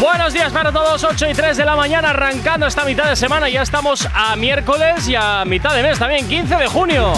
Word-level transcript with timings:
Buenos 0.00 0.32
días 0.32 0.52
para 0.52 0.70
todos, 0.70 1.02
8 1.02 1.30
y 1.30 1.34
3 1.34 1.56
de 1.56 1.64
la 1.64 1.74
mañana, 1.74 2.10
arrancando 2.10 2.66
esta 2.66 2.84
mitad 2.84 3.08
de 3.08 3.16
semana. 3.16 3.48
Ya 3.48 3.62
estamos 3.62 4.08
a 4.14 4.36
miércoles 4.36 5.08
y 5.08 5.16
a 5.16 5.44
mitad 5.44 5.74
de 5.74 5.82
mes 5.82 5.98
también, 5.98 6.28
15 6.28 6.54
de 6.54 6.66
junio. 6.68 7.12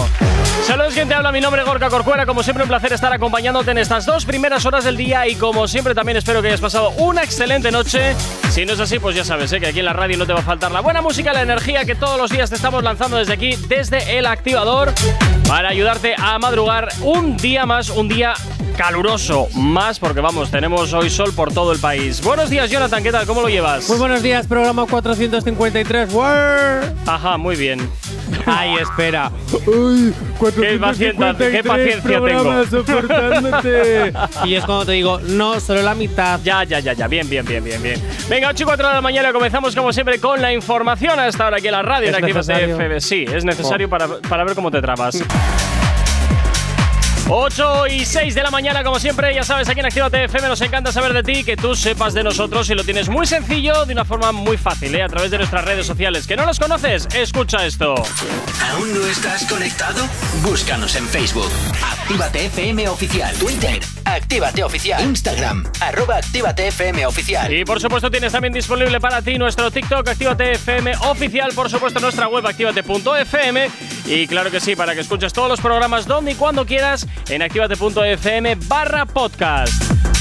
Saludos, 0.66 0.94
quien 0.94 1.06
te 1.06 1.14
habla. 1.14 1.30
Mi 1.30 1.42
nombre 1.42 1.60
es 1.60 1.68
Gorka 1.68 1.90
Corcuera. 1.90 2.24
Como 2.24 2.42
siempre, 2.42 2.62
un 2.62 2.68
placer 2.68 2.92
estar 2.94 3.12
acompañándote 3.12 3.70
en 3.70 3.78
estas 3.78 4.06
dos 4.06 4.24
primeras 4.24 4.64
horas 4.64 4.84
del 4.84 4.96
día. 4.96 5.26
Y 5.26 5.34
como 5.34 5.68
siempre, 5.68 5.94
también 5.94 6.16
espero 6.16 6.40
que 6.40 6.48
hayas 6.48 6.60
pasado 6.60 6.90
una 6.96 7.22
excelente 7.22 7.70
noche. 7.70 8.14
Si 8.50 8.64
no 8.64 8.72
es 8.72 8.80
así, 8.80 8.98
pues 8.98 9.14
ya 9.14 9.24
sabes 9.24 9.52
¿eh? 9.52 9.60
que 9.60 9.66
aquí 9.66 9.80
en 9.80 9.84
la 9.84 9.92
radio 9.92 10.16
no 10.16 10.26
te 10.26 10.32
va 10.32 10.40
a 10.40 10.42
faltar 10.42 10.70
la 10.70 10.80
buena 10.80 11.02
música, 11.02 11.32
la 11.32 11.42
energía 11.42 11.84
que 11.84 11.94
todos 11.94 12.18
los 12.18 12.30
días 12.30 12.48
te 12.50 12.56
estamos 12.56 12.82
lanzando 12.82 13.18
desde 13.18 13.32
aquí, 13.32 13.56
desde 13.68 14.18
el 14.18 14.26
activador, 14.26 14.92
para 15.48 15.68
ayudarte 15.68 16.14
a 16.16 16.38
madrugar 16.38 16.88
un 17.02 17.36
día 17.36 17.66
más, 17.66 17.90
un 17.90 18.08
día 18.08 18.34
caluroso 18.80 19.46
más, 19.56 19.98
porque 19.98 20.20
vamos, 20.20 20.50
tenemos 20.50 20.94
hoy 20.94 21.10
sol 21.10 21.34
por 21.36 21.52
todo 21.52 21.70
el 21.72 21.78
país. 21.78 22.22
Buenos 22.22 22.48
días, 22.48 22.70
Jonathan, 22.70 23.02
¿qué 23.02 23.12
tal? 23.12 23.26
¿Cómo 23.26 23.42
lo 23.42 23.50
llevas? 23.50 23.86
Muy 23.90 23.98
buenos 23.98 24.22
días, 24.22 24.46
programa 24.46 24.86
453. 24.86 26.14
¡War! 26.14 26.94
Ajá, 27.04 27.36
muy 27.36 27.56
bien. 27.56 27.78
Ay, 28.46 28.76
espera. 28.76 29.30
Qué 29.50 30.78
paciencia, 30.80 31.36
qué 31.36 31.62
paciencia 31.62 32.22
tengo. 32.24 32.64
soportándote. 32.64 34.14
y 34.46 34.54
es 34.54 34.64
cuando 34.64 34.86
te 34.86 34.92
digo, 34.92 35.20
no, 35.26 35.60
solo 35.60 35.82
la 35.82 35.94
mitad. 35.94 36.40
Ya, 36.42 36.64
ya, 36.64 36.80
ya, 36.80 36.94
ya. 36.94 37.06
Bien, 37.06 37.28
bien, 37.28 37.44
bien, 37.44 37.62
bien, 37.62 37.82
bien. 37.82 38.00
Venga, 38.30 38.48
8 38.48 38.62
y 38.62 38.64
4 38.64 38.88
de 38.88 38.94
la 38.94 39.02
mañana 39.02 39.30
comenzamos 39.34 39.76
como 39.76 39.92
siempre 39.92 40.18
con 40.18 40.40
la 40.40 40.54
información 40.54 41.18
a 41.18 41.28
esta 41.28 41.48
hora 41.48 41.58
aquí 41.58 41.66
en 41.66 41.72
la 41.72 41.82
radio. 41.82 42.16
¿Es 42.16 42.48
en. 42.48 43.00
Sí, 43.02 43.26
es 43.30 43.44
necesario 43.44 43.90
para, 43.90 44.08
para 44.26 44.42
ver 44.44 44.54
cómo 44.54 44.70
te 44.70 44.80
trabas. 44.80 45.22
8 47.32 47.86
y 47.86 48.04
6 48.04 48.34
de 48.34 48.42
la 48.42 48.50
mañana, 48.50 48.82
como 48.82 48.98
siempre, 48.98 49.32
ya 49.32 49.44
sabes, 49.44 49.68
aquí 49.68 49.78
en 49.78 49.86
Actívate 49.86 50.24
FM 50.24 50.48
nos 50.48 50.60
encanta 50.62 50.90
saber 50.90 51.12
de 51.12 51.22
ti, 51.22 51.44
que 51.44 51.56
tú 51.56 51.76
sepas 51.76 52.12
de 52.12 52.24
nosotros 52.24 52.68
y 52.70 52.74
lo 52.74 52.82
tienes 52.82 53.08
muy 53.08 53.24
sencillo, 53.24 53.84
de 53.86 53.92
una 53.92 54.04
forma 54.04 54.32
muy 54.32 54.56
fácil, 54.56 54.94
¿eh? 54.96 55.02
a 55.02 55.08
través 55.08 55.30
de 55.30 55.38
nuestras 55.38 55.64
redes 55.64 55.86
sociales. 55.86 56.26
¿Que 56.26 56.36
no 56.36 56.44
los 56.44 56.58
conoces? 56.58 57.06
Escucha 57.14 57.64
esto. 57.64 57.94
¿Aún 58.72 58.92
no 58.92 59.06
estás 59.06 59.44
conectado? 59.44 60.04
Búscanos 60.42 60.96
en 60.96 61.06
Facebook. 61.06 61.50
Actívate 61.82 62.46
FM 62.46 62.88
Oficial. 62.88 63.32
Twitter. 63.36 63.80
Actívate 64.06 64.64
Oficial. 64.64 65.04
Instagram. 65.04 65.70
Arroba 65.80 66.16
Actívate 66.16 66.66
FM 66.66 67.06
Oficial. 67.06 67.52
Y 67.52 67.64
por 67.64 67.80
supuesto 67.80 68.10
tienes 68.10 68.32
también 68.32 68.52
disponible 68.52 69.00
para 69.00 69.22
ti 69.22 69.38
nuestro 69.38 69.70
TikTok 69.70 70.08
Actívate 70.08 70.52
FM 70.52 70.94
oficial, 71.02 71.52
por 71.54 71.70
supuesto 71.70 72.00
nuestra 72.00 72.26
web 72.26 72.44
activate.fm 72.44 73.70
y 74.06 74.26
claro 74.26 74.50
que 74.50 74.58
sí, 74.58 74.74
para 74.74 74.94
que 74.94 75.00
escuches 75.02 75.32
todos 75.32 75.48
los 75.48 75.60
programas 75.60 76.06
donde 76.06 76.32
y 76.32 76.34
cuando 76.34 76.66
quieras 76.66 77.06
en 77.28 77.42
activate.fm 77.42 78.56
barra 78.66 79.06
podcast. 79.06 79.72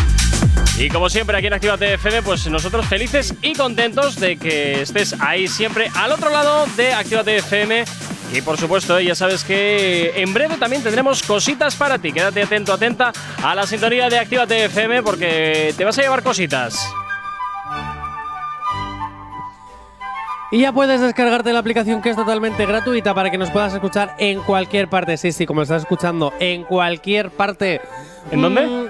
Y 0.78 0.88
como 0.88 1.10
siempre 1.10 1.36
aquí 1.36 1.46
en 1.46 1.52
Actívate 1.52 1.94
FM, 1.94 2.22
pues 2.22 2.44
nosotros 2.48 2.86
felices 2.86 3.34
y 3.40 3.54
contentos 3.54 4.18
de 4.18 4.36
que 4.36 4.82
estés 4.82 5.14
ahí 5.20 5.46
siempre 5.46 5.92
al 5.94 6.10
otro 6.10 6.30
lado 6.30 6.66
de 6.76 6.92
Actívate 6.92 7.36
FM. 7.36 7.84
Y 8.32 8.40
por 8.40 8.56
supuesto, 8.56 8.98
ya 8.98 9.14
sabes 9.14 9.44
que 9.44 10.12
en 10.16 10.32
breve 10.32 10.56
también 10.56 10.82
tendremos 10.82 11.22
cositas 11.22 11.76
para 11.76 11.98
ti. 11.98 12.12
Quédate 12.12 12.42
atento, 12.42 12.72
atenta 12.72 13.12
a 13.42 13.54
la 13.54 13.66
sintonía 13.66 14.08
de 14.08 14.18
Actívate 14.18 14.64
FM 14.64 15.02
porque 15.02 15.74
te 15.76 15.84
vas 15.84 15.98
a 15.98 16.02
llevar 16.02 16.22
cositas. 16.22 16.78
Y 20.50 20.60
ya 20.60 20.72
puedes 20.72 21.00
descargarte 21.00 21.52
la 21.52 21.60
aplicación 21.60 22.02
que 22.02 22.10
es 22.10 22.16
totalmente 22.16 22.66
gratuita 22.66 23.14
para 23.14 23.30
que 23.30 23.38
nos 23.38 23.50
puedas 23.50 23.72
escuchar 23.72 24.14
en 24.18 24.40
cualquier 24.40 24.88
parte. 24.88 25.16
Sí, 25.16 25.32
sí, 25.32 25.46
como 25.46 25.62
estás 25.62 25.82
escuchando, 25.82 26.32
en 26.40 26.64
cualquier 26.64 27.30
parte. 27.30 27.80
¿En 28.30 28.42
dónde? 28.42 28.66
Mm, 28.66 28.86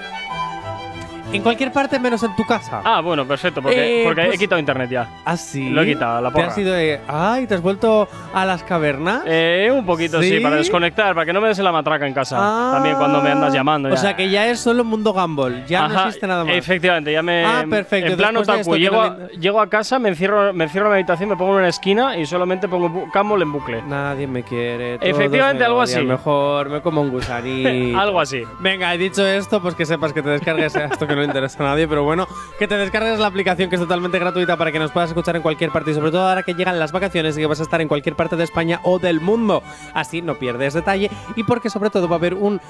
En 1.32 1.42
cualquier 1.42 1.72
parte 1.72 1.98
menos 1.98 2.22
en 2.22 2.34
tu 2.36 2.44
casa. 2.44 2.80
Ah, 2.84 3.00
bueno, 3.00 3.26
perfecto, 3.26 3.62
porque, 3.62 4.02
Eh, 4.02 4.04
porque 4.04 4.22
he 4.22 4.26
pues- 4.26 4.38
quitado 4.38 4.58
internet 4.58 4.90
ya. 4.90 5.08
¿Ah, 5.24 5.36
sí? 5.36 5.70
Lo 5.70 5.82
he 5.82 5.86
quitado, 5.86 6.20
la 6.20 6.28
¿Te 6.30 6.34
porra. 6.34 6.46
has 6.48 6.58
ido 6.58 6.72
de- 6.74 7.00
Ay, 7.08 7.46
¿te 7.46 7.54
has 7.54 7.62
vuelto 7.62 8.08
a 8.34 8.44
las 8.44 8.62
cavernas? 8.62 9.22
Eh, 9.26 9.70
un 9.72 9.84
poquito, 9.86 10.20
sí, 10.22 10.28
¿Sí? 10.36 10.40
para 10.40 10.56
desconectar, 10.56 11.14
para 11.14 11.24
que 11.26 11.32
no 11.32 11.40
me 11.40 11.48
des 11.48 11.58
la 11.58 11.72
matraca 11.72 12.06
en 12.06 12.14
casa. 12.14 12.36
Ah. 12.38 12.72
También 12.74 12.96
cuando 12.96 13.20
me 13.22 13.30
andas 13.30 13.52
llamando. 13.54 13.88
O 13.88 13.92
ya. 13.92 13.96
sea 13.96 14.16
que 14.16 14.28
ya 14.30 14.46
es 14.48 14.60
solo 14.60 14.84
mundo 14.84 15.12
Gumball. 15.12 15.64
Ya 15.66 15.88
no 15.88 15.94
Ajá, 15.94 16.06
existe 16.08 16.26
nada 16.26 16.44
más. 16.44 16.54
Efectivamente, 16.54 17.12
ya 17.12 17.22
me. 17.22 17.44
Ah, 17.44 17.64
perfecto, 17.68 18.12
En 18.12 18.16
plan 18.18 18.34
después 18.34 18.46
de 18.46 18.52
otaku, 18.52 18.74
esto, 18.74 18.76
llego, 18.76 19.00
a, 19.02 19.28
llego 19.38 19.60
a 19.60 19.68
casa, 19.68 19.98
me 19.98 20.10
encierro, 20.10 20.52
me 20.52 20.64
encierro 20.64 20.86
en 20.86 20.90
la 20.90 20.96
habitación, 20.96 21.28
me 21.30 21.36
pongo 21.36 21.52
en 21.52 21.58
una 21.58 21.68
esquina 21.68 22.16
y 22.18 22.26
solamente 22.26 22.68
pongo 22.68 22.88
bu- 22.88 23.10
Gumball 23.12 23.42
en 23.42 23.52
bucle. 23.52 23.82
Nadie 23.82 24.26
me 24.26 24.42
quiere. 24.42 24.98
todos 24.98 25.10
Efectivamente, 25.10 25.60
me 25.60 25.64
algo 25.66 25.78
odian, 25.80 25.98
así. 25.98 26.06
Mejor 26.06 26.68
me 26.68 26.80
como 26.80 27.00
un 27.00 27.10
gusanito. 27.12 27.98
Algo 27.98 28.20
así. 28.20 28.42
Venga, 28.60 28.92
he 28.94 28.98
dicho 28.98 29.26
esto, 29.26 29.60
pues 29.62 29.74
que 29.74 29.86
sepas 29.86 30.12
que 30.12 30.22
te 30.22 30.30
descargues 30.30 30.74
esto 30.74 31.06
que 31.06 31.14
no 31.16 31.21
le 31.22 31.28
interesa 31.28 31.62
a 31.62 31.68
nadie, 31.68 31.88
pero 31.88 32.04
bueno, 32.04 32.26
que 32.58 32.68
te 32.68 32.76
descargues 32.76 33.18
la 33.18 33.26
aplicación 33.26 33.70
que 33.70 33.76
es 33.76 33.82
totalmente 33.82 34.18
gratuita 34.18 34.56
para 34.56 34.70
que 34.70 34.78
nos 34.78 34.90
puedas 34.90 35.10
escuchar 35.10 35.36
en 35.36 35.42
cualquier 35.42 35.70
parte 35.70 35.90
y 35.90 35.94
sobre 35.94 36.10
todo 36.10 36.28
ahora 36.28 36.42
que 36.42 36.54
llegan 36.54 36.78
las 36.78 36.92
vacaciones 36.92 37.36
y 37.36 37.40
que 37.40 37.46
vas 37.46 37.60
a 37.60 37.62
estar 37.62 37.80
en 37.80 37.88
cualquier 37.88 38.14
parte 38.14 38.36
de 38.36 38.44
España 38.44 38.80
o 38.84 38.98
del 38.98 39.20
mundo. 39.20 39.62
Así 39.94 40.22
no 40.22 40.34
pierdes 40.34 40.74
detalle 40.74 41.10
y 41.36 41.44
porque 41.44 41.70
sobre 41.70 41.90
todo 41.90 42.08
va 42.08 42.16
a 42.16 42.18
haber 42.18 42.34
un 42.34 42.60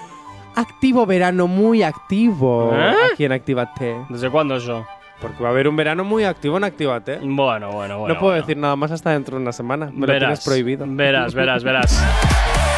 activo 0.55 1.07
verano 1.07 1.47
muy 1.47 1.83
activo 1.83 2.73
¿Eh? 2.75 2.95
aquí 3.13 3.25
en 3.25 3.33
Actívate. 3.33 3.97
¿Desde 4.09 4.31
cuándo 4.31 4.57
eso? 4.57 4.87
Porque 5.21 5.43
va 5.43 5.51
a 5.51 5.53
haber 5.53 5.69
un 5.69 5.77
verano 5.77 6.05
muy 6.05 6.25
activo 6.25 6.57
en 6.57 6.65
Actívate. 6.65 7.19
Bueno, 7.23 7.71
bueno, 7.71 7.99
bueno. 7.99 8.15
no 8.15 8.21
puedo 8.21 8.33
bueno. 8.33 8.41
decir 8.41 8.57
nada 8.57 8.75
más 8.77 8.91
hasta 8.91 9.11
dentro 9.11 9.37
de 9.37 9.43
una 9.43 9.53
semana. 9.53 9.87
Me 9.87 10.01
lo 10.01 10.07
tienes 10.07 10.21
Verás, 10.23 10.45
prohibido. 10.45 10.85
Verás, 10.89 11.35
verás, 11.35 11.63
verás. 11.63 12.29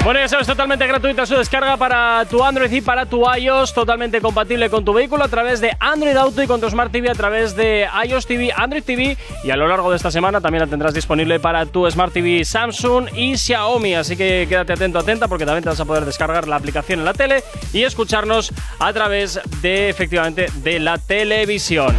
Bueno, 0.04 0.20
ya 0.20 0.28
sabes, 0.28 0.46
totalmente 0.46 0.86
gratuita 0.86 1.24
su 1.24 1.34
descarga 1.34 1.78
para 1.78 2.26
tu 2.26 2.44
Android 2.44 2.70
y 2.70 2.82
para 2.82 3.06
tu 3.06 3.24
iOS, 3.26 3.72
totalmente 3.72 4.20
compatible 4.20 4.68
con 4.68 4.84
tu 4.84 4.92
vehículo 4.92 5.24
a 5.24 5.28
través 5.28 5.62
de 5.62 5.74
Android 5.80 6.14
Auto 6.14 6.42
y 6.42 6.46
con 6.46 6.60
tu 6.60 6.68
Smart 6.68 6.92
TV 6.92 7.08
a 7.08 7.14
través 7.14 7.56
de 7.56 7.88
iOS 8.06 8.26
TV, 8.26 8.52
Android 8.54 8.82
TV 8.82 9.16
y 9.42 9.50
a 9.50 9.56
lo 9.56 9.66
largo 9.66 9.88
de 9.90 9.96
esta 9.96 10.10
semana 10.10 10.42
también 10.42 10.60
la 10.60 10.66
tendrás 10.66 10.92
disponible 10.92 11.40
para 11.40 11.64
tu 11.64 11.90
Smart 11.90 12.12
TV 12.12 12.44
Samsung 12.44 13.16
y 13.16 13.38
Xiaomi, 13.38 13.94
así 13.94 14.14
que 14.14 14.44
quédate 14.46 14.74
atento, 14.74 14.98
atenta 14.98 15.26
porque 15.26 15.46
también 15.46 15.62
te 15.62 15.70
vas 15.70 15.80
a 15.80 15.86
poder 15.86 16.04
descargar 16.04 16.48
la 16.48 16.56
aplicación 16.56 16.98
en 16.98 17.06
la 17.06 17.14
tele 17.14 17.42
y 17.72 17.84
escucharnos 17.84 18.52
a 18.80 18.92
través 18.92 19.40
de, 19.62 19.88
efectivamente, 19.88 20.48
de 20.56 20.80
la 20.80 20.98
televisión. 20.98 21.96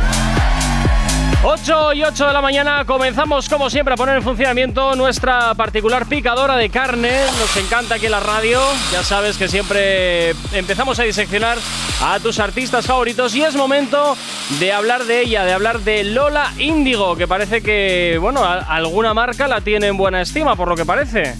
8 1.47 1.93
y 1.93 2.01
8 2.01 2.25
de 2.25 2.33
la 2.33 2.41
mañana 2.41 2.85
comenzamos 2.85 3.47
como 3.47 3.69
siempre 3.69 3.93
a 3.93 3.97
poner 3.97 4.15
en 4.15 4.23
funcionamiento 4.23 4.95
nuestra 4.95 5.53
particular 5.53 6.07
picadora 6.07 6.57
de 6.57 6.71
carne. 6.71 7.11
Nos 7.39 7.55
encanta 7.57 7.95
aquí 7.95 8.07
la 8.07 8.19
radio. 8.19 8.59
Ya 8.91 9.03
sabes 9.03 9.37
que 9.37 9.47
siempre 9.47 10.31
empezamos 10.53 10.97
a 10.99 11.03
diseccionar 11.03 11.59
a 12.01 12.19
tus 12.19 12.39
artistas 12.39 12.87
favoritos 12.87 13.35
y 13.35 13.43
es 13.43 13.55
momento 13.55 14.17
de 14.59 14.73
hablar 14.73 15.03
de 15.03 15.21
ella, 15.21 15.45
de 15.45 15.53
hablar 15.53 15.81
de 15.81 16.03
Lola 16.03 16.51
Índigo, 16.57 17.15
que 17.15 17.27
parece 17.27 17.61
que, 17.61 18.17
bueno, 18.19 18.43
alguna 18.43 19.13
marca 19.13 19.47
la 19.47 19.61
tiene 19.61 19.85
en 19.85 19.97
buena 19.97 20.21
estima, 20.21 20.55
por 20.55 20.67
lo 20.67 20.75
que 20.75 20.83
parece. 20.83 21.35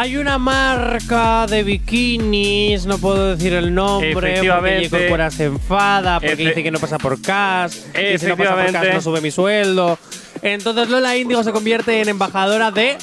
Hay 0.00 0.16
una 0.16 0.38
marca 0.38 1.48
de 1.48 1.64
bikinis, 1.64 2.86
no 2.86 2.98
puedo 2.98 3.34
decir 3.34 3.52
el 3.52 3.74
nombre, 3.74 4.12
porque. 4.12 4.88
Corcuera 4.88 5.28
se 5.28 5.46
enfada, 5.46 6.20
porque 6.20 6.36
dice 6.36 6.62
que 6.62 6.70
no 6.70 6.78
pasa 6.78 6.98
por 6.98 7.20
cash, 7.20 7.78
y 8.00 8.16
si 8.16 8.26
no 8.26 8.36
pasa 8.36 8.54
por 8.54 8.70
cash 8.70 8.94
no 8.94 9.00
sube 9.00 9.20
mi 9.20 9.32
sueldo. 9.32 9.98
Entonces 10.40 10.88
Lola 10.88 11.16
Índigo 11.16 11.42
se 11.42 11.50
convierte 11.50 12.00
en 12.00 12.10
embajadora 12.10 12.70
de... 12.70 12.96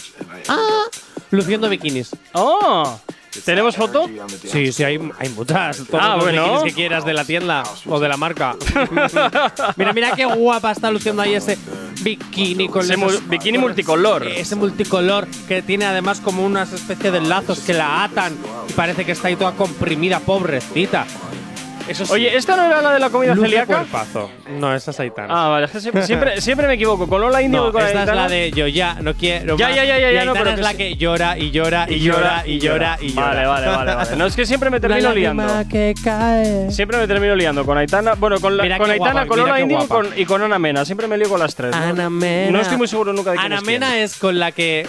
Ah, 0.47 0.85
luciendo 1.31 1.67
bikinis. 1.67 2.15
¡Oh! 2.31 2.97
¿Tenemos 3.43 3.75
foto? 3.75 4.05
Sí, 4.49 4.71
sí, 4.71 4.83
hay, 4.83 4.99
hay 5.19 5.29
muchas. 5.29 5.77
Todos 5.85 6.01
Ah, 6.03 6.15
los 6.15 6.23
bueno. 6.23 6.63
que 6.63 6.71
quieras 6.73 7.03
de 7.05 7.13
la 7.13 7.25
tienda 7.25 7.63
o 7.87 7.99
de 7.99 8.07
la 8.07 8.17
marca. 8.17 8.55
mira, 9.75 9.93
mira 9.93 10.11
qué 10.15 10.25
guapa 10.25 10.71
está 10.71 10.89
luciendo 10.91 11.21
ahí 11.21 11.33
ese 11.35 11.57
bikini 12.01 12.67
con 12.69 12.83
Ese 12.83 12.93
esos- 12.95 13.27
bikini 13.27 13.57
multicolor. 13.57 14.25
Ese 14.27 14.55
multicolor 14.55 15.27
que 15.47 15.61
tiene 15.61 15.85
además 15.85 16.19
como 16.21 16.45
unas 16.45 16.71
especie 16.73 17.11
de 17.11 17.21
lazos 17.21 17.59
que 17.59 17.73
la 17.73 18.03
atan 18.03 18.35
y 18.69 18.73
parece 18.73 19.05
que 19.05 19.11
está 19.13 19.27
ahí 19.27 19.35
toda 19.35 19.51
comprimida, 19.53 20.19
pobrecita. 20.19 21.05
Eso 21.87 22.05
sí. 22.05 22.13
Oye, 22.13 22.35
¿esta 22.35 22.55
no 22.55 22.63
era 22.65 22.81
la 22.81 22.93
de 22.93 22.99
la 22.99 23.09
comida 23.09 23.35
Luce 23.35 23.47
celíaca? 23.47 23.75
cuerpazo. 23.77 24.31
No, 24.59 24.73
esa 24.73 24.91
es 24.91 24.99
Aitana. 24.99 25.27
Ah, 25.29 25.49
vale, 25.49 25.65
es 25.65 25.71
que 25.71 25.79
siempre, 25.79 26.03
siempre, 26.03 26.41
siempre 26.41 26.67
me 26.67 26.73
equivoco. 26.73 27.07
Con 27.07 27.21
Lola 27.21 27.41
Índigo 27.41 27.63
no, 27.65 27.69
y 27.69 27.73
con 27.73 27.81
esta 27.81 27.93
es 27.93 27.99
Aitana. 28.01 28.21
la 28.23 28.27
de 28.29 28.51
yo 28.51 28.67
ya 28.67 28.95
no 29.01 29.13
quiero 29.13 29.55
Ya, 29.57 29.67
más. 29.67 29.75
ya, 29.75 29.85
ya, 29.85 29.99
ya, 29.99 30.11
ya, 30.11 30.25
no, 30.25 30.33
pero 30.33 30.49
es 30.51 30.59
la 30.59 30.73
que 30.73 30.95
llora 30.95 31.37
y 31.37 31.51
llora 31.51 31.85
y 31.89 31.99
llora 31.99 32.43
y 32.45 32.59
llora 32.59 32.97
y 33.01 33.09
llora. 33.13 33.27
Vale, 33.27 33.45
vale, 33.45 33.67
vale, 33.67 33.95
vale. 33.95 34.15
No, 34.15 34.25
es 34.25 34.35
que 34.35 34.45
siempre 34.45 34.69
me 34.69 34.79
termino 34.79 35.09
lágrima 35.09 35.43
liando. 35.45 35.69
que 35.69 35.93
cae. 36.03 36.71
Siempre 36.71 36.97
me 36.97 37.07
termino 37.07 37.35
liando 37.35 37.65
con 37.65 37.77
Aitana. 37.77 38.13
Bueno, 38.15 38.39
con, 38.39 38.57
la- 38.57 38.77
con 38.77 38.89
Aitana, 38.89 39.11
guapa, 39.11 39.27
con 39.27 39.39
Lola 39.39 39.59
Índigo 39.61 39.83
y 39.83 39.87
con, 39.87 40.07
y 40.17 40.25
con 40.25 40.41
Ana 40.41 40.57
Mena. 40.59 40.85
Siempre 40.85 41.07
me 41.07 41.17
lío 41.17 41.29
con 41.29 41.39
las 41.39 41.55
tres. 41.55 41.71
¿no? 41.75 41.77
Ana 41.83 42.09
Mena. 42.09 42.51
No 42.51 42.61
estoy 42.61 42.77
muy 42.77 42.87
seguro 42.87 43.13
nunca 43.13 43.31
de 43.31 43.37
quién 43.37 43.45
Ana 43.51 43.57
es. 43.57 43.63
Mena 43.63 43.97
es 43.99 44.15
con 44.17 44.39
la 44.39 44.51
que 44.51 44.87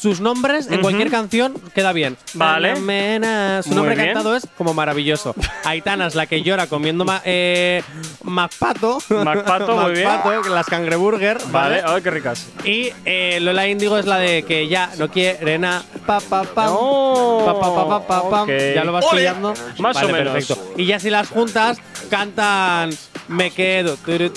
sus 0.00 0.20
nombres 0.20 0.68
en 0.70 0.80
cualquier 0.80 1.10
canción 1.10 1.54
queda 1.74 1.92
bien. 1.92 2.16
Vale. 2.34 2.72
Ana. 2.72 3.62
Su 3.62 3.68
Muy 3.70 3.76
nombre 3.76 3.94
bien. 3.94 4.06
cantado 4.14 4.36
es 4.36 4.46
como 4.56 4.74
maravilloso. 4.74 5.34
Aitana 5.64 6.06
es 6.06 6.14
la 6.14 6.26
que 6.26 6.42
llora 6.42 6.66
comiendo 6.66 7.04
ma- 7.04 7.22
eh, 7.24 7.82
Macpato. 8.22 8.98
Macpato, 9.08 9.76
muy 9.76 9.92
bien. 9.92 10.08
Macpato, 10.08 10.48
las 10.54 10.66
cangreburger. 10.66 11.38
Vale, 11.50 11.82
ay, 11.84 12.02
qué 12.02 12.10
ricas. 12.10 12.46
Y 12.64 12.90
eh, 13.04 13.38
Lola 13.40 13.66
Índigo 13.66 13.98
es 13.98 14.06
la 14.06 14.18
de 14.18 14.42
que 14.42 14.68
ya 14.68 14.90
no 14.98 15.10
quiere 15.10 15.58
nada. 15.58 15.82
Pa, 16.06 16.20
pa, 16.20 16.42
pam. 16.44 16.68
Oh, 16.70 17.44
Pa, 17.46 17.60
pa, 17.60 17.88
pa, 18.06 18.06
pa, 18.06 18.30
pa. 18.30 18.46
Ya 18.74 18.84
lo 18.84 18.92
vas 18.92 19.04
Ole. 19.06 19.20
pillando. 19.22 19.54
Más 19.78 19.94
Vale, 19.96 20.06
o 20.08 20.12
menos. 20.12 20.32
Perfecto. 20.34 20.72
Y 20.76 20.86
ya 20.86 20.98
si 20.98 21.10
las 21.10 21.28
juntas, 21.28 21.78
cantan 22.10 22.90
Me 23.28 23.50
quedo. 23.50 23.96
Turu, 23.96 24.30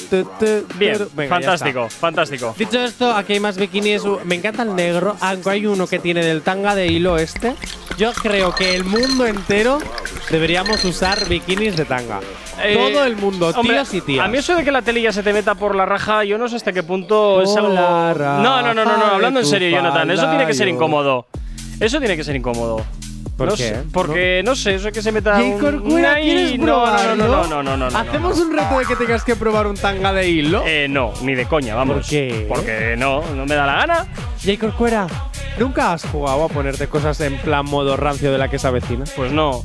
Bien. 0.76 1.08
Venga, 1.14 1.36
fantástico, 1.36 1.90
fantástico. 1.90 2.56
Dicho 2.58 2.80
esto, 2.84 3.12
aquí 3.14 3.34
hay 3.34 3.40
más 3.40 3.58
bikinis. 3.58 4.02
Me 4.26 4.36
encanta 4.36 4.64
el 4.64 4.76
negro, 4.76 5.16
aunque 5.22 5.50
hay 5.50 5.66
uno 5.66 5.88
que 5.88 6.00
tiene 6.00 6.24
del 6.26 6.42
tanga 6.42 6.76
de 6.76 6.88
hilo 6.88 7.18
este. 7.18 7.56
Yo 7.98 8.14
creo 8.14 8.54
que 8.56 8.76
el 8.76 8.84
mundo 8.86 9.26
entero 9.26 9.80
deberíamos 10.30 10.84
usar 10.86 11.28
bikinis 11.28 11.76
de 11.76 11.86
tanga. 11.86 12.20
Eh, 12.62 12.76
Todo 12.76 13.04
el 13.06 13.16
mundo, 13.16 13.52
hombre, 13.56 13.76
tíos 13.76 13.94
y 13.94 14.02
tías. 14.02 14.26
A 14.26 14.28
mí 14.28 14.38
eso 14.38 14.56
de 14.56 14.64
que 14.64 14.72
la 14.72 14.82
telilla 14.82 15.12
se 15.12 15.24
te 15.24 15.32
meta 15.34 15.56
por 15.56 15.76
la 15.76 15.86
raja, 15.86 16.24
yo 16.24 16.38
no 16.38 16.48
sé 16.48 16.56
hasta 16.58 16.74
qué 16.74 16.84
punto 16.84 17.42
es 17.42 17.56
algo. 17.56 17.74
la 17.74 18.14
raja 18.14 18.42
No, 18.42 18.62
no, 18.62 18.74
no, 18.74 18.86
no, 18.86 18.98
no, 18.98 19.06
hablando 19.06 19.40
en 19.40 19.46
serio, 19.46 19.70
Jonathan, 19.70 20.10
eso 20.12 20.30
tiene 20.30 20.46
que 20.46 20.54
ser 20.54 20.68
incómodo. 20.68 21.28
Eso 21.80 22.00
tiene 22.00 22.18
que 22.18 22.24
ser 22.24 22.36
incómodo. 22.36 22.86
¿Por 23.40 23.48
No 23.50 23.56
qué? 23.56 23.64
sé, 23.70 23.84
porque 23.92 24.42
no 24.46 24.54
sé, 24.56 24.76
eso 24.76 24.86
de 24.86 24.92
que 24.92 25.02
se 25.02 25.12
meta. 25.12 25.34
Jay 25.36 25.52
un- 25.54 25.60
Corcuera, 25.60 26.20
¿quieres 26.20 26.60
no, 26.60 26.66
probarlo? 26.66 27.16
no, 27.16 27.28
no, 27.28 27.48
no, 27.48 27.48
no, 27.48 27.64
no, 27.64 27.78
no, 27.78 27.90
no, 27.90 27.98
¿Hacemos 27.98 28.38
no. 28.38 28.44
un 28.44 28.56
reto 28.58 28.80
de 28.80 28.86
que 28.86 28.96
tengas 28.98 29.24
que 29.24 29.36
probar 29.36 29.66
un 29.66 29.76
tanga 29.78 30.12
de 30.14 30.30
hilo? 30.30 30.64
Eh, 30.68 30.88
no, 30.90 31.14
ni 31.24 31.34
de 31.36 31.46
coña, 31.46 31.74
vamos. 31.74 31.96
¿Por 31.98 32.06
qué? 32.06 32.46
Porque 32.50 32.96
no, 32.98 33.24
no 33.34 33.46
me 33.46 33.56
da 33.56 33.66
la 33.66 33.74
gana. 33.78 34.08
Jay 34.44 34.58
Corcuera, 34.58 35.08
¿nunca 35.58 35.94
has 35.94 36.04
jugado 36.06 36.44
a 36.44 36.50
ponerte 36.50 36.88
cosas 36.88 37.20
en 37.22 37.38
plan 37.38 37.66
modo 37.66 37.96
rancio 37.98 38.32
de 38.32 38.38
la 38.38 38.50
que 38.50 38.60
se 38.60 38.68
avecina? 38.68 39.06
Pues 39.16 39.32
no. 39.32 39.64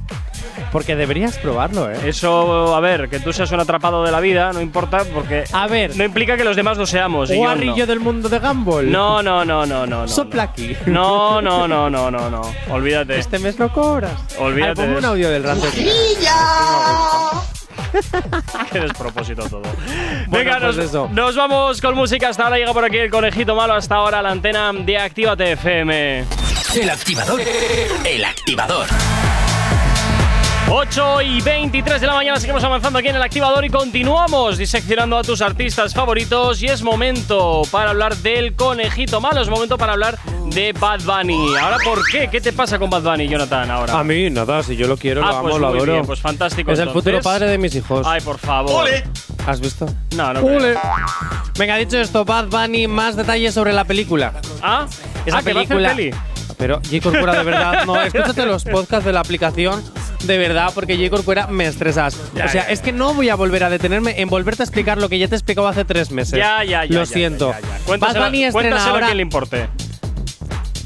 Porque 0.72 0.96
deberías 0.96 1.38
probarlo, 1.38 1.90
¿eh? 1.90 1.98
Eso, 2.06 2.74
a 2.74 2.80
ver, 2.80 3.08
que 3.08 3.20
tú 3.20 3.32
seas 3.32 3.50
un 3.52 3.60
atrapado 3.60 4.04
de 4.04 4.12
la 4.12 4.20
vida, 4.20 4.52
no 4.52 4.60
importa, 4.60 5.04
porque 5.12 5.44
A 5.52 5.66
ver, 5.66 5.96
no 5.96 6.04
implica 6.04 6.36
que 6.36 6.44
los 6.44 6.56
demás 6.56 6.78
lo 6.78 6.86
seamos. 6.86 7.30
y 7.30 7.34
yo 7.34 7.38
guarrillo 7.40 7.76
no. 7.78 7.86
del 7.86 8.00
mundo 8.00 8.28
de 8.28 8.38
Gumball. 8.38 8.90
No, 8.90 9.22
no, 9.22 9.44
no, 9.44 9.66
no, 9.66 9.86
no. 9.86 10.02
no, 10.02 10.08
Sopla 10.08 10.44
no. 10.44 10.50
aquí. 10.50 10.76
No, 10.86 11.40
no, 11.42 11.66
no, 11.68 11.90
no, 11.90 12.10
no, 12.10 12.30
no. 12.30 12.42
Olvídate. 12.70 13.18
Este 13.18 13.38
mes 13.38 13.58
no 13.58 13.72
cobras. 13.72 14.12
Olvídate 14.38 14.70
Ay, 14.70 14.74
ponme 14.76 14.92
de 14.92 14.98
un 14.98 15.04
audio 15.04 15.30
del 15.30 15.44
rancio. 15.44 15.70
Qué 18.72 18.80
despropósito 18.80 19.48
todo. 19.48 19.60
Bueno, 19.62 20.26
Venga, 20.28 20.58
pues 20.60 20.76
nos, 20.76 20.86
eso. 20.86 21.08
nos 21.12 21.36
vamos 21.36 21.80
con 21.80 21.94
música. 21.94 22.28
Hasta 22.28 22.44
ahora 22.44 22.56
llega 22.58 22.72
por 22.72 22.84
aquí 22.84 22.98
el 22.98 23.10
conejito 23.10 23.54
malo. 23.54 23.74
Hasta 23.74 23.96
ahora 23.96 24.22
la 24.22 24.30
antena 24.30 24.72
de 24.72 24.98
Actívate 24.98 25.52
FM. 25.52 26.24
El 26.74 26.90
activador. 26.90 27.40
El 28.04 28.24
activador. 28.24 28.86
8 30.70 31.22
y 31.22 31.40
23 31.43 32.00
de 32.00 32.06
la 32.06 32.14
mañana 32.14 32.40
seguimos 32.40 32.64
avanzando 32.64 32.99
aquí 32.99 33.08
en 33.08 33.16
el 33.16 33.22
activador 33.22 33.64
y 33.64 33.70
continuamos 33.70 34.56
diseccionando 34.58 35.19
a 35.19 35.22
tus 35.22 35.40
artistas 35.43 35.93
favoritos 35.94 36.62
y 36.62 36.66
es 36.66 36.82
momento 36.82 37.62
para 37.70 37.90
hablar 37.90 38.16
del 38.16 38.55
conejito 38.55 39.20
malo, 39.20 39.43
es 39.43 39.49
momento 39.49 39.76
para 39.76 39.93
hablar 39.93 40.19
de 40.46 40.72
Bad 40.72 41.02
Bunny. 41.02 41.55
Ahora, 41.61 41.76
¿por 41.84 42.00
qué? 42.11 42.28
¿Qué 42.28 42.40
te 42.40 42.52
pasa 42.52 42.78
con 42.78 42.88
Bad 42.90 43.02
Bunny, 43.02 43.28
Jonathan, 43.28 43.70
ahora? 43.70 43.99
A 43.99 44.05
mí, 44.05 44.31
nada, 44.31 44.62
si 44.62 44.75
yo 44.75 44.88
lo 44.88 44.96
quiero, 44.96 45.22
Ah, 45.22 45.26
lo 45.26 45.37
amo, 45.37 45.43
pues 45.50 45.61
lo 45.61 45.69
muy 45.69 45.76
adoro. 45.76 45.93
bien, 45.93 46.06
pues 46.06 46.20
fantástico, 46.20 46.72
Es 46.72 46.78
el 46.78 46.90
futuro 46.90 47.20
padre 47.20 47.46
de 47.46 47.58
mis 47.58 47.75
hijos. 47.75 48.06
Ay, 48.06 48.20
por 48.22 48.38
favor. 48.38 48.88
¿Has 49.46 49.60
visto? 49.60 49.87
No, 50.17 50.32
no 50.32 50.40
creo. 50.40 50.56
Ole. 50.56 50.75
Venga, 51.58 51.76
dicho 51.76 51.99
esto, 51.99 52.25
Bad 52.25 52.46
Bunny, 52.46 52.88
más 52.88 53.17
detalles 53.17 53.52
sobre 53.55 53.72
la 53.72 53.84
película. 53.84 54.32
Ah, 54.62 54.87
Esa 55.26 55.38
ah, 55.38 55.43
que 55.43 55.52
va 55.52 55.60
a 55.60 55.64
hacer 55.64 55.76
película. 55.76 55.94
peli. 55.94 56.10
Pero 56.56 56.81
J. 56.90 57.10
De 57.10 57.43
verdad, 57.44 57.84
no, 57.84 57.96
escúchate 58.02 58.46
los 58.46 58.64
podcasts 58.64 59.05
de 59.05 59.12
la 59.12 59.20
aplicación, 59.20 59.82
de 60.26 60.38
verdad, 60.38 60.72
porque 60.74 60.96
J. 60.96 61.10
Corcuera 61.10 61.46
me 61.46 61.66
estresas. 61.66 62.16
Ya, 62.34 62.46
o 62.46 62.48
sea, 62.48 62.66
ya, 62.66 62.72
es 62.72 62.80
que 62.80 62.92
no 62.92 63.14
voy 63.14 63.28
a 63.28 63.34
volver 63.34 63.64
a 63.64 63.70
detenerme 63.70 64.20
en 64.20 64.28
volverte 64.28 64.62
a 64.62 64.64
explicar 64.64 64.98
lo 64.98 65.08
que 65.08 65.18
ya 65.18 65.28
te 65.28 65.34
he 65.34 65.38
explicado 65.38 65.68
hace 65.68 65.84
tres 65.84 66.10
meses. 66.10 66.38
Ya, 66.38 66.64
ya, 66.64 66.84
ya. 66.84 66.98
Lo 66.98 67.06
siento. 67.06 67.54
Bad 67.86 68.24
Bunny 68.24 68.44
estrena 68.44 68.82
a 68.84 68.90
ahora. 68.90 69.06
quien 69.06 69.16
le 69.18 69.22
importe. 69.22 69.68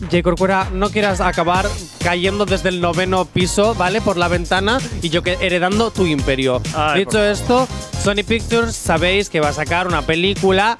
J. 0.00 0.22
Corcuera, 0.22 0.68
no 0.72 0.90
quieras 0.90 1.20
acabar 1.20 1.66
cayendo 2.02 2.46
desde 2.46 2.68
el 2.68 2.80
noveno 2.80 3.24
piso, 3.24 3.74
¿vale? 3.74 4.00
Por 4.00 4.16
la 4.16 4.28
ventana 4.28 4.78
y 5.02 5.08
yo 5.08 5.22
que 5.22 5.36
heredando 5.40 5.90
tu 5.90 6.06
imperio. 6.06 6.62
Ay, 6.74 7.00
Dicho 7.00 7.22
esto, 7.22 7.66
Sony 8.02 8.22
Pictures 8.26 8.76
sabéis 8.76 9.28
que 9.28 9.40
va 9.40 9.48
a 9.48 9.52
sacar 9.52 9.88
una 9.88 10.02
película 10.02 10.78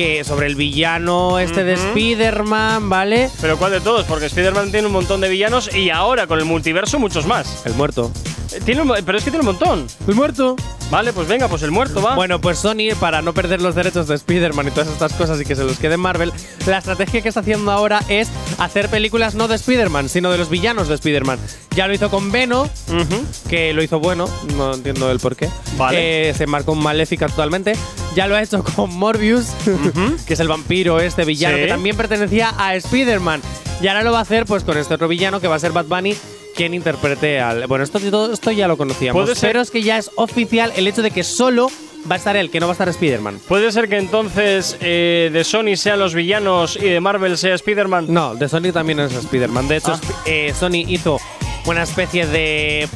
que 0.00 0.24
sobre 0.24 0.46
el 0.46 0.54
villano 0.54 1.38
este 1.38 1.62
de 1.62 1.74
Ujú. 1.74 1.88
Spider-Man, 1.88 2.88
¿vale? 2.88 3.28
Pero 3.38 3.58
¿cuál 3.58 3.72
de 3.72 3.82
todos? 3.82 4.06
Porque 4.06 4.24
Spider-Man 4.26 4.70
tiene 4.72 4.86
un 4.86 4.94
montón 4.94 5.20
de 5.20 5.28
villanos 5.28 5.74
y 5.74 5.90
ahora 5.90 6.26
con 6.26 6.38
el 6.38 6.46
multiverso 6.46 6.98
muchos 6.98 7.26
más. 7.26 7.66
El 7.66 7.74
muerto. 7.74 8.10
Tiene 8.64 8.82
un 8.82 8.92
pero 9.04 9.18
es 9.18 9.24
que 9.24 9.30
tiene 9.30 9.40
un 9.46 9.52
montón. 9.52 9.86
El 10.06 10.14
muerto. 10.14 10.56
Vale, 10.90 11.12
pues 11.12 11.28
venga, 11.28 11.46
pues 11.46 11.62
el 11.62 11.70
muerto 11.70 12.02
va. 12.02 12.16
Bueno, 12.16 12.40
pues 12.40 12.58
Sony, 12.58 12.94
para 12.98 13.22
no 13.22 13.32
perder 13.32 13.62
los 13.62 13.76
derechos 13.76 14.08
de 14.08 14.16
Spider-Man 14.16 14.66
y 14.68 14.70
todas 14.72 14.88
estas 14.88 15.12
cosas 15.12 15.40
y 15.40 15.44
que 15.44 15.54
se 15.54 15.62
los 15.62 15.78
quede 15.78 15.96
Marvel, 15.96 16.32
la 16.66 16.78
estrategia 16.78 17.20
que 17.22 17.28
está 17.28 17.40
haciendo 17.40 17.70
ahora 17.70 18.02
es 18.08 18.28
hacer 18.58 18.88
películas 18.88 19.36
no 19.36 19.46
de 19.46 19.54
Spider-Man, 19.54 20.08
sino 20.08 20.32
de 20.32 20.38
los 20.38 20.50
villanos 20.50 20.88
de 20.88 20.94
Spider-Man. 20.96 21.38
Ya 21.76 21.86
lo 21.86 21.94
hizo 21.94 22.10
con 22.10 22.32
Venom, 22.32 22.66
Ujú. 22.88 23.24
que 23.48 23.72
lo 23.72 23.84
hizo 23.84 24.00
bueno, 24.00 24.28
no 24.56 24.74
entiendo 24.74 25.08
el 25.12 25.20
por 25.20 25.36
qué. 25.36 25.48
Vale. 25.76 26.30
Eh, 26.30 26.34
se 26.34 26.46
marcó 26.48 26.72
un 26.72 26.82
Maléfica 26.82 27.28
totalmente. 27.28 27.74
Ya 28.16 28.26
lo 28.26 28.34
ha 28.34 28.42
hecho 28.42 28.64
con 28.64 28.92
Morbius, 28.92 29.46
que 30.26 30.34
es 30.34 30.40
el 30.40 30.48
vampiro 30.48 30.98
este 30.98 31.24
villano 31.24 31.56
Sí. 31.56 31.62
que 31.62 31.68
también 31.68 31.96
pertenecía 31.96 32.52
a 32.58 32.74
Spider-Man. 32.74 33.40
Y 33.80 33.86
ahora 33.86 34.02
lo 34.02 34.10
va 34.12 34.18
a 34.18 34.22
hacer 34.22 34.44
pues 34.44 34.64
con 34.64 34.76
este 34.76 34.92
otro 34.94 35.06
villano 35.06 35.40
que 35.40 35.46
va 35.46 35.54
a 35.54 35.60
ser 35.60 35.70
Bad 35.70 35.84
Bunny. 35.86 36.16
Quien 36.60 36.74
interprete 36.74 37.40
al. 37.40 37.66
Bueno, 37.68 37.84
esto, 37.84 37.98
todo 38.00 38.34
esto 38.34 38.50
ya 38.50 38.68
lo 38.68 38.76
conocíamos. 38.76 39.22
Puede 39.22 39.34
ser- 39.34 39.48
Pero 39.48 39.62
es 39.62 39.70
que 39.70 39.82
ya 39.82 39.96
es 39.96 40.10
oficial 40.16 40.70
el 40.76 40.86
hecho 40.86 41.00
de 41.00 41.10
que 41.10 41.24
solo 41.24 41.70
va 42.10 42.16
a 42.16 42.18
estar 42.18 42.36
él, 42.36 42.50
que 42.50 42.60
no 42.60 42.66
va 42.66 42.72
a 42.72 42.74
estar 42.74 42.86
Spider-Man. 42.90 43.40
¿Puede 43.48 43.72
ser 43.72 43.88
que 43.88 43.96
entonces 43.96 44.76
eh, 44.82 45.30
de 45.32 45.42
Sony 45.44 45.76
sean 45.76 45.98
los 45.98 46.12
villanos 46.14 46.76
y 46.76 46.80
de 46.90 47.00
Marvel 47.00 47.38
sea 47.38 47.54
Spider-Man? 47.54 48.06
No, 48.10 48.34
de 48.34 48.46
Sony 48.46 48.72
también 48.74 49.00
es 49.00 49.14
Spider-Man. 49.14 49.68
De 49.68 49.76
hecho, 49.78 49.92
Ah. 49.94 50.00
Eh, 50.26 50.52
Sony 50.58 50.84
hizo 50.86 51.18
una 51.64 51.82
especie 51.82 52.26
de 52.26 52.86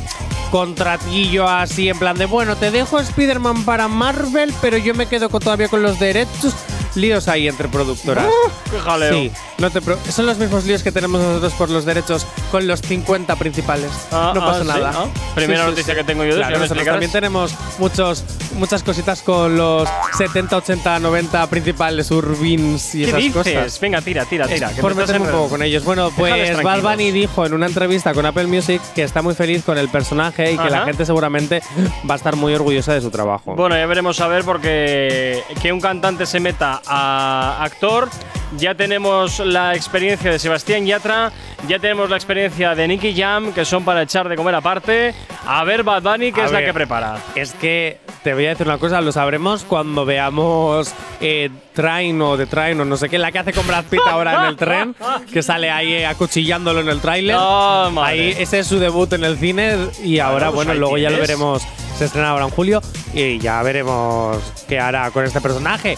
contratillo 0.51 1.49
así 1.49 1.89
en 1.89 1.99
plan 1.99 2.17
de, 2.19 2.27
bueno, 2.27 2.57
te 2.57 2.71
dejo 2.71 3.01
Spider-Man 3.01 3.65
para 3.65 3.89
Marvel, 3.89 4.53
pero 4.61 4.77
yo 4.77 4.95
me 4.95 5.07
quedo 5.07 5.29
con- 5.31 5.41
todavía 5.41 5.69
con 5.69 5.83
los 5.83 5.99
derechos. 5.99 6.55
Líos 6.95 7.29
ahí 7.29 7.49
entre 7.49 7.69
productoras. 7.69 8.27
¡Qué 8.71 8.79
jaleo! 8.79 9.13
Sí, 9.15 9.31
no 9.59 9.71
te 9.71 9.81
pro- 9.81 9.99
son 10.11 10.27
los 10.27 10.39
mismos 10.39 10.65
líos 10.65 10.83
que 10.83 10.93
tenemos 10.93 11.21
nosotros 11.21 11.53
por 11.55 11.71
los 11.71 11.85
derechos 11.85 12.27
con 12.51 12.67
los 12.67 12.81
50 12.83 13.35
principales. 13.37 13.91
Ah, 14.13 14.33
no 14.35 14.41
pasa 14.41 14.61
ah, 14.61 14.63
¿sí? 14.63 14.69
nada. 14.69 14.93
Ah, 14.95 15.07
primera 15.35 15.65
noticia 15.67 15.95
que 15.95 16.05
tengo 16.05 16.25
yo 16.25 16.31
de 16.35 16.41
Claro, 16.41 16.59
nosotros 16.59 16.85
también 16.87 17.11
tenemos 17.11 17.55
muchos, 17.79 18.25
muchas 18.55 18.83
cositas 18.83 19.23
con 19.23 19.57
los 19.57 19.89
70, 20.19 20.57
80, 20.57 20.99
90 21.01 21.47
principales 21.49 22.11
Urbins 22.11 22.95
y 22.95 22.99
¿Qué 23.03 23.09
esas 23.09 23.19
dices? 23.21 23.35
cosas. 23.35 23.81
Venga, 23.81 24.01
tira, 24.01 24.25
tira, 24.25 24.47
tira. 24.47 24.71
que 24.73 24.81
Por 24.81 24.95
meterme 24.95 25.27
un 25.27 25.33
poco 25.33 25.49
con 25.51 25.63
ellos. 25.63 25.85
Bueno, 25.85 26.11
pues 26.17 26.63
Bad. 26.63 26.81
Bunny 26.83 27.11
dijo 27.11 27.45
en 27.45 27.55
una 27.55 27.67
entrevista 27.67 28.15
con 28.15 28.25
Apple 28.27 28.47
Music 28.47 28.81
que 28.95 29.03
está 29.03 29.21
muy 29.23 29.35
feliz 29.35 29.65
con 29.65 29.79
el 29.79 29.89
personaje 29.89 30.53
y 30.53 30.59
que 30.59 30.71
la 30.71 30.85
gente 30.85 31.05
seguramente 31.05 31.63
va 32.09 32.15
a 32.15 32.17
estar 32.17 32.37
muy 32.37 32.55
orgullosa 32.55 32.93
de 32.95 33.01
su 33.01 33.11
trabajo. 33.11 33.55
Bueno, 33.57 33.77
ya 33.77 33.87
veremos 33.87 34.21
a 34.21 34.29
ver 34.29 34.45
porque 34.45 35.43
que 35.61 35.73
un 35.73 35.81
cantante 35.81 36.27
se 36.27 36.39
meta 36.41 36.81
a 36.87 37.63
actor. 37.63 38.09
Ya 38.57 38.75
tenemos 38.75 39.41
la 39.41 39.75
experiencia 39.75 40.31
de 40.31 40.39
Sebastián 40.39 40.87
Yatra, 40.87 41.33
ya 41.67 41.81
tenemos 41.81 42.09
la 42.09 42.17
experiencia 42.17 42.75
de 42.75 42.87
Nicky 42.87 43.15
Jam, 43.15 43.53
que 43.53 43.65
son 43.65 43.85
para 43.85 44.03
echar 44.03 44.29
de 44.29 44.37
comer 44.37 44.55
aparte. 44.55 45.13
A 45.47 45.65
ver 45.65 45.83
Bad 45.83 46.03
Bunny, 46.03 46.31
que 46.31 46.43
A 46.43 46.45
es 46.45 46.53
la 46.53 46.65
que 46.65 46.73
prepara. 46.73 47.17
Es 47.35 47.53
que 47.55 47.99
te 48.23 48.33
voy 48.33 48.47
a 48.47 48.51
decir 48.51 48.67
una 48.69 48.79
cosa, 48.79 49.01
lo 49.01 49.11
sabremos 49.11 49.65
cuando 49.65 50.05
veamos 50.05 50.95
eh, 51.21 51.51
Train 51.75 52.21
o 52.23 52.37
The 52.37 52.47
Train 52.47 52.81
o 52.81 52.85
no 52.85 52.97
sé 52.97 53.09
qué, 53.09 53.19
la 53.19 53.33
que 53.33 53.41
hace 53.41 53.53
con 53.53 53.67
Brad 53.67 53.85
Pitt 53.85 54.01
ahora 54.09 54.43
en 54.43 54.45
el 54.45 54.57
tren, 54.57 54.95
que 55.33 55.43
sale 55.43 55.71
ahí 55.71 56.05
acuchillándolo 56.05 56.81
en 56.81 56.89
el 56.89 57.01
tráiler. 57.01 57.37
No, 57.37 58.03
ahí 58.03 58.35
ese 58.39 58.61
es 58.61 58.67
su 58.67 58.79
debut 58.79 59.13
en 59.13 59.25
el 59.25 59.37
cine 59.37 59.77
y 60.03 60.19
ahora, 60.21 60.47
pues 60.47 60.67
bueno, 60.67 60.75
luego 60.75 60.99
ya 60.99 61.11
lo 61.11 61.19
veremos. 61.19 61.63
Se 61.97 62.07
estrena 62.07 62.31
ahora 62.31 62.47
en 62.47 62.51
julio 62.51 62.83
y 63.13 63.39
ya 63.39 63.63
veremos 63.63 64.39
qué 64.67 64.81
hará 64.81 65.13
con 65.13 65.25
este 65.25 65.41
personaje. 65.41 65.97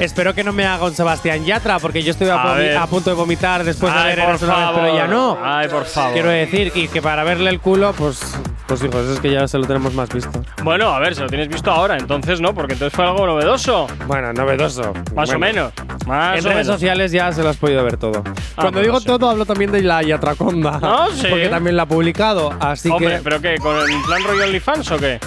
Espero 0.00 0.34
que 0.34 0.42
no 0.42 0.52
me 0.52 0.64
haga 0.64 0.84
un 0.84 0.94
Sebastián 0.94 1.44
Yatra, 1.44 1.78
porque 1.78 2.02
yo 2.02 2.12
estoy 2.12 2.28
a, 2.30 2.86
punto 2.88 3.10
de 3.10 3.16
vomitar 3.16 3.64
después 3.64 3.94
de 3.94 4.02
ver 4.02 4.18
Eres 4.18 4.42
una 4.42 4.56
vez, 4.56 4.68
pero 4.74 4.96
ya 4.96 5.06
no. 5.06 5.38
Ay, 5.42 5.68
por 5.68 5.84
favor. 5.84 6.14
Quiero 6.14 6.30
decir, 6.30 6.72
y 6.74 6.88
que 6.88 7.02
para 7.02 7.24
verle 7.24 7.50
el 7.50 7.60
culo, 7.60 7.92
pues, 7.92 8.20
pues 8.66 8.82
hijos, 8.82 9.06
es 9.08 9.20
que 9.20 9.30
ya 9.30 9.46
se 9.46 9.58
lo 9.58 9.66
tenemos 9.66 9.92
más 9.92 10.08
visto. 10.08 10.42
Bueno, 10.62 10.88
a 10.88 10.98
ver, 10.98 11.14
si 11.14 11.20
lo 11.20 11.28
tienes 11.28 11.48
visto 11.48 11.70
ahora, 11.70 11.96
entonces 11.98 12.40
no, 12.40 12.54
porque 12.54 12.72
entonces 12.72 12.94
fue 12.96 13.04
algo 13.04 13.26
novedoso. 13.26 13.86
Bueno, 14.06 14.32
novedoso. 14.32 14.94
Más 15.14 15.28
o 15.30 15.38
Bueno. 15.38 15.38
menos. 15.38 15.72
Más 16.06 16.38
En 16.38 16.44
o 16.44 16.48
redes 16.48 16.66
menos. 16.66 16.66
sociales 16.66 17.12
ya 17.12 17.32
se 17.32 17.42
lo 17.42 17.48
has 17.50 17.56
podido 17.56 17.82
ver 17.84 17.96
todo. 17.96 18.22
Cuando 18.54 18.72
pues 18.72 18.82
digo 18.82 18.94
no 18.94 19.00
sé. 19.00 19.06
todo, 19.06 19.30
hablo 19.30 19.46
también 19.46 19.70
de 19.72 19.82
la 19.82 20.02
Yatraconda. 20.02 20.80
Ah, 20.82 21.08
sí. 21.14 21.26
Porque 21.30 21.48
también 21.48 21.76
la 21.76 21.84
ha 21.84 21.86
publicado. 21.86 22.52
Así 22.60 22.90
Hombre, 22.90 23.16
que, 23.18 23.22
¿pero 23.22 23.40
qué? 23.40 23.56
¿Con 23.58 23.76
el 23.76 24.02
plan 24.06 24.22
Royal 24.24 24.48
OnlyFans 24.48 24.90
o 24.90 24.98
qué? 24.98 25.20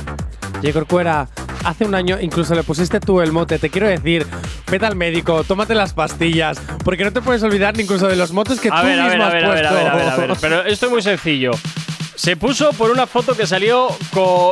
J. 0.62 0.74
Corcuera, 0.74 1.28
hace 1.64 1.86
un 1.86 1.94
año 1.96 2.18
incluso 2.20 2.54
le 2.56 2.64
pusiste 2.64 3.00
tú 3.00 3.22
el 3.22 3.32
mote. 3.32 3.60
Te 3.60 3.70
quiero 3.70 3.88
decir, 3.88 4.26
vete 4.70 4.86
al 4.86 4.96
médico, 4.96 5.44
tómate 5.44 5.74
las 5.76 5.94
pastillas. 5.94 6.60
Porque 6.84 7.04
no 7.06 7.14
te 7.14 7.22
puedes 7.22 7.42
olvidar 7.44 7.76
ni 7.78 7.84
incluso 7.84 8.08
de 8.08 8.16
los 8.16 8.32
motes 8.34 8.60
que 8.60 8.70
A 8.70 8.82
tú 8.82 8.88
ver, 8.88 9.00
a 9.00 9.04
mismo 9.06 9.20
ver, 9.20 9.22
a 9.22 9.28
has 9.28 9.34
ver, 9.34 9.46
a 9.46 9.50
ver, 9.54 9.66
a 9.66 9.70
puesto. 9.70 9.76
ver, 9.76 9.88
a 9.88 9.96
ver, 9.96 10.10
a 10.10 10.28
ver. 10.28 10.38
Pero 10.42 10.66
esto 10.66 10.88
es 10.88 10.92
muy 10.92 11.02
sencillo. 11.02 11.52
Se 12.18 12.36
puso 12.36 12.74
por 12.74 12.90
una 12.90 13.06
foto 13.06 13.36
que 13.38 13.46
salió 13.46 13.90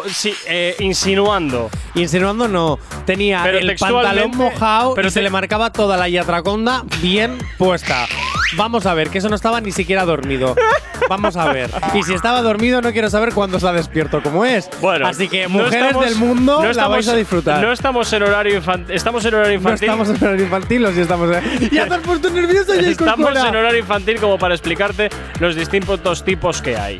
sí, 0.07 0.33
eh, 0.47 0.75
insinuando. 0.79 1.69
Insinuando 1.95 2.47
no. 2.47 2.77
Tenía 3.07 3.41
Pero 3.43 3.57
el 3.57 3.75
pantalón 3.75 4.31
mojado 4.37 4.93
pero 4.93 5.07
y 5.07 5.11
se 5.11 5.21
le 5.23 5.31
marcaba 5.31 5.71
toda 5.71 5.97
la 5.97 6.07
yatraconda 6.07 6.83
bien 7.01 7.37
puesta. 7.57 8.05
Vamos 8.55 8.85
a 8.85 8.93
ver, 8.93 9.09
que 9.09 9.17
eso 9.17 9.27
no 9.29 9.35
estaba 9.35 9.59
ni 9.61 9.71
siquiera 9.71 10.05
dormido. 10.05 10.55
Vamos 11.09 11.35
a 11.35 11.51
ver. 11.51 11.69
Y 11.93 12.03
si 12.03 12.13
estaba 12.13 12.41
dormido, 12.41 12.81
no 12.81 12.91
quiero 12.91 13.09
saber 13.09 13.33
cuándo 13.33 13.59
se 13.59 13.67
ha 13.67 13.73
despierto 13.73 14.21
como 14.21 14.45
es. 14.45 14.69
Bueno, 14.81 15.07
Así 15.07 15.27
que, 15.27 15.43
no 15.43 15.49
mujeres 15.49 15.87
estamos- 15.87 16.05
del 16.05 16.15
mundo, 16.15 16.63
no 16.63 16.71
la 16.71 16.87
vais 16.87 17.07
a 17.07 17.15
disfrutar. 17.15 17.61
No 17.61 17.71
estamos 17.71 18.11
en 18.13 18.23
horario 18.23 18.55
infantil. 18.57 18.95
Estamos 18.95 19.25
en 19.25 19.33
horario 19.33 19.51
No 19.53 19.57
infantil. 19.57 19.89
estamos 19.89 20.09
en 20.09 20.23
horario 20.27 20.43
infantil 20.45 20.85
o 20.85 20.91
si 20.91 21.01
estamos 21.01 21.35
en. 21.35 21.69
¡Ya 21.71 21.87
te 21.87 21.93
has 21.95 22.01
puesto 22.01 22.29
nervioso. 22.29 22.73
Estamos 22.73 23.35
en 23.35 23.55
horario 23.55 23.79
infantil 23.79 24.19
como 24.19 24.37
para 24.37 24.53
explicarte 24.53 25.09
los 25.39 25.55
distintos 25.55 26.23
tipos 26.23 26.61
que 26.61 26.77
hay. 26.77 26.97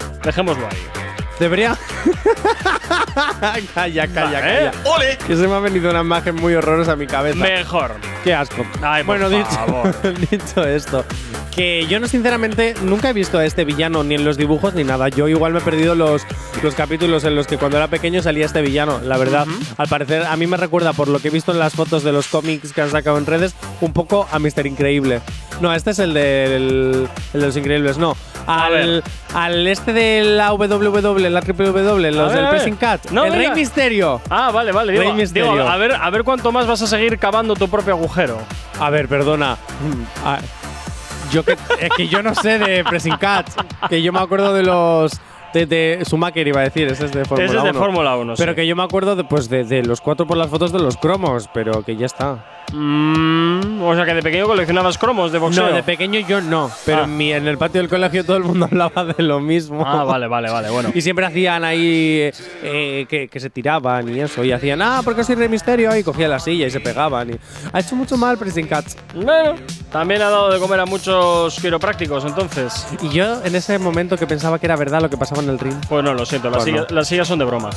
Dejémoslo 0.56 0.68
ahí. 0.68 1.06
Debería. 1.40 1.78
calla, 3.74 4.08
calla, 4.08 4.08
¿eh? 4.08 4.72
calla. 4.72 4.72
¡Ole! 4.86 5.18
Que 5.18 5.36
se 5.36 5.48
me 5.48 5.56
ha 5.56 5.60
venido 5.60 5.90
una 5.90 6.00
imagen 6.02 6.36
muy 6.36 6.54
horrorosa 6.54 6.94
a 6.94 6.96
mi 6.96 7.08
cabeza. 7.08 7.40
Mejor. 7.40 7.96
Qué 8.24 8.34
asco. 8.34 8.66
Ay, 8.82 9.04
por 9.04 9.20
bueno, 9.20 9.30
dicho, 9.30 9.50
favor. 9.50 9.94
dicho 10.32 10.66
esto, 10.66 11.04
que 11.54 11.86
yo 11.88 12.00
no 12.00 12.08
sinceramente 12.08 12.74
nunca 12.84 13.10
he 13.10 13.14
visto 13.14 13.38
a 13.38 13.46
este 13.46 13.66
villano 13.66 14.04
ni 14.06 14.16
en 14.16 14.24
los 14.24 14.38
dibujos 14.38 14.76
ni 14.76 14.86
nada. 14.86 15.10
Yo 15.10 15.28
igual 15.28 15.52
me 15.52 15.60
he 15.60 15.62
perdido 15.62 15.94
los, 15.94 16.26
los 16.64 16.74
capítulos 16.74 17.26
en 17.26 17.36
los 17.36 17.48
que 17.48 17.58
cuando 17.58 17.78
era 17.78 17.90
pequeño 17.90 18.22
salía 18.22 18.46
este 18.46 18.62
villano. 18.62 19.02
La 19.04 19.18
verdad, 19.18 19.46
al 19.78 19.88
parecer 19.90 20.26
a 20.26 20.36
mí 20.38 20.48
me 20.48 20.56
recuerda 20.56 20.94
por 20.94 21.10
lo 21.10 21.20
que 21.20 21.28
he 21.28 21.32
visto 21.32 21.52
en 21.52 21.60
las 21.60 21.74
fotos 21.74 22.04
de 22.04 22.14
los 22.14 22.28
cómics 22.28 22.72
que 22.72 22.82
han 22.82 22.92
sacado 22.92 23.18
en 23.18 23.26
redes 23.26 23.56
un 23.82 23.92
poco 23.92 24.26
a 24.32 24.40
Mr. 24.40 24.66
Increíble. 24.68 25.20
No, 25.60 25.74
este 25.74 25.92
es 25.92 26.00
el 26.00 26.14
de 26.14 27.08
los 27.34 27.58
Increíbles, 27.58 27.98
no. 27.98 28.16
Al, 28.48 29.04
al 29.34 29.68
este 29.68 29.92
de 29.94 30.24
la 30.24 30.52
WW, 30.52 31.30
la 31.30 31.42
WW, 31.42 32.12
los 32.12 32.32
ver, 32.34 32.42
del. 32.42 32.50
Pressing 32.50 32.75
Cat. 32.75 33.10
No, 33.12 33.25
el 33.25 33.34
Rey. 33.34 33.52
Misterio. 33.56 34.22
Ah, 34.30 34.52
vale, 34.54 34.72
vale. 34.72 34.92
Digo, 34.92 35.04
Rey 35.04 35.14
Misterio. 35.14 35.52
digo, 35.54 35.68
a, 35.68 35.78
ver, 35.78 35.94
a 35.94 36.10
ver 36.10 36.24
cuánto 36.24 36.52
más 36.52 36.68
vas 36.68 36.82
a 36.82 36.88
seguir 36.88 37.18
cavando 37.18 37.56
tu 37.56 37.68
propio 37.70 37.94
agujero. 37.94 38.38
A 38.80 38.90
ver, 38.90 39.08
perdona. 39.08 39.58
Yo 41.32 41.44
que, 41.44 41.58
es 41.80 41.90
que 41.98 42.08
yo 42.08 42.22
no 42.22 42.36
sé 42.36 42.60
de 42.60 42.84
Pressing 42.84 43.18
Cats. 43.18 43.56
Que 43.90 44.02
yo 44.02 44.14
me 44.14 44.20
acuerdo 44.20 44.54
de 44.54 44.64
los. 44.64 45.20
De, 45.54 45.66
de 45.66 46.00
Schumacher 46.04 46.46
iba 46.46 46.60
a 46.60 46.64
decir, 46.66 46.86
ese 46.90 47.06
es 47.06 47.14
de 47.14 47.24
Fórmula 47.24 47.46
1. 47.50 47.58
Ese 47.60 47.68
es 47.68 47.74
de 47.74 47.80
Fórmula 47.80 48.18
1, 48.18 48.34
Pero 48.38 48.52
sí. 48.52 48.56
que 48.58 48.68
yo 48.68 48.75
me 48.75 48.84
acuerdo 48.84 49.16
de, 49.16 49.24
pues 49.24 49.48
de, 49.50 49.64
de 49.64 49.84
los 49.84 50.02
cuatro 50.02 50.28
por 50.28 50.36
las 50.36 50.50
fotos 50.50 50.74
de 50.74 50.80
los 50.80 50.98
cromos, 50.98 51.50
pero 51.54 51.82
que 51.82 51.96
ya 51.96 52.08
está. 52.08 52.44
Mm, 52.74 53.81
o 53.84 53.95
sea 53.95 54.05
que 54.05 54.13
de 54.13 54.22
pequeño 54.24 54.48
coleccionabas 54.48 54.98
cromos 54.98 55.31
de 55.31 55.39
boxeo. 55.39 55.67
No, 55.69 55.74
de 55.75 55.84
pequeño 55.84 56.19
yo 56.22 56.41
no. 56.41 56.69
Pero 56.86 57.01
Ah. 57.01 57.03
en, 57.05 57.17
mi- 57.17 57.31
en 57.34 57.48
el 57.48 57.57
patio 57.57 57.81
del 57.81 57.89
colegio 57.89 58.24
todo 58.25 58.38
el 58.38 58.43
mundo 58.43 58.65
hablaba 58.72 59.05
de 59.05 59.24
lo 59.24 59.39
mismo. 59.39 59.84
Ah, 59.86 60.03
vale, 60.03 60.27
vale, 60.27 60.50
vale, 60.50 60.69
bueno. 60.69 60.89
Y 60.93 61.01
siempre 61.01 61.25
hacían 61.25 61.63
ahí 61.63 62.29
eh, 62.63 63.05
que, 63.10 63.27
que 63.27 63.39
se 63.39 63.50
tiraban 63.50 64.07
y 64.15 64.19
eso. 64.19 64.43
Y 64.43 64.51
hacían, 64.51 64.81
ah, 64.81 65.01
porque 65.03 65.24
soy 65.24 65.36
Rey 65.36 65.50
Misterio. 65.50 65.95
Y 65.95 66.03
cogía 66.03 66.27
la 66.27 66.39
silla 66.39 66.67
y 66.67 66.72
se 66.72 66.79
pegaban. 66.79 67.31
Y 67.31 67.36
ha 67.72 67.79
hecho 67.79 67.95
mucho 67.95 68.17
mal 68.17 68.38
Pressing 68.38 68.67
Cats. 68.67 68.98
Bueno, 69.13 69.55
también 69.91 70.22
ha 70.22 70.29
dado 70.29 70.51
de 70.51 70.60
comer 70.60 70.79
a 70.79 70.86
muchos 70.86 71.60
quiroprácticos, 71.60 72.25
entonces. 72.25 72.88
Y 73.01 73.10
yo 73.10 73.43
en 73.43 73.55
ese 73.55 73.77
momento 73.79 74.17
que 74.17 74.27
pensaba 74.27 74.60
que 74.60 74.65
era 74.65 74.75
verdad 74.75 75.01
lo 75.01 75.10
que 75.10 75.17
pasaba 75.17 75.41
en 75.41 75.50
el 75.50 75.60
ring. 75.60 75.75
Pues 75.88 76.03
no, 76.03 76.13
lo 76.13 76.25
siento, 76.25 76.50
las, 76.50 76.63
Pues 76.63 76.67
no. 76.74 76.79
sillas, 76.79 76.91
las 76.91 77.07
sillas 77.07 77.27
son 77.27 77.39
de 77.39 77.45
broma. 77.45 77.69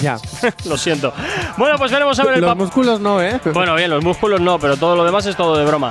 Ya. 0.00 0.16
lo 0.66 0.76
siento. 0.76 1.12
Bueno, 1.56 1.76
pues 1.78 1.90
veremos 1.92 2.18
a 2.18 2.24
ver 2.24 2.34
el 2.36 2.40
Los 2.40 2.56
músculos 2.56 3.00
no, 3.00 3.20
¿eh? 3.22 3.40
Bueno, 3.52 3.74
bien, 3.74 3.90
los 3.90 4.02
músculos 4.04 4.35
no, 4.40 4.58
pero 4.58 4.76
todo 4.76 4.96
lo 4.96 5.04
demás 5.04 5.26
es 5.26 5.36
todo 5.36 5.56
de 5.56 5.64
broma. 5.64 5.90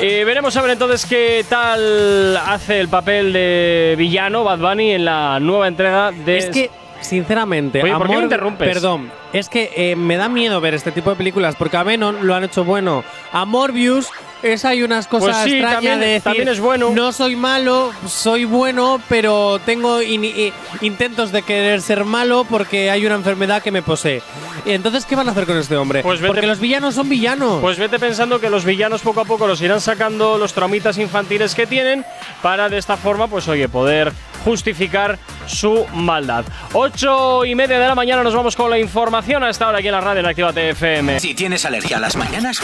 Eh, 0.00 0.24
veremos 0.24 0.56
a 0.56 0.62
ver 0.62 0.72
entonces 0.72 1.06
qué 1.06 1.44
tal 1.48 2.36
hace 2.36 2.80
el 2.80 2.88
papel 2.88 3.32
de 3.32 3.94
villano 3.96 4.42
Bad 4.42 4.58
Bunny 4.58 4.92
en 4.92 5.04
la 5.04 5.38
nueva 5.40 5.68
entrega 5.68 6.10
de. 6.10 6.38
Es 6.38 6.50
que, 6.50 6.70
sinceramente, 7.00 7.82
Oye, 7.82 7.94
¿por 7.94 8.08
qué 8.08 8.16
me 8.16 8.22
interrumpes? 8.24 8.68
Perdón, 8.68 9.10
es 9.32 9.48
que 9.48 9.70
eh, 9.76 9.96
me 9.96 10.16
da 10.16 10.28
miedo 10.28 10.60
ver 10.60 10.74
este 10.74 10.90
tipo 10.90 11.10
de 11.10 11.16
películas 11.16 11.54
porque 11.56 11.76
a 11.76 11.84
Venom 11.84 12.22
lo 12.22 12.34
han 12.34 12.44
hecho 12.44 12.64
bueno. 12.64 13.04
A 13.32 13.44
Morbius 13.44 14.08
es 14.52 14.64
hay 14.64 14.82
unas 14.82 15.06
cosas 15.08 15.30
Pues 15.30 15.36
sí, 15.44 15.52
extrañas 15.54 15.74
también- 15.74 16.00
de 16.00 16.06
decir, 16.06 16.22
también 16.22 16.48
es 16.48 16.60
bueno. 16.60 16.90
No 16.94 17.12
soy 17.12 17.36
malo, 17.36 17.92
soy 18.06 18.44
bueno, 18.44 19.00
pero 19.08 19.58
tengo 19.64 20.02
in- 20.02 20.52
intentos 20.80 21.32
de 21.32 21.42
querer 21.42 21.80
ser 21.80 22.04
malo 22.04 22.44
porque 22.48 22.90
hay 22.90 23.06
una 23.06 23.14
enfermedad 23.14 23.62
que 23.62 23.70
me 23.70 23.82
posee. 23.82 24.22
Y 24.64 24.70
entonces, 24.72 25.04
¿qué 25.04 25.16
van 25.16 25.28
a 25.28 25.32
hacer 25.32 25.46
con 25.46 25.56
este 25.56 25.76
hombre? 25.76 26.02
Pues 26.02 26.20
porque 26.20 26.46
los 26.46 26.60
villanos 26.60 26.94
son 26.94 27.08
villanos. 27.08 27.60
Pues 27.60 27.78
vete 27.78 27.98
pensando 27.98 28.40
que 28.40 28.50
los 28.50 28.64
villanos 28.64 29.02
poco 29.02 29.20
a 29.20 29.24
poco 29.24 29.46
los 29.46 29.60
irán 29.60 29.80
sacando 29.80 30.38
los 30.38 30.52
traumitas 30.54 30.98
infantiles 30.98 31.54
que 31.54 31.66
tienen 31.66 32.04
para 32.42 32.68
de 32.68 32.78
esta 32.78 32.96
forma, 32.96 33.26
pues 33.28 33.48
oye, 33.48 33.68
poder 33.68 34.12
justificar 34.44 35.18
su 35.46 35.86
maldad. 35.94 36.44
Ocho 36.72 37.44
y 37.44 37.54
media 37.54 37.78
de 37.78 37.86
la 37.86 37.94
mañana 37.94 38.22
nos 38.22 38.34
vamos 38.34 38.56
con 38.56 38.70
la 38.70 38.78
información 38.78 39.42
a 39.42 39.50
esta 39.50 39.68
hora 39.68 39.78
aquí 39.78 39.88
en 39.88 39.92
la 39.92 40.00
radio 40.00 40.20
en 40.20 40.26
Activa 40.26 40.52
TFM. 40.52 41.20
Si 41.20 41.34
tienes 41.34 41.64
alergia 41.64 41.96
a 41.96 42.00
las 42.00 42.16
mañanas, 42.16 42.60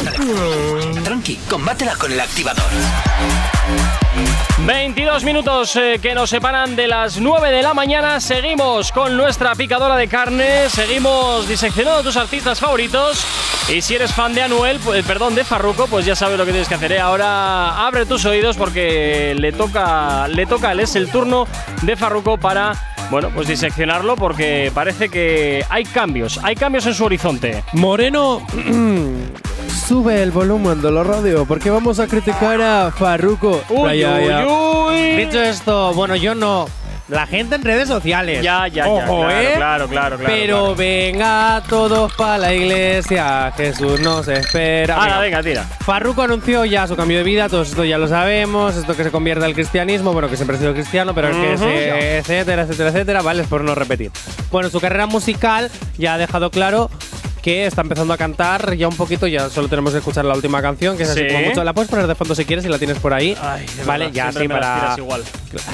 tranqui, 1.04 1.37
combátela 1.49 1.96
con 1.96 2.12
el 2.12 2.20
activador. 2.20 2.70
22 4.66 5.25
minutos 5.25 5.75
eh, 5.76 5.99
que 6.02 6.14
nos 6.14 6.28
separan 6.28 6.76
de 6.76 6.87
las 6.87 7.18
9 7.18 7.50
de 7.50 7.62
la 7.62 7.72
mañana. 7.72 8.20
Seguimos 8.20 8.92
con 8.92 9.16
nuestra 9.16 9.54
picadora 9.54 9.96
de 9.96 10.06
carne. 10.06 10.68
Seguimos 10.68 11.49
diseccionando 11.49 12.02
tus 12.02 12.16
artistas 12.16 12.60
favoritos. 12.60 13.25
Y 13.68 13.80
si 13.80 13.94
eres 13.94 14.12
fan 14.12 14.34
de 14.34 14.42
Anuel, 14.42 14.78
pues, 14.80 15.04
perdón, 15.04 15.34
de 15.34 15.44
Farruko, 15.44 15.87
pues 15.87 16.04
ya 16.04 16.14
sabes 16.14 16.37
lo 16.37 16.44
que 16.44 16.50
tienes 16.50 16.68
que 16.68 16.75
hacer. 16.75 16.92
¿eh? 16.92 17.00
Ahora 17.00 17.87
abre 17.87 18.04
tus 18.04 18.25
oídos 18.26 18.56
porque 18.56 19.34
le 19.38 19.52
toca, 19.52 20.28
le 20.28 20.44
toca. 20.46 20.72
Es 20.72 20.96
el 20.96 21.10
turno 21.10 21.46
de 21.83 21.97
Farruko 21.97 22.39
para, 22.39 22.73
bueno, 23.11 23.31
pues 23.35 23.49
diseccionarlo 23.49 24.17
porque 24.17 24.71
parece 24.75 25.09
que 25.09 25.65
hay 25.69 25.85
cambios. 25.85 26.41
Hay 26.43 26.55
cambios 26.55 26.87
en 26.87 26.95
su 26.95 27.05
horizonte. 27.05 27.65
Moreno, 27.73 28.43
sube 29.89 30.23
el 30.23 30.31
volumen 30.31 30.81
de 30.83 30.91
la 30.91 31.03
radio 31.03 31.45
porque 31.47 31.71
vamos 31.71 31.99
a 31.99 32.07
criticar 32.07 32.61
a 32.61 32.91
Farruko. 32.91 33.62
Uy, 33.71 34.05
uy, 34.05 34.33
uy. 34.47 35.25
Dicho 35.25 35.43
esto, 35.43 35.93
bueno, 35.95 36.17
yo 36.17 36.35
no. 36.35 36.67
La 37.11 37.26
gente 37.26 37.57
en 37.57 37.64
redes 37.64 37.88
sociales. 37.88 38.43
Ya, 38.43 38.69
ya, 38.69 38.85
ya. 38.85 38.88
Ojo, 38.88 39.21
claro, 39.26 39.31
¿eh? 39.31 39.52
claro, 39.57 39.88
claro, 39.88 40.17
claro. 40.17 40.33
Pero 40.33 40.59
claro. 40.59 40.75
venga 40.76 41.62
todos 41.69 42.12
para 42.14 42.38
la 42.38 42.55
iglesia, 42.55 43.52
Jesús 43.57 44.00
nos 44.00 44.29
espera. 44.29 44.95
Ahora, 44.95 45.19
Venga. 45.21 45.38
venga, 45.38 45.43
tira. 45.43 45.64
Farruko 45.85 46.23
anunció 46.23 46.64
ya 46.64 46.87
su 46.87 46.95
cambio 46.97 47.19
de 47.19 47.25
vida, 47.25 47.49
todo 47.49 47.62
esto 47.62 47.85
ya 47.85 47.99
lo 47.99 48.07
sabemos, 48.07 48.76
esto 48.76 48.97
que 48.97 49.02
se 49.05 49.11
convierte 49.11 49.45
al 49.45 49.55
cristianismo, 49.55 50.12
bueno, 50.12 50.29
que 50.29 50.37
siempre 50.37 50.57
ha 50.57 50.61
sido 50.61 50.73
cristiano, 50.73 51.14
pero 51.14 51.31
que 51.31 51.55
Ujú. 51.55 51.64
se, 51.64 52.19
etcétera, 52.19 52.62
etcétera, 52.62 52.90
etcétera, 52.90 53.23
vale, 53.23 53.43
es 53.43 53.49
por 53.49 53.62
no 53.64 53.75
repetir. 53.75 54.12
Bueno, 54.50 54.71
su 54.71 54.81
carrera 54.81 55.07
musical 55.07 55.71
ya 55.99 56.14
ha 56.14 56.19
dejado 56.19 56.50
claro 56.50 56.90
que 57.42 57.66
está 57.66 57.80
empezando 57.82 58.12
a 58.12 58.16
cantar 58.16 58.75
ya 58.76 58.87
un 58.88 58.97
poquito, 58.97 59.26
ya 59.26 59.49
solo 59.50 59.68
tenemos 59.68 59.92
que 59.92 59.99
escuchar 59.99 60.25
la 60.25 60.35
última 60.35 60.61
canción, 60.61 60.97
que 60.97 61.04
es 61.04 61.11
así 61.11 61.20
Sí. 61.20 61.26
como 61.35 61.47
mucho. 61.49 61.64
La 61.64 61.73
puedes 61.73 61.90
poner 61.90 62.06
de 62.06 62.14
fondo 62.14 62.35
si 62.35 62.44
quieres, 62.44 62.64
si 62.64 62.70
la 62.70 62.78
tienes 62.78 62.99
por 62.99 63.12
ahí. 63.14 63.37
Ay, 63.40 63.66
vale, 63.87 64.06
verdad, 64.06 64.14
ya 64.14 64.23
siempre 64.32 64.42
sí, 64.42 64.49
me 64.49 64.54
las 64.61 64.80
para. 64.80 64.94
igual. 64.99 65.23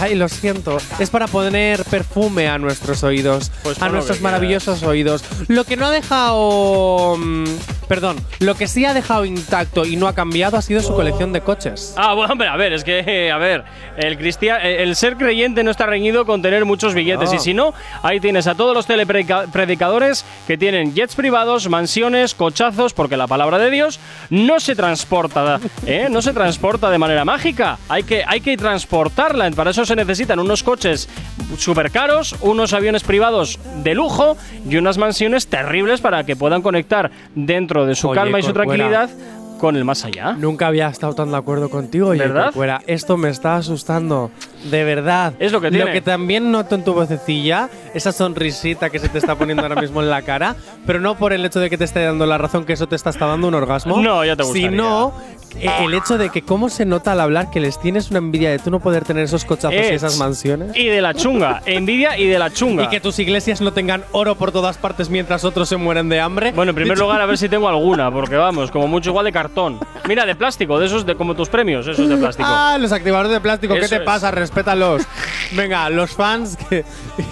Ay, 0.01 0.15
lo 0.15 0.29
siento. 0.29 0.79
Es 0.99 1.11
para 1.11 1.27
poner 1.27 1.85
perfume 1.85 2.49
a 2.49 2.59
nuestros 2.59 3.03
oídos, 3.03 3.51
Pues 3.63 3.81
a 3.83 3.89
nuestros 3.89 4.21
maravillosos 4.21 4.83
oídos. 4.83 5.23
Lo 5.49 5.65
que 5.65 5.77
no 5.77 5.87
ha 5.87 5.91
dejado. 5.91 7.17
mm, 7.19 7.45
perdón, 7.89 8.17
lo 8.41 8.55
que 8.55 8.67
sí 8.69 8.85
ha 8.85 8.95
dejado 8.95 9.25
intacto 9.25 9.85
y 9.85 9.97
no 9.97 10.09
ha 10.09 10.15
cambiado 10.15 10.57
ha 10.57 10.63
sido 10.63 10.81
su 10.81 10.95
colección 10.95 11.33
de 11.33 11.41
coches. 11.41 11.95
Ah, 11.97 12.15
bueno, 12.15 12.33
hombre, 12.33 12.49
a 12.49 12.57
ver, 12.57 12.73
es 12.73 12.85
que, 12.85 13.31
a 13.33 13.39
ver, 13.39 13.65
el, 13.97 14.19
cristia- 14.19 14.59
eh, 14.63 14.83
el 14.83 14.97
ser 14.97 15.17
creyente 15.17 15.63
no 15.65 15.71
está 15.71 15.87
reñido 15.87 16.25
con 16.27 16.43
tener 16.43 16.65
muchos 16.65 16.95
billetes. 16.95 17.31
No. 17.31 17.37
Y 17.37 17.39
si 17.39 17.55
no, 17.55 17.75
ahí 18.03 18.21
tienes 18.21 18.47
a 18.47 18.55
todos 18.55 18.75
los 18.75 18.87
telepredicadores 18.87 20.25
que 20.47 20.57
tienen 20.59 20.95
jets 20.95 21.15
privados, 21.15 21.56
mansiones, 21.69 22.35
cochazos, 22.35 22.93
porque 22.93 23.17
la 23.17 23.27
palabra 23.27 23.59
de 23.59 23.71
Dios 23.71 23.99
no 24.31 24.61
se 24.61 24.75
transporta, 24.75 25.61
¿eh? 25.87 26.09
no 26.11 26.23
se 26.23 26.33
transporta 26.33 26.91
de 26.91 26.99
manera 26.99 27.25
mágica. 27.25 27.79
Hay 27.89 28.03
que, 28.03 28.23
hay 28.27 28.41
que 28.41 28.57
transportarla. 28.57 29.51
Para 29.53 29.71
eso 29.71 29.85
se 29.85 29.97
necesitan 29.97 30.39
unos 30.39 30.63
coches 30.63 31.09
súper 31.57 31.91
caros, 31.91 32.37
unos 32.41 32.73
aviones 32.73 33.03
privados 33.03 33.59
de 33.83 33.95
lujo 33.95 34.37
y 34.69 34.77
unas 34.77 34.99
mansiones 34.99 35.47
terribles 35.47 36.01
para 36.01 36.25
que 36.25 36.37
puedan 36.37 36.63
conectar 36.63 37.11
dentro 37.35 37.87
de 37.87 37.95
su 37.95 38.09
Oye, 38.09 38.21
calma 38.21 38.39
y 38.39 38.43
su 38.43 38.53
tranquilidad 38.53 39.11
con 39.59 39.77
el 39.77 39.85
más 39.85 40.05
allá. 40.05 40.33
Nunca 40.33 40.67
había 40.67 40.89
estado 40.89 41.15
tan 41.15 41.31
de 41.31 41.37
acuerdo 41.37 41.71
contigo, 41.71 42.15
y 42.15 42.19
¿Verdad? 42.19 42.53
Fuera. 42.53 42.83
Esto 42.87 43.17
me 43.17 43.31
está 43.31 43.57
asustando. 43.57 44.31
De 44.71 44.85
verdad. 44.85 45.35
Es 45.39 45.53
lo 45.53 45.61
que 45.61 45.71
tiene. 45.71 45.87
Lo 45.87 45.93
que 45.93 46.01
también 46.01 46.51
noto 46.51 46.75
en 46.75 46.85
tu 46.85 46.93
vocecilla, 46.95 47.69
esa 47.95 48.13
sonrisita 48.13 48.91
que 48.91 48.99
se 48.99 49.09
te 49.09 49.19
está 49.19 49.35
poniendo 49.35 49.63
ahora 49.63 49.81
mismo 49.81 50.03
en 50.03 50.11
la 50.11 50.23
cara, 50.23 50.57
pero 50.87 51.01
no 51.01 51.17
por 51.17 51.33
el 51.33 51.45
hecho 51.45 51.61
de 51.61 51.71
que 51.71 51.79
te 51.79 51.85
esté 51.85 52.01
dando 52.05 52.27
la 52.27 52.39
razón 52.39 52.65
que 52.65 52.73
eso 52.75 52.87
te 52.87 52.97
está, 52.97 53.11
está 53.11 53.27
dando 53.27 53.49
un 53.49 53.55
orgasmo. 53.55 54.01
No, 54.01 54.25
ya 54.25 54.37
te 54.37 54.43
gustaría. 54.43 54.71
Sino 54.71 55.13
el 55.61 55.95
hecho 55.95 56.19
de 56.19 56.29
que 56.31 56.43
cómo 56.43 56.69
se 56.69 56.85
nota 56.85 57.13
al 57.13 57.21
hablar 57.21 57.51
que 57.51 57.61
les 57.61 57.81
tienes 57.81 58.11
una 58.11 58.19
envidia 58.19 58.51
de 58.51 58.59
tú 58.59 58.71
no 58.71 58.81
poder 58.81 59.05
tener 59.05 59.25
esos 59.25 59.45
cochazos 59.47 59.73
y 59.73 59.77
Es- 59.77 59.93
esas 59.93 60.19
mansiones. 60.19 60.77
Y 60.77 60.87
de 60.87 61.01
la 61.01 61.15
chunga. 61.15 61.63
Envidia 61.65 62.19
y 62.19 62.27
de 62.27 62.39
la 62.39 62.51
chunga. 62.53 62.85
Y 62.85 62.89
que 62.89 63.01
tus 63.01 63.19
iglesias 63.19 63.61
no 63.63 63.73
tengan 63.73 64.05
oro 64.13 64.35
por 64.35 64.53
todas 64.53 64.77
partes 64.77 65.09
mientras 65.09 65.45
otros 65.45 65.69
se 65.69 65.77
mueren 65.79 66.09
de 66.11 66.21
hambre. 66.21 66.53
Bueno, 66.53 66.71
en 66.71 66.77
primer 66.77 66.99
lugar, 66.99 67.21
a 67.23 67.27
ver 67.27 67.39
si 67.39 67.49
tengo 67.49 67.69
alguna, 67.69 68.11
porque 68.11 68.37
vamos, 68.37 68.71
como 68.71 68.87
mucho 68.87 69.11
igual 69.11 69.25
de 69.25 69.33
cartón. 69.33 69.79
Mira, 70.07 70.27
de 70.27 70.35
plástico, 70.35 70.79
de 70.79 70.87
esos, 70.87 71.07
de 71.07 71.15
como 71.17 71.35
tus 71.35 71.49
premios, 71.49 71.87
esos 71.87 72.09
de 72.09 72.17
plástico. 72.17 72.49
Ah, 72.51 72.77
los 72.79 72.93
activadores 72.93 73.33
de 73.33 73.41
plástico, 73.41 73.75
¿qué 73.75 73.89
te 73.89 73.97
es. 73.97 74.03
pasa? 74.03 74.31
Respétalos. 74.61 75.03
Venga, 75.53 75.91
los 75.91 76.11
fans 76.13 76.57
que, 76.57 76.83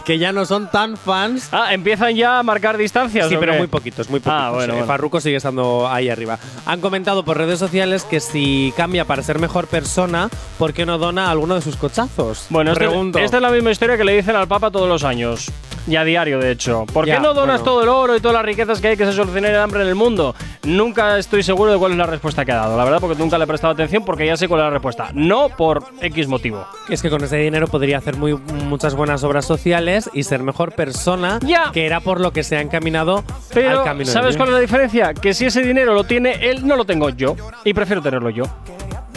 que 0.05 0.19
ya 0.19 0.31
no 0.33 0.45
son 0.45 0.71
tan 0.71 0.97
fans. 0.99 1.49
Ah, 1.53 1.73
empiezan 1.73 2.15
ya 2.15 2.39
a 2.39 2.43
marcar 2.43 2.77
distancias. 2.77 3.29
Sí, 3.29 3.35
¿o 3.37 3.41
pero 3.41 3.53
qué? 3.53 3.59
muy 3.59 3.67
poquitos, 3.67 4.11
muy 4.11 4.21
poquitos. 4.21 4.41
Ah, 4.43 4.51
bueno, 4.51 4.65
Eh, 4.65 4.77
bueno. 4.77 4.87
Farruko 4.87 5.21
sigue 5.23 5.37
estando 5.37 5.89
ahí 5.91 6.11
arriba. 6.11 6.39
Han 6.67 6.81
comentado 6.83 7.25
por 7.25 7.39
redes 7.39 7.59
sociales 7.59 8.05
que 8.05 8.21
si 8.21 8.75
cambia 8.77 9.07
para 9.07 9.23
ser 9.23 9.39
mejor 9.39 9.67
persona, 9.69 10.29
¿por 10.59 10.75
qué 10.75 10.85
no 10.85 10.99
dona 10.99 11.31
alguno 11.31 11.55
de 11.55 11.63
sus 11.63 11.77
cochazos? 11.77 12.47
Bueno, 12.51 12.73
este- 12.73 12.85
esta 13.25 13.37
es 13.39 13.43
la 13.43 13.51
misma 13.51 13.71
historia 13.71 13.97
que 13.97 14.05
le 14.05 14.15
dicen 14.17 14.37
al 14.37 14.47
Papa 14.47 14.71
todos 14.71 14.89
los 14.89 15.03
años. 15.03 15.51
Y 15.87 15.97
a 15.97 16.05
diario, 16.05 16.39
de 16.39 16.51
hecho. 16.51 16.87
¿Por 16.93 17.05
qué 17.05 17.19
no 17.21 17.35
donas 17.35 17.61
bueno. 17.61 17.65
todo 17.65 17.83
el 17.83 17.89
oro 17.91 18.17
y 18.17 18.21
todas 18.21 18.35
las 18.37 18.45
riquezas 18.45 18.81
que 18.81 18.89
hay 18.89 18.97
que 18.97 19.05
se 19.05 19.13
solucionar 19.13 19.51
el 19.51 19.59
hambre 19.59 19.83
en 19.83 19.89
el 19.89 19.95
mundo? 19.95 20.35
Nunca 20.65 21.19
estoy 21.19 21.43
seguro 21.43 21.73
de 21.73 21.79
cuál 21.79 21.93
es 21.93 21.99
la 21.99 22.07
respuesta 22.07 22.45
que 22.45 22.53
ha 22.53 22.57
dado. 22.57 22.77
La 22.77 22.85
verdad, 22.85 23.01
porque 23.01 23.19
nunca 23.21 23.37
le 23.37 23.45
he 23.45 23.47
prestado 23.47 23.75
atención 23.75 24.05
porque 24.05 24.27
ya 24.27 24.37
sé 24.37 24.49
cuál 24.49 24.61
es 24.61 24.65
la 24.65 24.71
respuesta. 24.71 25.11
No 25.13 25.51
por 25.51 25.85
X 26.01 26.27
motivo. 26.27 26.67
Es 26.89 27.03
que 27.03 27.11
con 27.11 27.23
ese 27.23 27.37
dinero 27.37 27.67
podría 27.69 27.99
hacer 27.99 28.17
muy, 28.17 28.35
muchas 28.35 28.95
buenas 28.95 29.23
obras 29.25 29.45
sociales 29.45 30.09
y 30.15 30.23
ser 30.23 30.43
mejor 30.43 30.73
persona, 30.73 31.39
Ya. 31.43 31.71
que 31.73 31.85
era 31.85 32.01
por 32.01 32.21
lo 32.21 32.33
que 32.33 32.43
se 32.45 32.57
ha 32.57 32.61
encaminado 32.63 33.23
Pero, 33.53 33.81
al 33.81 33.85
camino. 33.85 34.11
¿sabes 34.11 34.37
cuál 34.37 34.49
es 34.49 34.55
la 34.55 34.61
diferencia? 34.61 35.13
Que 35.13 35.35
si 35.35 35.45
ese 35.47 35.61
dinero 35.63 35.93
lo 35.93 36.05
tiene 36.05 36.49
él, 36.51 36.67
no 36.67 36.77
lo 36.77 36.85
tengo 36.87 37.11
yo. 37.11 37.37
Y 37.65 37.75
prefiero 37.75 38.01
tenerlo 38.01 38.31
yo. 38.31 38.45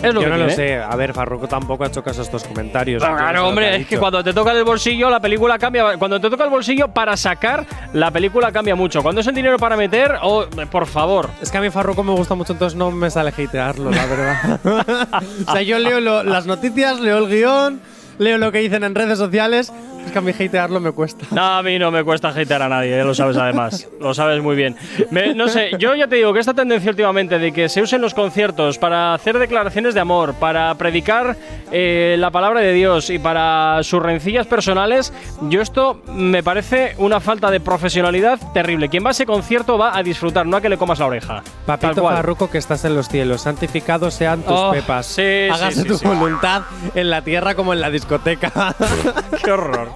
Es 0.04 0.14
lo 0.14 0.22
Yo 0.22 0.28
que 0.28 0.38
no 0.38 0.38
lo 0.38 0.50
sé. 0.52 0.76
A 0.76 0.96
ver, 0.96 1.14
Farruko 1.14 1.48
tampoco 1.48 1.84
ha 1.84 1.88
hecho 1.88 2.04
caso 2.04 2.22
a 2.22 2.24
estos 2.24 2.44
comentarios. 2.44 3.04
Claro, 3.04 3.48
hombre, 3.48 3.78
es 3.78 3.88
que 3.88 3.98
cuando 3.98 4.24
te 4.24 4.32
toca 4.32 4.52
el 4.52 4.64
bolsillo, 4.64 5.10
la 5.10 5.20
película 5.20 5.58
cambia. 5.58 5.98
Cuando 5.98 6.22
te 6.22 6.30
toca 6.30 6.44
el 6.44 6.50
bolsillo 6.52 6.88
para 6.90 7.18
sacar, 7.18 7.66
la 7.94 8.12
película 8.12 8.52
cambia 8.52 8.76
mucho. 8.76 9.02
Cuando 9.02 9.22
es 9.22 9.28
el 9.28 9.34
dinero 9.34 9.58
para 9.58 9.76
meter, 9.76 10.16
oh, 10.22 10.46
por 10.70 10.86
favor. 10.86 11.30
Es 11.42 11.50
que 11.52 11.58
a 11.58 11.62
mí 11.62 11.70
Farruko 11.72 12.04
me 12.04 12.12
gusta 12.14 12.36
mucho, 12.36 12.54
entonces 12.54 12.78
no 12.78 12.92
me 12.92 13.10
sale 13.10 13.30
hatearlo, 13.32 13.90
la 13.90 14.06
verdad. 14.06 14.60
o 15.48 15.52
sea, 15.52 15.62
yo 15.64 15.80
leo 15.80 16.00
lo- 16.00 16.24
las 16.24 16.46
noticias, 16.46 17.00
leo 17.00 17.18
el 17.18 17.28
guion, 17.28 17.82
leo 18.20 18.38
lo 18.38 18.52
que 18.52 18.60
dicen 18.60 18.84
en 18.84 18.94
redes 18.94 19.18
sociales. 19.18 19.74
Es 20.08 20.12
que 20.14 20.20
a 20.20 20.22
mí 20.22 20.32
hatearlo 20.32 20.80
me 20.80 20.92
cuesta. 20.92 21.26
No, 21.32 21.42
a 21.58 21.62
mí 21.64 21.78
no 21.78 21.92
me 21.92 22.04
cuesta 22.04 22.30
hatear 22.30 22.62
a 22.62 22.70
nadie, 22.70 23.00
eh, 23.00 23.04
lo 23.04 23.14
sabes 23.14 23.38
además. 23.38 23.88
lo 24.00 24.14
sabes 24.14 24.42
muy 24.42 24.56
bien. 24.56 24.76
Me- 25.12 25.34
no 25.36 25.48
sé, 25.48 25.72
yo 25.80 25.94
ya 25.96 26.08
te 26.08 26.16
digo 26.16 26.34
que 26.34 26.40
esta 26.40 26.54
tendencia 26.54 26.90
últimamente 26.90 27.38
de 27.40 27.52
que 27.52 27.70
se 27.70 27.82
usen 27.82 28.02
los 28.02 28.14
conciertos 28.14 28.78
para 28.78 29.14
hacer 29.14 29.38
declaraciones 29.38 29.94
de 29.94 30.00
amor, 30.00 30.34
para 30.36 30.74
predicar 30.76 31.36
eh, 31.72 32.16
la 32.20 32.32
palabra 32.32 32.62
de 32.62 32.74
Dios 32.74 33.10
y 33.10 33.20
para 33.20 33.84
sus 33.84 34.02
rencillas 34.02 34.48
personales, 34.48 35.12
yo 35.42 35.62
esto 35.62 36.02
me 36.08 36.42
parece 36.44 36.96
una 36.98 37.20
falta 37.20 37.52
de 37.52 37.60
profesionalidad 37.60 38.40
terrible. 38.54 38.90
Quien 38.90 39.04
va 39.04 39.10
a 39.10 39.12
ese 39.12 39.26
concierto 39.26 39.78
va 39.78 39.98
a 39.98 40.04
disfrutar, 40.04 40.46
no 40.46 40.58
a 40.58 40.62
que 40.62 40.70
le 40.70 40.78
comas 40.78 41.00
la 41.00 41.08
oreja. 41.08 41.44
Papito. 41.66 42.04
Farruko 42.04 42.50
que 42.50 42.58
estás 42.58 42.86
en 42.86 42.96
los 42.96 43.10
cielos, 43.10 43.42
santificados 43.42 44.14
sean 44.14 44.42
tus 44.42 44.54
Oh, 44.58 44.72
pepas. 44.72 45.06
sí, 45.06 45.48
Hágase 45.52 45.74
sí, 45.74 45.82
sí, 45.82 45.88
tu 45.88 45.98
sí. 45.98 46.08
voluntad 46.08 46.64
en 46.96 47.10
la 47.10 47.22
tierra 47.22 47.54
como 47.56 47.74
en 47.74 47.82
la 47.82 47.90
discoteca. 47.90 48.74
Qué 49.44 49.52
horror. 49.52 49.90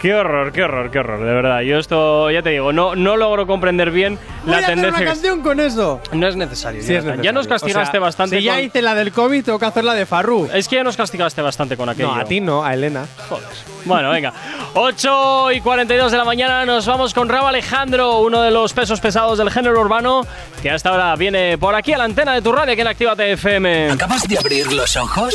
Qué 0.00 0.14
horror, 0.14 0.52
qué 0.52 0.62
horror, 0.64 0.90
qué 0.90 0.98
horror, 0.98 1.18
de 1.20 1.32
verdad. 1.32 1.60
Yo 1.60 1.78
esto, 1.78 2.30
ya 2.30 2.42
te 2.42 2.50
digo, 2.50 2.72
no, 2.72 2.94
no 2.94 3.16
logro 3.16 3.46
comprender 3.46 3.90
bien 3.90 4.18
Voy 4.42 4.50
la 4.52 4.56
a 4.56 4.60
hacer 4.60 4.74
tendencia. 4.74 4.90
una 4.90 4.98
que- 4.98 5.04
canción 5.06 5.40
con 5.42 5.60
eso. 5.60 6.00
No 6.12 6.26
es 6.28 6.36
necesario. 6.36 6.82
Sí, 6.82 6.94
es 6.94 7.04
Jonathan. 7.04 7.22
Ya 7.24 7.32
nos 7.32 7.46
necesario. 7.46 7.74
castigaste 7.74 7.98
O 7.98 8.00
sea, 8.00 8.00
bastante. 8.00 8.38
Si 8.38 8.42
ya 8.44 8.54
con- 8.56 8.64
hice 8.64 8.82
la 8.82 8.94
del 8.94 9.12
COVID, 9.12 9.44
tengo 9.44 9.58
que 9.58 9.66
hacer 9.66 9.84
la 9.84 9.94
de 9.94 10.06
Farru. 10.06 10.48
Es 10.52 10.68
que 10.68 10.76
ya 10.76 10.84
nos 10.84 10.96
castigaste 10.96 11.42
bastante 11.42 11.76
con 11.76 11.88
aquello. 11.88 12.08
No, 12.14 12.20
a 12.20 12.24
ti 12.24 12.40
no, 12.40 12.64
a 12.64 12.74
Elena. 12.74 13.06
Joder. 13.28 13.44
Bueno, 13.84 14.10
venga. 14.10 14.32
8 14.74 15.52
y 15.52 15.60
42 15.60 16.10
de 16.10 16.18
la 16.18 16.24
mañana 16.24 16.64
nos 16.64 16.86
vamos 16.86 17.12
con 17.12 17.28
Rabo 17.28 17.48
Alejandro, 17.48 18.20
uno 18.20 18.40
de 18.40 18.50
los 18.50 18.72
pesos 18.72 19.00
pesados 19.00 19.36
del 19.38 19.50
género 19.50 19.80
urbano, 19.80 20.26
que 20.62 20.70
hasta 20.70 20.88
ahora 20.88 21.14
viene 21.16 21.58
por 21.58 21.74
aquí 21.74 21.92
a 21.92 21.98
la 21.98 22.04
antena 22.04 22.32
de 22.32 22.40
tu 22.42 22.50
radio, 22.52 22.72
aquí 22.72 22.80
en 22.80 22.86
Actívate 22.88 23.32
FM. 23.32 23.90
¿Acabas 23.90 24.26
de 24.26 24.38
abrir 24.38 24.72
los 24.72 24.96
ojos? 24.96 25.34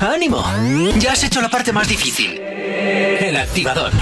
¡Ánimo! 0.00 0.44
Ya 0.98 1.12
has 1.12 1.22
hecho 1.22 1.40
la 1.40 1.48
parte 1.48 1.72
más 1.72 1.88
difícil. 1.88 2.40
El 2.40 3.36
activador. 3.52 3.92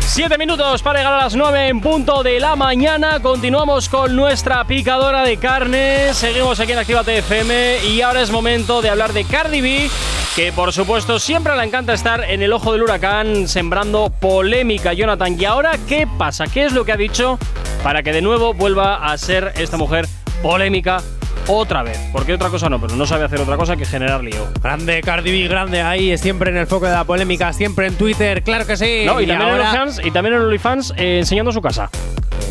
Siete 0.00 0.38
minutos 0.38 0.82
para 0.82 1.00
llegar 1.00 1.12
a 1.12 1.18
las 1.18 1.36
9 1.36 1.68
en 1.68 1.82
punto 1.82 2.22
de 2.22 2.40
la 2.40 2.56
mañana. 2.56 3.20
Continuamos 3.20 3.90
con 3.90 4.16
nuestra 4.16 4.64
picadora 4.64 5.22
de 5.24 5.36
carne. 5.36 6.14
Seguimos 6.14 6.58
aquí 6.58 6.72
en 6.72 6.78
Actívate 6.78 7.18
FM 7.18 7.84
y 7.88 8.00
ahora 8.00 8.22
es 8.22 8.30
momento 8.30 8.80
de 8.80 8.88
hablar 8.88 9.12
de 9.12 9.24
Cardi 9.24 9.60
B, 9.60 9.90
que 10.34 10.50
por 10.50 10.72
supuesto 10.72 11.18
siempre 11.18 11.54
le 11.54 11.62
encanta 11.62 11.92
estar 11.92 12.24
en 12.24 12.40
el 12.40 12.54
ojo 12.54 12.72
del 12.72 12.84
huracán 12.84 13.48
sembrando 13.48 14.08
polémica, 14.08 14.94
Jonathan. 14.94 15.38
¿Y 15.38 15.44
ahora 15.44 15.72
qué 15.86 16.08
pasa? 16.16 16.46
¿Qué 16.46 16.64
es 16.64 16.72
lo 16.72 16.86
que 16.86 16.92
ha 16.92 16.96
dicho 16.96 17.38
para 17.82 18.02
que 18.02 18.12
de 18.12 18.22
nuevo 18.22 18.54
vuelva 18.54 19.12
a 19.12 19.18
ser 19.18 19.52
esta 19.56 19.76
mujer 19.76 20.08
polémica 20.42 21.02
otra 21.48 21.82
vez? 21.82 21.98
Porque 22.12 22.34
otra 22.34 22.48
cosa 22.50 22.68
no, 22.68 22.80
pero 22.80 22.94
no 22.96 23.06
sabe 23.06 23.24
hacer 23.24 23.40
otra 23.40 23.56
cosa 23.56 23.76
que 23.76 23.84
generar 23.84 24.22
lío. 24.22 24.46
Grande 24.62 25.00
Cardi 25.02 25.30
B, 25.30 25.48
grande 25.48 25.80
ahí, 25.82 26.16
siempre 26.18 26.50
en 26.50 26.56
el 26.56 26.66
foco 26.66 26.86
de 26.86 26.92
la 26.92 27.04
polémica, 27.04 27.52
siempre 27.52 27.86
en 27.86 27.94
Twitter, 27.96 28.42
claro 28.42 28.66
que 28.66 28.76
sí. 28.76 29.02
No, 29.06 29.20
y, 29.20 29.26
también 29.26 29.40
en 29.42 29.42
ahora- 29.42 29.70
OnlyFans, 29.82 30.06
y 30.06 30.10
también 30.10 30.34
en 30.36 30.40
OnlyFans 30.42 30.94
eh, 30.96 31.18
enseñando 31.20 31.52
su 31.52 31.60
casa. 31.60 31.90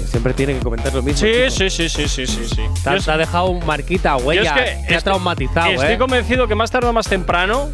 Siempre 0.06 0.34
tiene 0.34 0.54
que 0.54 0.60
comentar 0.60 0.94
lo 0.94 1.02
mismo. 1.04 1.20
Sí, 1.28 1.50
sí, 1.50 1.70
sí, 1.70 1.90
sí, 1.90 2.08
sí, 2.08 2.26
sí, 2.28 2.46
sí. 2.46 2.62
Te, 2.84 2.90
ha- 2.90 2.98
te 2.98 3.18
dejado 3.18 3.48
un 3.48 3.66
marquita, 3.66 4.16
huella. 4.16 4.56
es 4.56 4.78
que 4.82 4.88
te 4.88 4.96
ha 4.96 5.02
traumatizado, 5.02 5.72
Estoy 5.72 5.94
¿eh? 5.94 5.98
convencido 5.98 6.48
que 6.48 6.56
más 6.56 6.72
tarde 6.72 6.88
o 6.88 6.94
más 6.94 7.08
temprano, 7.08 7.70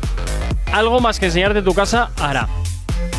algo 0.73 0.99
más 0.99 1.19
que 1.19 1.27
enseñarte 1.27 1.61
tu 1.61 1.73
casa 1.75 2.09
hará. 2.19 2.47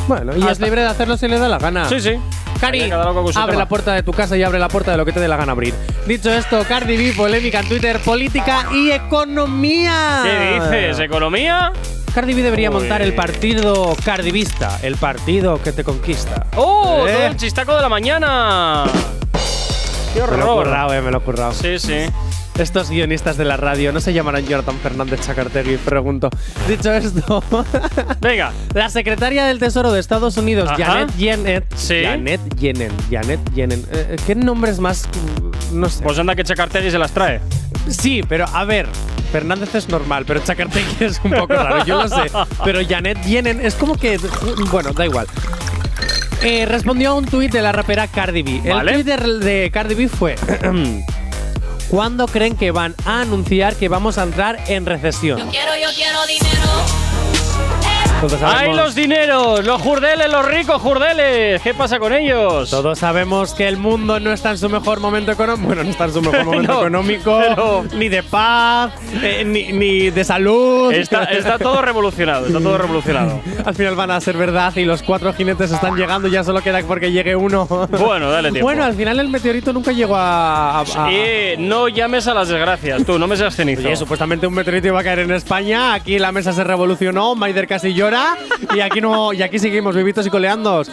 Bueno, 0.08 0.36
y 0.36 0.46
es 0.46 0.58
libre 0.60 0.80
de 0.82 0.88
hacerlo 0.88 1.16
si 1.16 1.28
le 1.28 1.38
da 1.38 1.48
la 1.48 1.58
gana. 1.58 1.88
Sí, 1.88 2.00
sí. 2.00 2.18
Cari, 2.60 2.90
abre 3.34 3.56
la 3.56 3.66
puerta 3.66 3.92
de 3.94 4.02
tu 4.02 4.12
casa 4.12 4.36
y 4.36 4.42
abre 4.42 4.58
la 4.58 4.68
puerta 4.68 4.92
de 4.92 4.96
lo 4.96 5.04
que 5.04 5.12
te 5.12 5.20
dé 5.20 5.26
la 5.28 5.36
gana 5.36 5.52
abrir. 5.52 5.74
Dicho 6.06 6.32
esto, 6.32 6.64
Cardi 6.68 6.96
B, 6.96 7.12
polémica 7.16 7.60
en 7.60 7.68
Twitter, 7.68 7.98
política 8.00 8.66
y 8.72 8.90
economía. 8.90 10.20
¿Qué 10.22 10.60
dices? 10.60 10.98
¿Economía? 11.00 11.72
Cardi 12.14 12.34
B 12.34 12.42
debería 12.42 12.70
Uy. 12.70 12.76
montar 12.76 13.02
el 13.02 13.14
partido 13.14 13.96
cardivista, 14.04 14.78
el 14.82 14.96
partido 14.96 15.60
que 15.62 15.72
te 15.72 15.82
conquista. 15.82 16.46
¡Oh! 16.56 17.04
¿Eh? 17.08 17.12
Todo 17.12 17.26
el 17.26 17.36
chistaco 17.36 17.74
de 17.74 17.82
la 17.82 17.88
mañana. 17.88 18.84
¡Qué 20.14 20.20
Me 20.20 20.26
lo 20.26 20.32
he 20.32 20.36
horror! 20.42 20.64
currado, 20.64 20.94
eh, 20.94 21.00
me 21.00 21.10
lo 21.10 21.18
he 21.18 21.20
currado. 21.22 21.52
Sí, 21.52 21.78
sí. 21.78 22.04
Estos 22.58 22.90
guionistas 22.90 23.36
de 23.38 23.44
la 23.46 23.56
radio 23.56 23.92
no 23.92 24.00
se 24.00 24.12
llamarán 24.12 24.44
Jonathan 24.46 24.76
Fernández 24.82 25.20
Chacartegui, 25.22 25.78
pregunto. 25.78 26.28
Dicho 26.68 26.92
esto, 26.92 27.42
Venga. 28.20 28.52
la 28.74 28.90
secretaria 28.90 29.46
del 29.46 29.58
Tesoro 29.58 29.90
de 29.90 29.98
Estados 30.00 30.36
Unidos, 30.36 30.68
Ajá. 30.68 30.76
Janet 30.84 31.16
Yellen. 31.16 31.64
Sí. 31.74 32.02
Janet 32.04 32.40
Yellen. 32.56 32.92
Janet 33.10 33.40
Yellen. 33.54 33.84
Eh, 33.92 34.16
¿Qué 34.26 34.34
nombres 34.34 34.78
más? 34.80 35.08
mm, 35.72 35.80
No 35.80 35.88
sé. 35.88 36.02
Pues 36.04 36.18
anda 36.18 36.34
que 36.36 36.44
Chacartegui 36.44 36.90
se 36.90 36.98
las 36.98 37.12
trae. 37.12 37.40
Sí, 37.88 38.22
pero 38.28 38.44
a 38.52 38.64
ver, 38.64 38.86
Fernández 39.32 39.74
es 39.74 39.88
normal, 39.88 40.24
pero 40.26 40.40
Chacartegui 40.40 41.04
es 41.04 41.20
un 41.24 41.30
poco 41.32 41.54
raro, 41.54 41.84
yo 41.86 42.02
lo 42.02 42.08
sé. 42.08 42.30
Pero 42.64 42.80
Janet 42.86 43.22
Yellen 43.24 43.60
es 43.64 43.74
como 43.74 43.96
que. 43.96 44.18
Bueno, 44.70 44.92
da 44.92 45.06
igual. 45.06 45.26
Eh, 46.42 46.66
respondió 46.66 47.10
a 47.10 47.14
un 47.14 47.24
tuit 47.24 47.50
de 47.52 47.62
la 47.62 47.72
rapera 47.72 48.08
Cardi 48.08 48.42
B. 48.42 48.60
El 48.64 48.86
tuit 48.92 49.06
de, 49.06 49.38
de 49.38 49.70
Cardi 49.72 49.94
B 49.94 50.08
fue. 50.08 50.36
¿Cuándo 51.92 52.26
creen 52.26 52.56
que 52.56 52.70
van 52.70 52.94
a 53.04 53.20
anunciar 53.20 53.76
que 53.76 53.90
vamos 53.90 54.16
a 54.16 54.22
entrar 54.22 54.58
en 54.68 54.86
recesión? 54.86 55.50
Quiero, 55.50 55.76
yo 55.76 55.88
quiero 55.94 56.26
dinero. 56.26 57.11
Todos 58.22 58.40
¡Ay, 58.44 58.72
los 58.72 58.94
dineros! 58.94 59.64
¡Los 59.64 59.82
jurdeles, 59.82 60.30
los 60.30 60.46
ricos 60.46 60.80
jurdeles! 60.80 61.60
¿Qué 61.60 61.74
pasa 61.74 61.98
con 61.98 62.12
ellos? 62.12 62.70
todos 62.70 62.96
sabemos 63.00 63.52
que 63.52 63.66
el 63.66 63.76
mundo 63.78 64.20
no 64.20 64.32
está 64.32 64.52
en 64.52 64.58
su 64.58 64.68
mejor 64.68 65.00
momento 65.00 65.32
económico. 65.32 65.66
Bueno, 65.66 65.82
no 65.82 65.90
está 65.90 66.04
en 66.04 66.12
su 66.12 66.22
mejor 66.22 66.44
momento 66.44 66.72
No, 66.72 66.78
económico, 66.82 67.36
pero- 67.40 67.84
ni 67.96 68.08
de 68.08 68.22
paz, 68.22 68.92
eh, 69.20 69.42
ni, 69.44 69.72
ni 69.72 70.10
de 70.10 70.22
salud. 70.22 70.92
Está, 70.92 71.24
está 71.24 71.58
todo 71.58 71.82
revolucionado, 71.82 72.46
está 72.46 72.60
todo 72.60 72.78
revolucionado. 72.78 73.40
Al 73.64 73.74
final 73.74 73.96
van 73.96 74.12
a 74.12 74.20
ser 74.20 74.36
verdad 74.36 74.72
y 74.76 74.84
los 74.84 75.02
cuatro 75.02 75.32
jinetes 75.32 75.72
están 75.72 75.96
llegando, 75.96 76.28
ya 76.28 76.44
solo 76.44 76.60
queda 76.62 76.80
porque 76.86 77.10
llegue 77.10 77.34
uno. 77.34 77.66
Bueno, 77.66 78.30
dale 78.30 78.50
tiempo. 78.52 78.66
Bueno, 78.66 78.84
al 78.84 78.94
final 78.94 79.18
el 79.18 79.28
meteorito 79.30 79.72
nunca 79.72 79.90
llegó 79.90 80.14
a. 80.16 80.78
a- 80.78 80.80
a- 80.82 81.08
Eh, 81.10 81.56
no 81.58 81.88
llames 81.88 82.28
a 82.28 82.34
las 82.34 82.46
desgracias, 82.48 83.04
tú, 83.04 83.18
no 83.18 83.26
me 83.26 83.36
seas 83.36 83.56
cenizo. 83.56 83.82
Oye, 83.88 83.96
supuestamente 83.96 84.46
un 84.46 84.54
meteorito 84.54 84.86
iba 84.86 85.00
a 85.00 85.02
caer 85.04 85.18
en 85.20 85.32
España, 85.32 85.92
aquí 85.94 86.20
la 86.20 86.30
mesa 86.30 86.52
se 86.52 86.62
revolucionó, 86.62 87.34
Maider 87.34 87.66
casi 87.66 87.92
llora 87.94 88.11
y 88.74 88.80
aquí 88.80 89.00
no 89.00 89.32
y 89.32 89.42
aquí 89.42 89.58
seguimos 89.58 89.94
vivitos 89.94 90.26
y 90.26 90.30
coleandos. 90.30 90.90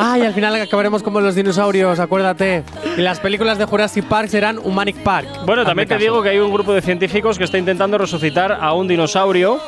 Ay, 0.00 0.22
al 0.22 0.32
final 0.32 0.54
acabaremos 0.54 1.02
como 1.02 1.20
los 1.20 1.34
dinosaurios, 1.34 1.98
acuérdate. 1.98 2.62
Y 2.96 3.00
las 3.00 3.18
películas 3.18 3.58
de 3.58 3.64
Jurassic 3.64 4.04
Park 4.04 4.28
serán 4.28 4.58
Humanic 4.58 5.02
Park. 5.02 5.28
Bueno, 5.44 5.64
también 5.64 5.88
te 5.88 5.98
digo 5.98 6.22
que 6.22 6.28
hay 6.28 6.38
un 6.38 6.52
grupo 6.52 6.72
de 6.72 6.82
científicos 6.82 7.36
que 7.36 7.42
está 7.42 7.58
intentando 7.58 7.98
resucitar 7.98 8.52
a 8.52 8.72
un 8.74 8.86
dinosaurio. 8.86 9.60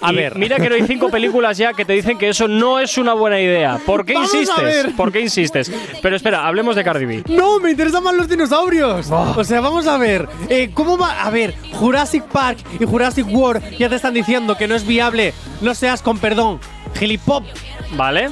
A 0.00 0.12
Y 0.12 0.16
ver. 0.16 0.36
Mira 0.38 0.56
que 0.56 0.68
no 0.68 0.74
hay 0.74 0.82
cinco 0.86 1.08
películas 1.08 1.56
ya 1.58 1.72
que 1.72 1.84
te 1.84 1.92
dicen 1.94 2.18
que 2.18 2.28
eso 2.28 2.48
no 2.48 2.78
es 2.78 2.98
una 2.98 3.14
buena 3.14 3.40
idea. 3.40 3.78
¿Por 3.84 4.04
qué 4.04 4.14
Vamos 4.14 4.32
a 4.34 4.36
insistes? 4.38 4.64
ver. 4.64 4.94
¿Por 4.96 5.12
qué 5.12 5.20
insistes? 5.20 5.72
Pero 6.02 6.16
espera, 6.16 6.46
hablemos 6.46 6.76
de 6.76 6.84
Cardi 6.84 7.04
B. 7.06 7.22
No, 7.28 7.58
me 7.60 7.70
interesan 7.70 8.02
más 8.02 8.14
los 8.14 8.28
dinosaurios. 8.28 9.10
O 9.10 9.44
sea, 9.44 9.60
vamos 9.60 9.86
a 9.86 9.96
ver. 9.98 10.28
eh, 10.48 10.70
¿Cómo 10.74 10.96
va? 10.98 11.22
A 11.22 11.30
ver, 11.30 11.54
Jurassic 11.72 12.24
Park 12.24 12.58
y 12.78 12.84
Jurassic 12.84 13.26
World 13.28 13.76
ya 13.78 13.88
te 13.88 13.96
están 13.96 14.14
diciendo 14.14 14.56
que 14.56 14.68
no 14.68 14.74
es 14.74 14.86
viable. 14.86 15.32
No 15.60 15.74
seas 15.74 16.02
con 16.02 16.18
perdón. 16.18 16.60
Gilipop. 16.98 17.44
¿Vale? 17.96 18.30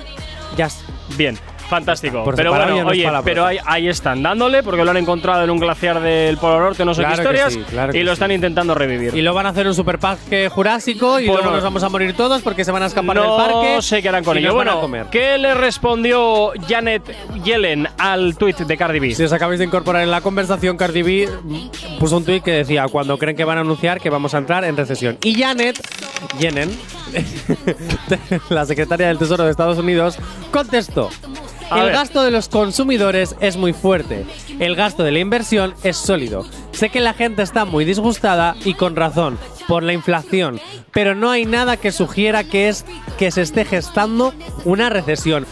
Ya. 0.57 0.67
s- 0.67 0.79
Bien. 1.17 1.39
Fantástico. 1.69 2.25
Por 2.25 2.37
pero 2.37 2.51
bueno, 2.51 2.83
no 2.83 2.89
oye, 2.91 3.11
pero 3.25 3.47
ahí, 3.47 3.59
ahí 3.65 3.89
están 3.89 4.23
dándole 4.23 4.63
porque 4.63 4.85
lo 4.85 4.91
han 4.91 4.97
encontrado 4.99 5.45
en 5.45 5.51
un 5.51 5.59
glaciar 5.59 6.01
del 6.01 6.37
Polo 6.37 6.61
Norte, 6.61 6.85
no 6.85 6.95
sé 6.95 7.03
Claro 7.03 7.17
qué 7.17 7.23
que 7.23 7.23
historias, 7.35 7.53
sí, 7.55 7.63
claro 7.71 7.93
que 7.93 7.99
y 7.99 8.03
lo 8.03 8.11
sí. 8.11 8.13
están 8.15 8.31
intentando 8.33 8.75
revivir. 8.75 9.15
Y 9.15 9.23
lo 9.23 9.33
van 9.35 9.47
a 9.47 9.49
hacer 9.51 9.67
un 9.67 9.75
super 9.75 9.99
parque 9.99 10.49
jurásico 10.49 11.19
y 11.21 11.27
Bueno. 11.27 11.41
luego 11.43 11.55
nos 11.57 11.65
vamos 11.65 11.83
a 11.83 11.89
morir 11.89 12.15
todos 12.15 12.43
porque 12.43 12.65
se 12.65 12.71
van 12.73 12.83
a 12.83 12.87
escapar 12.87 13.17
no 13.17 13.23
del 13.23 13.47
parque. 13.47 13.83
sé 13.83 14.03
qué 14.03 14.09
harán 14.09 14.25
con 14.25 14.37
ello. 14.37 14.55
Bueno, 14.55 14.81
comer. 14.81 15.07
¿qué 15.11 15.39
le 15.39 15.55
respondió 15.55 16.53
Janet 16.69 17.03
Yellen 17.45 17.89
al 17.99 18.37
tweet 18.37 18.55
de 18.67 18.77
Cardi 18.77 18.99
B? 19.01 19.15
Si 19.15 19.23
os 19.25 19.33
acabáis 19.33 19.59
de 19.59 19.65
incorporar 19.65 20.03
en 20.03 20.11
la 20.11 20.21
conversación, 20.21 20.77
Cardi 20.77 21.03
B 21.03 21.29
puso 21.99 22.17
un 22.19 22.25
tweet 22.25 22.41
que 22.43 22.53
decía 22.53 22.87
cuando 22.89 23.17
creen 23.19 23.37
que 23.37 23.45
van 23.45 23.59
a 23.59 23.63
anunciar 23.63 24.01
que 24.01 24.11
vamos 24.11 24.35
a 24.35 24.39
entrar 24.39 24.65
en 24.65 24.77
recesión. 24.77 25.19
Y 25.23 25.41
Janet 25.41 25.81
Yellen, 26.39 26.71
la 28.51 28.67
secretaria 28.67 29.09
del 29.09 29.19
Tesoro 29.19 29.45
de 29.45 29.51
Estados 29.51 29.79
Unidos, 29.79 30.17
contestó. 30.51 31.11
A 31.71 31.79
el 31.81 31.87
ver. 31.87 31.95
gasto 31.95 32.23
de 32.23 32.31
los 32.31 32.49
consumidores 32.49 33.37
es 33.41 33.57
muy 33.57 33.73
fuerte. 33.73 34.27
El 34.59 34.77
gasto 34.77 35.03
de 35.03 35.13
la 35.13 35.19
inversión 35.21 35.75
es 35.83 35.97
sólido. 35.97 36.45
Sé 36.73 36.91
que 36.91 37.01
la 37.01 37.15
gente 37.15 37.43
está 37.43 37.65
muy 37.65 37.85
disgustada 37.85 38.55
y 38.65 38.75
con 38.75 38.97
razón 38.97 39.39
por 39.67 39.83
la 39.83 39.93
inflación, 39.93 40.61
pero 40.93 41.15
no 41.15 41.31
hay 41.31 41.47
nada 41.47 41.77
que 41.77 41.93
sugiera 41.93 42.45
que 42.45 42.69
es 42.69 42.85
que 43.19 43.31
se 43.31 43.43
esté 43.43 43.65
gestando 43.65 44.35
una 44.65 44.91
recesión. 44.91 45.47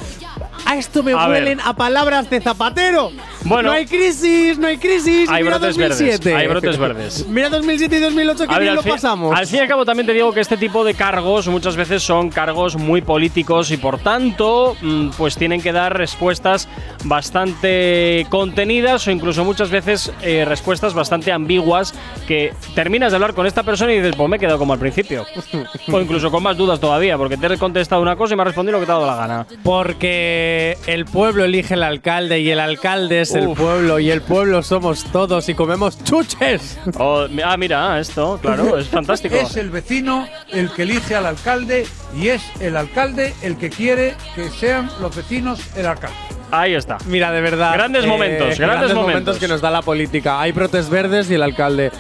A 0.65 0.77
esto 0.77 1.03
me 1.03 1.13
A 1.13 1.27
ver. 1.29 1.43
huelen 1.43 1.61
a 1.61 1.75
palabras 1.75 2.31
de 2.31 2.41
Zapatero. 2.41 3.11
Bueno. 3.45 3.71
no 3.71 3.75
hay 3.75 3.87
crisis, 3.87 4.59
no 4.59 4.69
hay 4.69 4.79
crisis. 4.79 5.29
Hay 5.29 5.43
Mira 5.43 5.59
brotes 5.59 5.77
2007. 5.77 6.25
verdes, 6.25 6.41
hay 6.41 6.47
brotes 6.47 6.79
verdes. 6.79 7.27
Mira 7.29 7.49
2007 7.51 7.97
y 7.97 8.01
2008 8.01 8.47
que 8.47 8.59
bien 8.61 8.75
lo 8.75 8.83
pasamos. 8.83 9.37
Al 9.37 9.47
fin 9.47 9.59
y 9.59 9.63
al 9.63 9.69
cabo 9.69 9.85
también 9.85 10.07
te 10.07 10.13
digo 10.13 10.33
que 10.33 10.41
este 10.41 10.57
tipo 10.57 10.85
de 10.85 10.95
cargos 10.95 11.49
muchas 11.49 11.77
veces 11.77 12.03
son 12.03 12.31
cargos 12.31 12.77
muy 12.77 13.03
políticos 13.03 13.71
y 13.71 13.77
por 13.77 13.99
tanto 13.99 14.77
mm, 14.81 15.11
pues 15.19 15.37
tienen 15.37 15.61
que 15.61 15.73
dar 15.73 15.97
respuestas 15.97 16.69
bastante 17.05 18.27
contenidas 18.29 19.07
o 19.07 19.11
incluso 19.11 19.45
muchas 19.45 19.71
veces 19.71 20.13
eh, 20.23 20.45
respuestas 20.45 20.95
bastante 20.95 21.33
ambiguas 21.33 21.95
que 22.29 22.53
terminas 22.75 23.11
de 23.13 23.17
hablar 23.17 23.35
con 23.35 23.47
esta 23.47 23.63
persona 23.63 23.93
y 23.93 23.97
dices 23.97 24.15
pues 24.17 24.29
me 24.29 24.37
he 24.37 24.41
quedado 24.41 24.59
como 24.59 24.73
al 24.73 24.79
principio 24.79 25.27
o 25.93 26.01
incluso 26.01 26.31
con 26.31 26.43
más 26.43 26.57
dudas 26.57 26.79
todavía 26.79 27.19
porque 27.19 27.37
te 27.37 27.47
he 27.53 27.59
contestado 27.59 28.01
una 28.03 28.15
cosa 28.17 28.35
y 28.35 28.37
me 28.37 28.43
has 28.43 28.49
respondido 28.49 28.79
lo 28.79 28.81
que 28.81 28.87
te 28.87 28.93
ha 28.93 28.95
dado 28.97 29.07
la 29.07 29.17
gana. 29.17 29.47
Porque 29.63 30.52
el 30.87 31.05
pueblo 31.05 31.45
elige 31.45 31.75
al 31.75 31.83
alcalde 31.83 32.41
y 32.41 32.51
el 32.51 32.61
alcalde 32.61 33.21
es 33.23 33.35
el 33.35 33.49
pueblo 33.51 33.99
y 33.99 34.11
el 34.11 34.23
pueblo 34.23 34.63
somos 34.63 35.05
todos 35.05 35.49
y 35.49 35.55
comemos 35.55 36.03
chuches. 36.05 36.79
O- 36.99 37.27
ah, 37.45 37.57
mira, 37.57 37.99
esto, 38.01 38.39
claro, 38.43 38.79
es 38.79 38.89
fantástico. 38.89 39.35
Es 39.37 39.57
el 39.57 39.71
vecino 39.71 40.27
el 40.51 40.71
que 40.71 40.83
elige 40.83 41.15
al 41.15 41.27
alcalde 41.27 41.87
y 42.17 42.29
es 42.29 42.43
el 42.61 42.77
alcalde 42.77 43.35
el 43.43 43.57
que 43.57 43.71
quiere 43.71 44.15
que 44.35 44.49
sean 44.51 44.91
los 45.01 45.15
vecinos 45.15 45.61
el 45.77 45.87
alcalde. 45.87 46.17
Ahí 46.53 46.75
está. 46.75 46.99
Mira, 47.07 47.33
de 47.33 47.41
verdad. 47.41 47.73
Grandes 47.73 48.07
momentos, 48.07 48.59
grandes 48.59 48.95
momentos. 48.95 49.39
que 49.39 49.49
nos 49.49 49.61
da 49.61 49.71
la 49.71 49.81
política. 49.83 50.41
Hay 50.41 50.53
brotes 50.53 50.89
verdes 50.91 51.31
y 51.31 51.35
el 51.35 51.43
alcalde. 51.43 51.91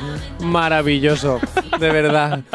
Maravilloso. 0.40 1.40
De 1.80 1.90
verdad. 1.90 2.40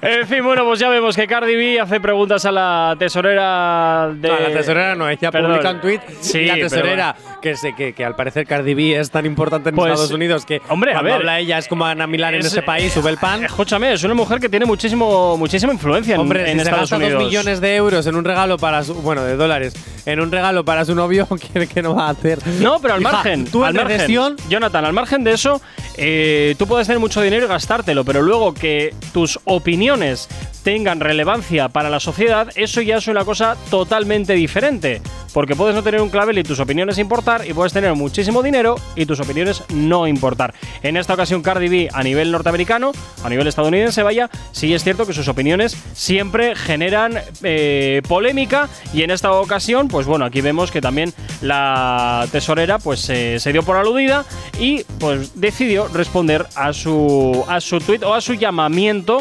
En 0.00 0.26
fin, 0.26 0.44
bueno, 0.44 0.64
pues 0.64 0.78
ya 0.80 0.88
vemos 0.88 1.14
que 1.16 1.26
Cardi 1.26 1.54
B 1.54 1.80
hace 1.80 2.00
preguntas 2.00 2.44
a 2.44 2.52
la 2.52 2.96
tesorera 2.98 4.08
de. 4.14 4.28
No, 4.28 4.38
la 4.40 4.48
tesorera 4.50 4.94
no, 4.94 5.08
ella 5.08 5.30
Perdón. 5.30 5.52
publica 5.52 5.70
un 5.70 5.80
tweet 5.80 6.00
Sí, 6.20 6.38
y 6.40 6.46
la 6.46 6.54
tesorera, 6.54 7.16
que 7.42 7.56
sé 7.56 7.74
que, 7.76 7.92
que 7.92 8.04
al 8.04 8.16
parecer 8.16 8.46
Cardi 8.46 8.74
B 8.74 8.96
es 8.98 9.10
tan 9.10 9.26
importante 9.26 9.68
en 9.70 9.76
Pues, 9.76 9.92
Estados 9.92 10.10
Unidos 10.12 10.44
que 10.44 10.60
hombre, 10.68 10.94
a 10.94 11.02
ver, 11.02 11.14
habla 11.14 11.38
ella 11.38 11.58
es 11.58 11.68
como 11.68 11.84
Ana 11.84 12.06
Milán 12.06 12.34
en 12.34 12.40
es- 12.40 12.46
ese 12.46 12.62
país, 12.62 12.92
sube 12.92 13.10
el 13.10 13.18
pan. 13.18 13.44
Escúchame, 13.44 13.92
es 13.92 14.02
una 14.04 14.14
mujer 14.14 14.40
que 14.40 14.48
tiene 14.48 14.66
muchísimo, 14.66 15.36
muchísima 15.36 15.72
influencia 15.72 16.14
en, 16.14 16.20
Hombre, 16.20 16.42
en 16.42 16.46
si 16.58 16.64
se 16.64 16.70
Estados 16.70 16.80
gasta 16.90 16.96
Unidos. 16.96 17.14
dos 17.14 17.22
millones 17.28 17.60
de 17.60 17.76
euros 17.76 18.06
en 18.06 18.16
un 18.16 18.24
regalo 18.24 18.56
para 18.56 18.82
su, 18.82 18.94
bueno, 18.94 19.22
de 19.24 19.36
dólares, 19.36 19.74
en 20.06 20.20
un 20.20 20.30
regalo 20.32 20.47
para 20.64 20.84
su 20.84 20.94
novio, 20.94 21.26
¿qué, 21.52 21.66
qué 21.66 21.82
no 21.82 21.94
va 21.94 22.06
a 22.06 22.10
hacer? 22.10 22.38
No, 22.60 22.78
pero 22.80 22.94
al 22.94 23.00
Hija, 23.02 23.12
margen. 23.12 23.44
tú 23.46 23.64
al 23.64 23.70
en 23.70 23.76
margen, 23.76 23.98
recesión, 23.98 24.36
Jonathan, 24.48 24.84
al 24.84 24.92
margen 24.92 25.24
de 25.24 25.32
eso, 25.32 25.60
eh, 25.96 26.54
tú 26.58 26.66
puedes 26.66 26.86
tener 26.86 27.00
mucho 27.00 27.20
dinero 27.20 27.46
y 27.46 27.48
gastártelo, 27.48 28.04
pero 28.04 28.22
luego 28.22 28.54
que 28.54 28.94
tus 29.12 29.38
opiniones 29.44 30.28
tengan 30.62 31.00
relevancia 31.00 31.68
para 31.68 31.88
la 31.88 31.98
sociedad, 32.00 32.48
eso 32.54 32.82
ya 32.82 32.96
es 32.98 33.08
una 33.08 33.24
cosa 33.24 33.56
totalmente 33.70 34.34
diferente. 34.34 35.00
Porque 35.32 35.54
puedes 35.54 35.74
no 35.74 35.82
tener 35.82 36.00
un 36.00 36.08
clavel 36.08 36.38
y 36.38 36.42
tus 36.42 36.58
opiniones 36.58 36.98
importar, 36.98 37.46
y 37.46 37.52
puedes 37.52 37.72
tener 37.72 37.94
muchísimo 37.94 38.42
dinero 38.42 38.76
y 38.96 39.06
tus 39.06 39.20
opiniones 39.20 39.62
no 39.68 40.06
importar. 40.06 40.54
En 40.82 40.96
esta 40.96 41.14
ocasión, 41.14 41.42
Cardi 41.42 41.68
B, 41.68 41.88
a 41.92 42.02
nivel 42.02 42.32
norteamericano, 42.32 42.92
a 43.22 43.28
nivel 43.28 43.46
estadounidense, 43.46 44.02
vaya, 44.02 44.30
sí 44.52 44.74
es 44.74 44.82
cierto 44.82 45.06
que 45.06 45.12
sus 45.12 45.28
opiniones 45.28 45.76
siempre 45.92 46.56
generan 46.56 47.18
eh, 47.42 48.02
polémica, 48.08 48.68
y 48.92 49.02
en 49.02 49.10
esta 49.10 49.32
ocasión, 49.32 49.88
pues 49.88 50.06
bueno, 50.06 50.24
aquí 50.24 50.37
vemos 50.40 50.70
que 50.70 50.80
también 50.80 51.12
la 51.40 52.26
tesorera 52.30 52.78
pues 52.78 53.08
eh, 53.10 53.38
se 53.38 53.52
dio 53.52 53.62
por 53.62 53.76
aludida 53.76 54.24
y 54.58 54.84
pues 54.98 55.40
decidió 55.40 55.88
responder 55.88 56.46
a 56.54 56.72
su 56.72 57.44
a 57.48 57.60
su 57.60 57.78
tweet 57.80 58.04
o 58.04 58.14
a 58.14 58.20
su 58.20 58.34
llamamiento 58.34 59.18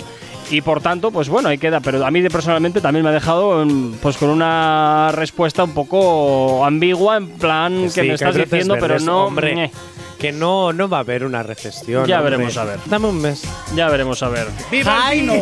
y 0.50 0.62
por 0.62 0.82
tanto 0.82 1.12
pues 1.12 1.30
bueno 1.30 1.50
ahí 1.50 1.58
queda 1.58 1.80
pero 1.80 2.06
a 2.06 2.12
mí 2.12 2.22
personalmente 2.30 2.82
también 2.82 3.04
me 3.04 3.10
ha 3.10 3.14
dejado 3.14 3.66
mm, 3.66 3.96
pues 4.02 4.18
con 4.18 4.30
una 4.30 5.12
respuesta 5.12 5.64
un 5.64 5.74
poco 5.74 6.66
ambigua 6.66 7.18
en 7.18 7.30
plan 7.30 7.84
que, 7.84 7.90
sí, 7.90 8.02
me 8.02 8.14
estás 8.14 8.36
diciendo 8.36 8.76
pero 8.80 9.00
no 9.00 9.26
hombre, 9.26 9.66
eh, 9.66 9.72
que 10.18 10.32
no, 10.32 10.74
no 10.74 10.90
va 10.90 10.98
a 10.98 11.00
haber 11.02 11.24
una 11.24 11.44
recesión. 11.44 12.06
Ya 12.08 12.18
hombre. 12.18 12.38
veremos 12.38 12.58
a 12.58 12.64
ver. 12.64 12.80
Dame 12.86 13.08
un 13.08 13.22
mes. 13.22 13.44
ya 13.76 13.88
veremos 13.88 14.24
a 14.24 14.30
ver 14.30 14.48
¡Viva 14.72 15.12
el 15.14 15.22
vino! 15.22 15.34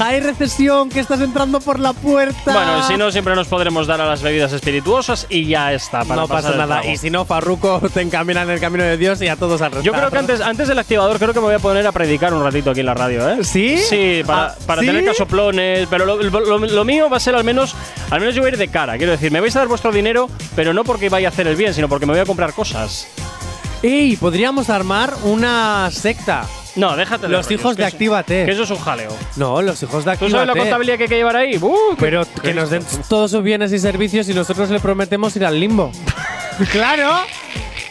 Hay 0.00 0.20
recesión, 0.20 0.88
que 0.88 1.00
estás 1.00 1.20
entrando 1.20 1.60
por 1.60 1.78
la 1.78 1.92
puerta. 1.92 2.52
bueno 2.52 2.86
si 2.86 2.96
no 2.96 3.10
siempre 3.12 3.34
nos 3.34 3.46
podremos 3.48 3.86
dar 3.86 4.00
a 4.00 4.06
las 4.06 4.22
bebidas 4.22 4.52
espirituosas 4.52 5.26
y 5.28 5.46
ya 5.46 5.72
está 5.72 6.04
para 6.04 6.22
no 6.22 6.28
pasa 6.28 6.52
nada. 6.56 6.84
Y 6.84 6.96
si 6.96 7.10
no, 7.10 7.24
Farruco 7.24 7.80
te 7.94 8.00
encamina 8.00 8.42
en 8.42 8.50
el 8.50 8.60
camino 8.60 8.82
de 8.84 8.96
Dios 8.96 9.20
y 9.22 9.28
a 9.28 9.36
todos 9.36 9.62
al 9.62 9.82
yo 9.82 9.92
creo 9.92 10.10
que 10.10 10.18
antes, 10.18 10.40
antes 10.40 10.68
del 10.68 10.78
activador 10.78 11.18
creo 11.18 11.32
que 11.32 11.40
me 11.40 11.46
voy 11.46 11.54
a 11.54 11.58
poner 11.58 11.86
a 11.86 11.92
predicar 11.92 12.32
un 12.34 12.42
ratito 12.42 12.70
aquí 12.70 12.80
en 12.80 12.86
la 12.86 12.94
radio, 12.94 13.28
¿eh? 13.28 13.44
¿Sí? 13.44 13.78
Sí, 13.78 14.22
para, 14.26 14.46
Ah, 14.46 14.54
para 14.66 14.80
¿sí? 14.82 14.86
tener 14.88 15.04
casoplones, 15.04 15.86
pero 15.90 16.04
lo, 16.06 16.16
lo- 16.22 16.58
lo 16.58 16.84
mío 16.84 17.08
va 17.08 17.16
a 17.16 17.20
ser 17.20 17.34
al 17.34 17.44
menos, 17.44 17.74
al 18.10 18.20
menos 18.20 18.34
yo 18.34 18.42
voy 18.42 18.48
a 18.50 18.52
ir 18.52 18.58
de 18.58 18.68
cara. 18.68 18.96
Quiero 18.96 19.12
decir, 19.12 19.30
me 19.32 19.40
vais 19.40 19.54
a 19.56 19.60
dar 19.60 19.68
vuestro 19.68 19.90
dinero, 19.92 20.28
pero 20.56 20.72
no 20.74 20.84
porque 20.84 21.08
vaya 21.08 21.28
a 21.28 21.30
hacer 21.30 21.46
el 21.46 21.56
bien, 21.56 21.72
sino 21.74 21.88
porque 21.88 22.06
me 22.06 22.12
voy 22.12 22.20
a 22.20 22.26
comprar 22.26 22.52
cosas. 22.52 23.06
¡Ey! 23.82 24.16
Podríamos 24.16 24.70
armar 24.70 25.12
una 25.24 25.90
secta. 25.92 26.46
No, 26.76 26.96
déjate 26.96 27.26
de 27.26 27.32
Los 27.32 27.46
rollos, 27.46 27.60
hijos 27.60 27.76
que 27.76 27.82
de 27.82 27.88
eso- 27.88 27.94
Actívate. 27.96 28.44
Que 28.46 28.52
eso 28.52 28.62
es 28.64 28.70
un 28.70 28.78
jaleo. 28.78 29.10
No, 29.36 29.62
los 29.62 29.80
hijos 29.82 30.04
de 30.04 30.16
¿Tú 30.16 30.24
Actívate. 30.24 30.30
sabes 30.32 30.46
la 30.48 30.54
contabilidad 30.60 30.96
que 30.96 31.02
hay 31.04 31.08
que 31.08 31.16
llevar 31.16 31.36
ahí? 31.36 31.56
¡Uh! 31.60 31.94
Pero 31.98 32.24
que 32.42 32.52
nos 32.54 32.70
den 32.70 32.82
todos 33.08 33.30
sus 33.30 33.42
bienes 33.42 33.72
y 33.72 33.78
servicios 33.78 34.28
y 34.28 34.34
nosotros 34.34 34.70
le 34.70 34.80
prometemos 34.80 35.36
ir 35.36 35.44
al 35.44 35.58
limbo. 35.60 35.92
¡Claro! 36.72 37.18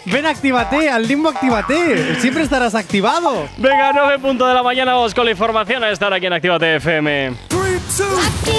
Ven, 0.05 0.25
actívate, 0.25 0.89
al 0.89 1.07
limbo 1.07 1.29
actívate. 1.29 2.19
Siempre 2.19 2.43
estarás 2.43 2.75
activado. 2.75 3.47
Venga, 3.57 3.93
9 3.93 4.19
punto 4.19 4.45
de 4.45 4.53
la 4.53 4.61
mañana, 4.61 4.95
vamos 4.95 5.13
con 5.13 5.23
la 5.23 5.31
información 5.31 5.81
a 5.81 5.91
estar 5.91 6.11
aquí 6.13 6.25
en 6.25 6.33
Actívate 6.33 6.75
FM. 6.75 7.27
¡Actívate! 7.27 8.53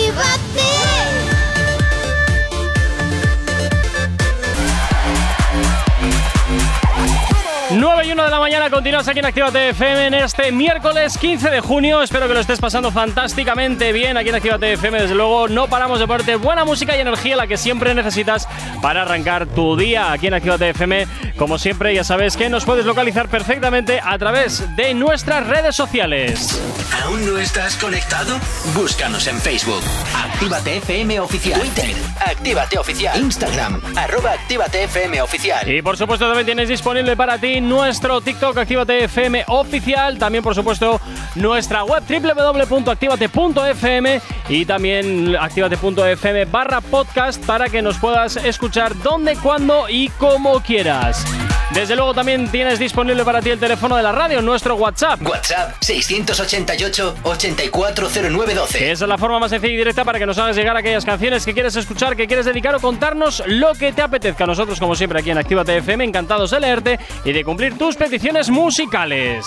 9 7.70 8.06
y 8.06 8.12
1 8.12 8.24
de 8.24 8.30
la 8.30 8.38
mañana 8.38 8.68
continúas 8.68 9.08
aquí 9.08 9.20
en 9.20 9.24
Actívate 9.24 9.70
FM 9.70 10.06
en 10.08 10.14
este 10.14 10.52
miércoles 10.52 11.16
15 11.16 11.48
de 11.48 11.60
junio. 11.60 12.02
Espero 12.02 12.28
que 12.28 12.34
lo 12.34 12.40
estés 12.40 12.60
pasando 12.60 12.90
fantásticamente 12.92 13.90
bien 13.92 14.16
aquí 14.16 14.28
en 14.28 14.34
Actívate 14.34 14.74
FM. 14.74 15.00
Desde 15.00 15.14
luego, 15.14 15.48
no 15.48 15.66
paramos 15.66 15.98
de 15.98 16.06
ponerte 16.06 16.36
buena 16.36 16.64
música 16.64 16.96
y 16.96 17.00
energía, 17.00 17.36
la 17.36 17.46
que 17.46 17.56
siempre 17.56 17.94
necesitas 17.94 18.46
para 18.82 19.02
arrancar 19.02 19.46
tu 19.46 19.76
día 19.76 20.12
aquí 20.12 20.26
en 20.26 20.34
Actívate 20.34 20.70
FM. 20.70 21.06
Como 21.36 21.58
siempre, 21.58 21.94
ya 21.94 22.04
sabes 22.04 22.36
que 22.36 22.48
nos 22.48 22.64
puedes 22.64 22.84
localizar 22.84 23.28
perfectamente 23.28 23.98
a 24.02 24.18
través 24.18 24.76
de 24.76 24.92
nuestras 24.94 25.46
redes 25.46 25.74
sociales. 25.74 26.60
¿Aún 27.02 27.24
no 27.26 27.38
estás 27.38 27.76
conectado? 27.76 28.38
Búscanos 28.74 29.26
en 29.26 29.40
Facebook. 29.40 29.82
Actívate 30.14 30.76
FM 30.76 31.18
Oficial. 31.20 31.60
Twitter. 31.60 31.96
Actívate 32.20 32.78
Oficial. 32.78 33.18
Instagram. 33.18 33.80
Arroba 33.96 34.32
Actívate 34.32 34.84
FM 34.84 35.22
Oficial. 35.22 35.68
Y 35.68 35.82
por 35.82 35.96
supuesto, 35.96 36.26
también 36.26 36.46
tienes 36.46 36.68
disponible 36.68 37.16
para 37.16 37.38
ti 37.38 37.53
Nuestro 37.60 38.20
TikTok 38.20 38.58
Actívate 38.58 39.04
FM 39.04 39.44
oficial, 39.48 40.18
también 40.18 40.42
por 40.42 40.54
supuesto 40.54 41.00
nuestra 41.34 41.84
web 41.84 42.02
www.activate.fm 42.08 44.20
y 44.48 44.64
también 44.64 45.36
activate.fm 45.36 46.46
barra 46.46 46.80
podcast 46.80 47.44
para 47.44 47.68
que 47.68 47.82
nos 47.82 47.98
puedas 47.98 48.36
escuchar 48.36 48.96
donde, 49.02 49.36
cuando 49.36 49.88
y 49.88 50.08
como 50.10 50.60
quieras. 50.60 51.24
Desde 51.72 51.96
luego 51.96 52.14
también 52.14 52.50
tienes 52.50 52.78
disponible 52.78 53.24
para 53.24 53.40
ti 53.40 53.50
el 53.50 53.58
teléfono 53.58 53.96
de 53.96 54.02
la 54.02 54.12
radio, 54.12 54.42
nuestro 54.42 54.74
WhatsApp. 54.76 55.20
WhatsApp 55.22 55.74
688-840912. 55.80 58.78
Que 58.78 58.92
esa 58.92 59.04
es 59.04 59.08
la 59.08 59.18
forma 59.18 59.38
más 59.38 59.50
sencilla 59.50 59.72
y 59.72 59.76
directa 59.76 60.04
para 60.04 60.18
que 60.18 60.26
nos 60.26 60.38
hagas 60.38 60.56
llegar 60.56 60.76
aquellas 60.76 61.04
canciones 61.04 61.44
que 61.44 61.54
quieres 61.54 61.76
escuchar, 61.76 62.16
que 62.16 62.26
quieres 62.26 62.46
dedicar 62.46 62.74
o 62.74 62.80
contarnos 62.80 63.42
lo 63.46 63.74
que 63.74 63.92
te 63.92 64.02
apetezca. 64.02 64.46
Nosotros, 64.46 64.78
como 64.78 64.94
siempre, 64.94 65.20
aquí 65.20 65.30
en 65.30 65.38
Actívate 65.38 65.76
FM, 65.78 66.04
encantados 66.04 66.50
de 66.50 66.60
leerte 66.60 66.98
y 67.24 67.32
de 67.32 67.44
cumplir 67.44 67.78
tus 67.78 67.96
peticiones 67.96 68.50
musicales. 68.50 69.46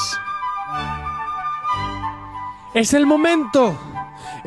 Es 2.74 2.94
el 2.94 3.06
momento. 3.06 3.80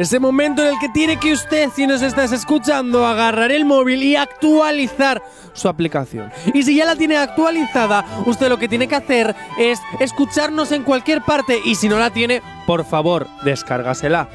Es 0.01 0.15
el 0.15 0.21
momento 0.21 0.63
en 0.63 0.69
el 0.69 0.79
que 0.79 0.89
tiene 0.89 1.19
que 1.19 1.31
usted, 1.31 1.69
si 1.77 1.87
nos 1.87 2.01
estás 2.01 2.33
escuchando, 2.33 3.07
agarrar 3.07 3.53
el 3.53 3.67
móvil 3.67 4.03
y 4.03 4.17
actualizar 4.17 5.23
su 5.53 5.69
aplicación. 5.69 6.33
Y 6.55 6.63
si 6.63 6.75
ya 6.75 6.87
la 6.87 6.97
tiene 6.97 7.19
actualizada, 7.19 8.07
usted 8.25 8.49
lo 8.49 8.59
que 8.59 8.67
tiene 8.67 8.89
que 8.89 8.95
hacer 8.95 9.37
es 9.59 9.79
escucharnos 9.99 10.73
en 10.73 10.85
cualquier 10.85 11.21
parte. 11.21 11.61
Y 11.67 11.75
si 11.75 11.87
no 11.87 11.99
la 11.99 12.09
tiene, 12.09 12.41
por 12.67 12.87
favor, 12.87 13.27
descárgasela. 13.45 14.27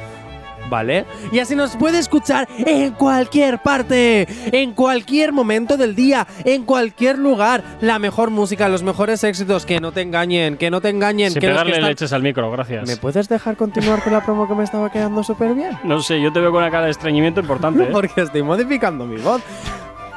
¿Vale? 0.69 1.05
Y 1.31 1.39
así 1.39 1.55
nos 1.55 1.75
puede 1.77 1.99
escuchar 1.99 2.47
en 2.57 2.91
cualquier 2.93 3.59
parte, 3.59 4.27
en 4.51 4.73
cualquier 4.73 5.31
momento 5.31 5.77
del 5.77 5.95
día, 5.95 6.25
en 6.43 6.63
cualquier 6.63 7.17
lugar. 7.19 7.63
La 7.81 7.99
mejor 7.99 8.31
música, 8.31 8.67
los 8.69 8.83
mejores 8.83 9.23
éxitos. 9.23 9.65
Que 9.65 9.79
no 9.79 9.91
te 9.91 10.01
engañen, 10.01 10.57
que 10.57 10.69
no 10.71 10.81
te 10.81 10.89
engañen. 10.89 11.31
Sin 11.31 11.39
que 11.39 11.47
los 11.47 11.53
que 11.57 11.63
pegarle 11.63 11.73
están- 11.73 11.89
leches 11.89 12.13
al 12.13 12.21
micro, 12.23 12.49
gracias. 12.51 12.87
¿Me 12.87 12.97
puedes 12.97 13.29
dejar 13.29 13.55
continuar 13.57 14.01
con 14.01 14.13
la 14.13 14.23
promo 14.23 14.47
que 14.47 14.55
me 14.55 14.63
estaba 14.63 14.91
quedando 14.91 15.23
súper 15.23 15.53
bien? 15.53 15.77
No 15.83 16.01
sé, 16.01 16.19
yo 16.21 16.31
te 16.33 16.39
veo 16.39 16.51
con 16.51 16.61
una 16.63 16.71
cara 16.71 16.85
de 16.85 16.91
estreñimiento 16.91 17.39
importante. 17.41 17.83
¿eh? 17.83 17.89
Porque 17.91 18.21
estoy 18.21 18.41
modificando 18.43 19.05
mi 19.05 19.17
voz. 19.17 19.41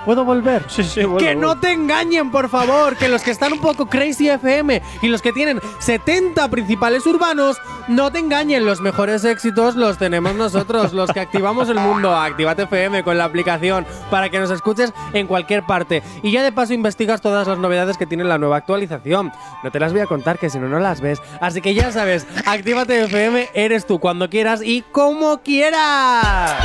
¿Puedo 0.04 0.24
volver? 0.24 0.64
Sí, 0.68 0.82
sí, 0.84 1.04
vuelve, 1.04 1.26
que 1.26 1.34
vuelve. 1.34 1.40
no 1.40 1.60
te 1.60 1.72
engañen, 1.72 2.30
por 2.30 2.48
favor. 2.48 2.96
Que 2.96 3.08
los 3.08 3.22
que 3.22 3.30
están 3.30 3.52
un 3.52 3.60
poco 3.60 3.86
crazy 3.86 4.28
FM 4.28 4.82
y 5.02 5.08
los 5.08 5.22
que 5.22 5.32
tienen 5.32 5.60
70 5.80 6.48
principales 6.48 7.06
urbanos, 7.06 7.58
no 7.88 8.10
te 8.10 8.18
engañen. 8.18 8.64
Los 8.64 8.80
mejores 8.80 9.24
éxitos 9.24 9.76
los 9.76 9.98
tenemos 9.98 10.34
nosotros, 10.34 10.92
los 10.92 11.10
que 11.10 11.20
activamos 11.20 11.68
el 11.68 11.78
mundo. 11.78 12.14
Activate 12.14 12.62
FM 12.62 13.02
con 13.02 13.18
la 13.18 13.24
aplicación 13.24 13.86
para 14.10 14.28
que 14.30 14.38
nos 14.38 14.50
escuches 14.50 14.92
en 15.12 15.26
cualquier 15.26 15.64
parte. 15.64 16.02
Y 16.22 16.30
ya 16.32 16.42
de 16.42 16.52
paso 16.52 16.72
investigas 16.72 17.20
todas 17.20 17.46
las 17.46 17.58
novedades 17.58 17.96
que 17.96 18.06
tiene 18.06 18.24
la 18.24 18.38
nueva 18.38 18.56
actualización. 18.56 19.32
No 19.62 19.70
te 19.70 19.80
las 19.80 19.92
voy 19.92 20.00
a 20.00 20.06
contar, 20.06 20.38
que 20.38 20.50
si 20.50 20.58
no, 20.58 20.68
no 20.68 20.80
las 20.80 21.00
ves. 21.00 21.20
Así 21.40 21.60
que 21.60 21.74
ya 21.74 21.92
sabes, 21.92 22.26
Actívate 22.46 23.04
FM 23.04 23.48
eres 23.54 23.86
tú 23.86 23.98
cuando 23.98 24.30
quieras 24.30 24.60
y 24.62 24.82
como 24.92 25.38
quieras. 25.42 26.56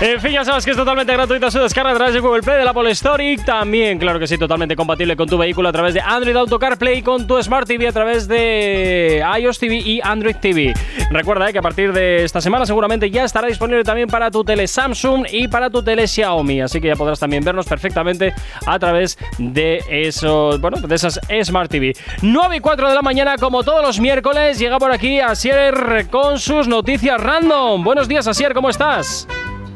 En 0.00 0.18
fin, 0.18 0.32
ya 0.32 0.46
sabes 0.46 0.64
que 0.64 0.70
es 0.70 0.76
totalmente 0.78 1.12
gratuita 1.12 1.50
su 1.50 1.58
descarga 1.58 1.90
a 1.90 1.94
través 1.94 2.14
de 2.14 2.20
Google 2.20 2.42
Play, 2.42 2.49
de 2.56 2.64
la 2.64 2.70
Apple 2.70 2.90
Store 2.90 3.32
y 3.32 3.36
también, 3.36 3.98
claro 3.98 4.18
que 4.18 4.26
sí, 4.26 4.38
totalmente 4.38 4.76
compatible 4.76 5.16
con 5.16 5.28
tu 5.28 5.38
vehículo 5.38 5.68
a 5.68 5.72
través 5.72 5.94
de 5.94 6.00
Android 6.00 6.36
Auto 6.36 6.58
CarPlay, 6.58 7.02
con 7.02 7.26
tu 7.26 7.40
Smart 7.42 7.66
TV 7.66 7.88
a 7.88 7.92
través 7.92 8.28
de 8.28 9.24
iOS 9.38 9.58
TV 9.58 9.76
y 9.76 10.00
Android 10.02 10.36
TV. 10.36 10.74
Recuerda 11.10 11.48
eh, 11.48 11.52
que 11.52 11.58
a 11.58 11.62
partir 11.62 11.92
de 11.92 12.24
esta 12.24 12.40
semana 12.40 12.66
seguramente 12.66 13.10
ya 13.10 13.24
estará 13.24 13.48
disponible 13.48 13.84
también 13.84 14.08
para 14.08 14.30
tu 14.30 14.44
tele 14.44 14.66
Samsung 14.66 15.26
y 15.30 15.48
para 15.48 15.70
tu 15.70 15.82
tele 15.82 16.06
Xiaomi, 16.06 16.60
así 16.60 16.80
que 16.80 16.88
ya 16.88 16.96
podrás 16.96 17.20
también 17.20 17.44
vernos 17.44 17.66
perfectamente 17.66 18.34
a 18.66 18.78
través 18.78 19.18
de 19.38 19.82
esos, 19.88 20.60
bueno, 20.60 20.78
de 20.78 20.94
esas 20.94 21.20
Smart 21.42 21.70
TV. 21.70 21.94
9 22.22 22.56
y 22.56 22.60
4 22.60 22.88
de 22.88 22.94
la 22.94 23.02
mañana, 23.02 23.36
como 23.36 23.62
todos 23.62 23.82
los 23.82 24.00
miércoles, 24.00 24.58
llega 24.58 24.78
por 24.78 24.92
aquí 24.92 25.20
Asier 25.20 26.08
con 26.10 26.38
sus 26.38 26.68
noticias 26.68 27.20
random. 27.20 27.84
Buenos 27.84 28.08
días, 28.08 28.26
Asier, 28.26 28.54
¿cómo 28.54 28.70
estás? 28.70 29.26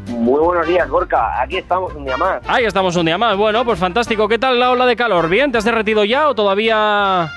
Muy 0.09 0.41
buenos 0.41 0.67
días, 0.67 0.89
Gorka. 0.89 1.41
Aquí 1.41 1.57
estamos 1.57 1.95
un 1.95 2.05
día 2.05 2.17
más. 2.17 2.43
Ahí 2.47 2.65
estamos 2.65 2.95
un 2.97 3.07
día 3.07 3.17
más. 3.17 3.37
Bueno, 3.37 3.65
pues 3.65 3.79
fantástico. 3.79 4.29
¿Qué 4.29 4.39
tal 4.39 4.59
la 4.61 4.71
ola 4.71 4.87
de 4.87 4.97
calor? 4.97 5.29
¿Bien? 5.29 5.51
¿Te 5.51 5.59
has 5.59 5.65
derretido 5.65 6.05
ya 6.05 6.29
o 6.29 6.35
todavía...? 6.35 7.31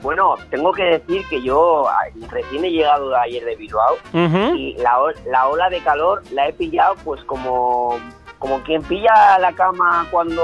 Bueno, 0.00 0.36
tengo 0.50 0.72
que 0.72 0.84
decir 0.84 1.22
que 1.28 1.42
yo 1.42 1.88
ay, 1.90 2.12
recién 2.30 2.64
he 2.64 2.70
llegado 2.70 3.10
de 3.10 3.16
ayer 3.16 3.44
de 3.44 3.56
Bilbao 3.56 3.96
y 4.54 4.76
la, 4.78 5.48
ola 5.48 5.68
de 5.68 5.80
calor 5.80 6.22
la 6.30 6.48
he 6.48 6.52
pillado 6.52 6.94
pues 7.04 7.20
como, 7.24 7.98
como 8.38 8.60
quien 8.62 8.80
pilla 8.84 9.38
la 9.40 9.52
cama 9.52 10.06
cuando 10.12 10.42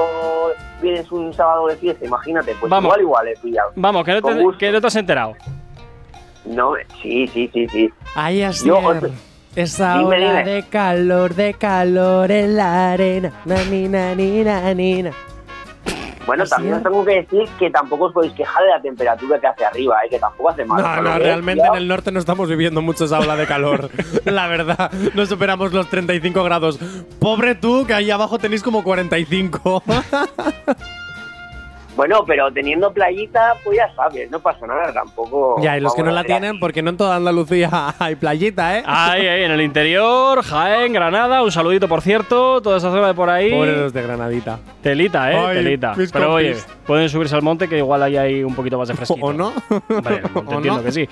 vienes 0.83 1.11
un 1.13 1.33
sábado 1.33 1.69
de 1.69 1.77
fiesta, 1.77 2.05
imagínate. 2.05 2.57
Pues 2.59 2.69
Vamos. 2.69 2.87
igual, 2.87 3.01
igual 3.01 3.29
he 3.29 3.37
pillado. 3.37 3.71
Vamos, 3.77 4.05
que 4.05 4.13
no, 4.15 4.23
te, 4.23 4.59
que 4.59 4.73
no 4.73 4.81
te 4.81 4.87
has 4.89 4.97
enterado. 4.97 5.35
No, 6.45 6.73
sí, 7.01 7.29
sí, 7.29 7.49
sí, 7.53 7.69
sí. 7.69 7.91
Ay, 8.17 8.43
así 8.43 8.67
Yo, 8.67 8.81
Esa 9.57 9.99
dime, 9.99 10.17
ola 10.17 10.39
dime. 10.39 10.45
de 10.45 10.63
calor, 10.65 11.35
de 11.35 11.55
calor 11.55 12.31
en 12.31 12.57
la 12.57 12.93
arena. 12.93 13.33
Na, 13.45 13.63
ni, 13.65 13.89
na, 13.89 14.15
ni, 14.15 14.43
na, 14.43 14.75
ni, 14.75 15.03
na. 15.03 15.11
Bueno, 16.27 16.45
Así 16.45 16.51
también 16.51 16.75
os 16.75 16.83
tengo 16.83 17.05
que 17.05 17.17
decir 17.17 17.47
que 17.59 17.71
tampoco 17.71 18.07
os 18.07 18.13
podéis 18.15 18.33
quejar 18.33 18.63
de 18.65 18.71
la 18.71 18.81
temperatura 18.81 19.39
que 19.39 19.47
hace 19.47 19.65
arriba, 19.65 19.97
¿eh? 20.05 20.09
que 20.09 20.19
tampoco 20.19 20.49
hace 20.51 20.65
mal. 20.65 20.83
No, 20.83 21.03
no, 21.03 21.19
realmente 21.19 21.67
en 21.67 21.75
el 21.75 21.87
norte 21.87 22.11
no 22.13 22.19
estamos 22.19 22.49
viviendo 22.49 22.81
mucho 22.81 23.05
esa 23.05 23.21
ola 23.21 23.37
de 23.37 23.47
calor. 23.47 23.91
la 24.25 24.47
verdad, 24.49 24.91
no 25.15 25.27
superamos 25.27 25.73
los 25.73 25.89
35 25.91 26.43
grados. 26.43 26.79
Pobre 27.19 27.55
tú, 27.55 27.87
que 27.87 27.93
ahí 27.93 28.11
abajo 28.11 28.39
tenéis 28.39 28.63
como 28.63 28.83
45. 28.83 29.83
Bueno, 31.97 32.25
pero 32.27 32.53
teniendo 32.53 32.93
playita, 32.93 33.55
pues 33.63 33.77
ya 33.77 33.95
sabes, 33.95 34.31
no 34.31 34.41
pasa 34.41 34.67
nada 34.67 34.93
tampoco. 34.93 35.57
ya, 35.63 35.77
y 35.77 35.81
los 35.81 35.95
que 35.95 36.03
no 36.03 36.11
la 36.11 36.25
tienen, 36.25 36.59
porque 36.59 36.83
no 36.83 36.91
en 36.91 36.97
toda 36.97 37.17
Andalucía 37.17 37.95
hay 37.99 38.17
playita, 38.17 38.79
¿eh? 38.79 38.83
Ahí, 38.87 39.27
ahí, 39.27 39.45
en 39.45 39.53
el 39.53 39.61
interior, 39.61 40.43
Jaén, 40.43 40.93
Granada. 40.93 41.43
Un 41.43 41.53
saludito, 41.53 41.89
por 41.89 42.03
cierto. 42.03 42.61
Toda 42.61 42.79
esa 42.79 42.91
zona 42.91 43.09
de 43.09 43.15
por 43.15 43.31
ahí. 43.31 43.51
Pobres 43.51 43.77
los 43.77 43.93
de 43.93 44.03
Granadita. 44.03 44.59
Telita, 44.83 45.33
¿eh? 45.33 45.37
Ay, 45.37 45.57
Telita. 45.57 45.95
Pero 46.13 46.35
oye, 46.35 46.57
pueden 46.87 47.09
subirse 47.09 47.35
al 47.35 47.43
monte 47.43 47.69
que 47.69 47.79
igual 47.79 48.03
ahí 48.03 48.17
hay 48.17 48.43
un 48.43 48.55
poquito 48.55 48.77
más 48.79 48.89
de 48.89 48.95
fresquito. 48.97 49.25
¿O 49.27 49.33
no? 49.33 49.53
Vale, 49.89 50.19
te 50.19 50.39
¿O 50.39 50.41
entiendo 50.41 50.77
no? 50.79 50.83
que 50.83 50.93
sí. 50.93 51.09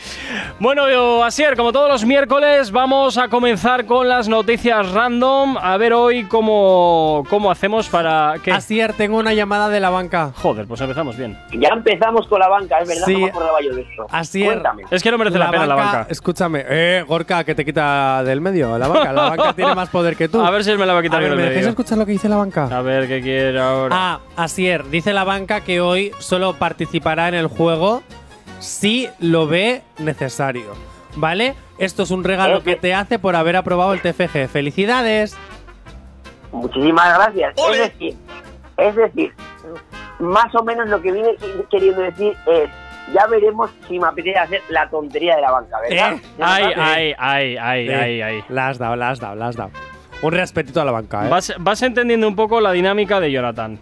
Bueno, 0.59 0.91
yo, 0.91 1.23
Asier, 1.25 1.57
como 1.57 1.73
todos 1.73 1.89
los 1.89 2.05
miércoles, 2.05 2.71
vamos 2.73 3.19
a 3.19 3.29
comenzar 3.29 3.87
con 3.87 4.09
las 4.09 4.29
noticias 4.29 4.91
random. 4.93 5.57
A 5.59 5.77
ver 5.77 5.93
hoy 5.93 6.25
cómo, 6.25 7.25
cómo 7.31 7.51
hacemos 7.51 7.89
para 7.89 8.35
que... 8.43 8.51
Asier, 8.53 8.93
tengo 8.95 9.19
una 9.19 9.33
llamada 9.33 9.69
de 9.69 9.81
la 9.81 9.91
banca. 9.91 10.33
Joder, 10.37 10.67
pues 10.73 10.81
empezamos 10.81 11.19
bien. 11.19 11.39
Ya 11.53 11.69
empezamos 11.69 12.27
con 12.29 12.41
la 12.41 12.49
banca, 12.49 12.79
es 12.79 12.89
verdad, 12.89 13.05
Sí. 13.05 13.13
no 13.13 13.21
me 13.21 13.29
acordaba 13.29 13.59
yo 13.61 13.75
de 13.75 13.83
eso. 13.83 14.07
Asier. 14.11 14.47
Cuéntame. 14.53 14.85
Es 14.91 15.03
que 15.03 15.11
no 15.11 15.19
merece 15.19 15.39
la, 15.39 15.51
pena 15.51 15.67
la 15.67 15.75
banca. 15.75 16.07
Escúchame, 16.09 16.65
eh, 16.67 17.05
Gorka, 17.07 17.45
que 17.45 17.55
te 17.55 17.63
quita 17.63 18.25
del 18.25 18.41
medio. 18.41 18.79
La 18.79 18.89
banca, 18.89 19.13
la 19.13 19.23
banca 19.29 19.53
tiene 19.57 19.75
más 19.75 19.91
poder 19.91 20.17
que 20.17 20.29
tú. 20.31 20.41
A 20.41 20.51
ver 20.51 20.65
si 20.65 20.71
él 20.71 20.79
me 20.79 20.87
la 20.87 20.95
va 20.95 21.01
a 21.01 21.03
quitar 21.03 21.19
A 21.19 21.21
ver, 21.21 21.29
del 21.29 21.37
¿me 21.37 21.43
medio. 21.43 21.57
dejáis 21.57 21.69
escuchar 21.69 21.99
lo 21.99 22.07
que 22.07 22.13
dice 22.13 22.31
la 22.31 22.37
banca? 22.37 22.65
A 22.75 22.81
ver 22.81 23.07
qué 23.07 23.21
quiere 23.21 23.61
ahora. 23.61 23.95
Ah, 23.95 24.21
Asier, 24.37 24.89
dice 24.89 25.13
la 25.13 25.25
banca 25.25 25.61
que 25.61 25.83
hoy 25.83 26.11
solo 26.21 26.55
participará 26.55 27.29
en 27.29 27.35
el 27.35 27.49
juego 27.49 28.03
si 28.59 29.11
lo 29.21 29.47
ve 29.47 29.83
necesario. 29.99 30.73
¿Vale? 31.17 31.55
Esto 31.77 32.05
es 32.05 32.11
un 32.11 32.25
regalo 32.25 32.63
que 32.63 32.77
te 32.77 32.95
hace 32.95 33.19
por 33.19 33.37
haber 33.37 33.57
aprobado 33.57 33.93
el 33.93 34.01
TFG. 34.01 34.49
¡Felicidades! 34.49 35.37
Muchísimas 36.51 37.15
gracias. 37.19 37.55
Es 37.71 37.79
decir, 37.79 38.17
es 38.79 38.97
decir, 38.97 39.33
más 40.23 40.55
o 40.55 40.63
menos 40.63 40.89
lo 40.89 41.01
que 41.03 41.13
viene 41.13 41.31
queriendo 41.71 42.01
decir 42.03 42.35
es, 42.47 42.71
ya 43.13 43.27
veremos 43.27 43.71
si 43.89 43.99
me 43.99 44.07
apetece 44.07 44.39
hacer 44.39 44.61
la 44.71 44.89
tontería 44.89 45.37
de 45.37 45.43
la 45.43 45.51
banca, 45.51 45.77
¿verdad? 45.89 46.13
Eh, 46.15 46.21
ay, 46.41 46.65
ay, 46.77 47.15
ay, 47.19 47.57
ay, 47.59 47.89
Eh, 47.89 47.95
ay, 47.95 48.23
ay. 48.23 48.45
La 48.49 48.69
has 48.69 48.79
dado, 48.79 48.97
la 48.97 49.11
has 49.11 49.21
dado, 49.21 49.35
la 49.35 49.49
has 49.49 49.57
dado. 49.57 49.71
Un 50.23 50.33
respetito 50.33 50.81
a 50.81 50.85
la 50.85 50.93
banca, 50.93 51.27
¿eh? 51.27 51.29
Vas, 51.29 51.53
vas 51.59 51.83
entendiendo 51.83 52.29
un 52.29 52.37
poco 52.37 52.61
la 52.61 52.71
dinámica 52.73 53.19
de 53.19 53.33
Jonathan. 53.33 53.79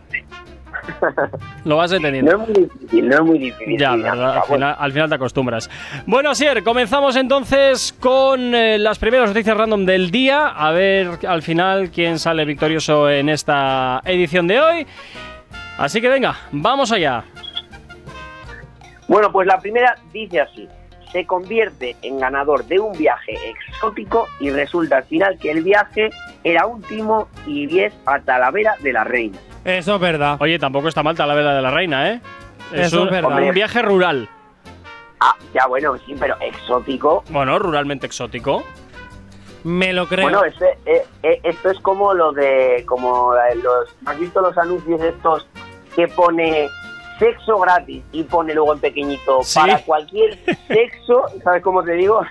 Lo 1.65 1.77
vas 1.77 1.91
No 1.91 1.97
entendiendo. 1.99 2.31
es 2.33 2.39
muy 2.39 2.53
difícil, 2.65 3.09
no 3.09 3.15
es 3.17 3.21
muy 3.23 3.39
difícil. 3.39 3.79
Ya, 3.79 3.95
¿verdad? 3.97 4.37
Al 4.39 4.43
final, 4.45 4.77
al 4.79 4.93
final 4.93 5.09
te 5.11 5.15
acostumbras. 5.17 5.71
Bueno, 6.07 6.31
Asier, 6.31 6.63
comenzamos 6.65 7.17
entonces 7.17 7.95
con 8.01 8.55
eh, 8.55 8.79
las 8.79 8.99
primeras 8.99 9.29
noticias 9.29 9.57
random 9.57 9.85
del 9.85 10.11
día. 10.11 10.47
A 10.49 10.71
ver 10.73 11.11
al 11.29 11.43
final 11.43 11.91
quién 11.91 12.19
sale 12.19 12.45
victorioso 12.47 13.11
en 13.11 13.29
esta 13.29 14.01
edición 14.07 14.47
de 14.47 14.61
hoy. 14.61 14.87
Así 15.81 16.03
que 16.03 16.11
venga, 16.11 16.37
vamos 16.53 16.93
allá. 16.93 17.25
Bueno, 19.09 19.33
pues 19.33 19.47
la 19.47 19.59
primera 19.59 19.97
dice 20.13 20.43
así. 20.43 20.69
Se 21.11 21.25
convierte 21.27 21.97
en 22.03 22.21
ganador 22.21 22.67
de 22.67 22.79
un 22.79 22.93
viaje 22.97 23.33
exótico 23.49 24.29
y 24.39 24.51
resulta 24.51 24.99
al 24.99 25.05
final 25.05 25.39
que 25.39 25.51
el 25.51 25.65
viaje 25.65 26.11
era 26.45 26.67
un 26.67 26.83
timo 26.83 27.29
y 27.47 27.67
vies 27.67 27.95
a 28.05 28.21
Talavera 28.21 28.75
de 28.81 28.93
la 28.93 29.05
Reina. 29.05 29.39
Eso 29.65 29.95
es 29.95 30.01
verdad. 30.03 30.37
Oye, 30.39 30.59
tampoco 30.59 30.89
está 30.89 31.03
mal 31.03 31.17
Talavera 31.17 31.55
de 31.55 31.63
la 31.63 31.71
Reina, 31.71 32.11
¿eh? 32.11 32.21
Es 32.73 32.89
Eso 32.89 33.01
un, 33.01 33.09
es 33.09 33.13
verdad. 33.13 33.43
un 33.43 33.55
viaje 33.55 33.81
rural. 33.81 34.29
Ah, 35.19 35.35
ya 35.55 35.67
bueno, 35.67 35.97
sí, 36.05 36.15
pero 36.21 36.37
exótico. 36.43 37.25
Bueno, 37.31 37.59
ruralmente 37.59 38.05
exótico. 38.05 38.65
Me 39.65 39.93
lo 39.95 40.07
creo. 40.07 40.25
Bueno, 40.25 40.45
este, 40.45 40.79
eh, 40.85 41.03
eh, 41.23 41.41
esto 41.43 41.71
es 41.71 41.81
como 41.81 42.13
lo 42.15 42.33
de, 42.33 42.85
como 42.87 43.35
la 43.35 43.47
de 43.47 43.57
los, 43.57 43.95
¿has 44.05 44.19
visto 44.19 44.41
los 44.43 44.57
anuncios 44.57 45.01
estos 45.03 45.47
que 45.95 46.09
pone 46.09 46.69
sexo 47.19 47.59
gratis 47.59 48.03
y 48.13 48.23
pone 48.23 48.55
luego 48.55 48.73
en 48.73 48.79
pequeñito 48.81 49.41
Sí. 49.43 49.59
para 49.61 49.79
cualquier 49.83 50.39
sexo, 50.69 51.25
¿sabes 51.45 51.63
cómo 51.63 51.83
te 51.83 51.93
digo? 51.93 52.23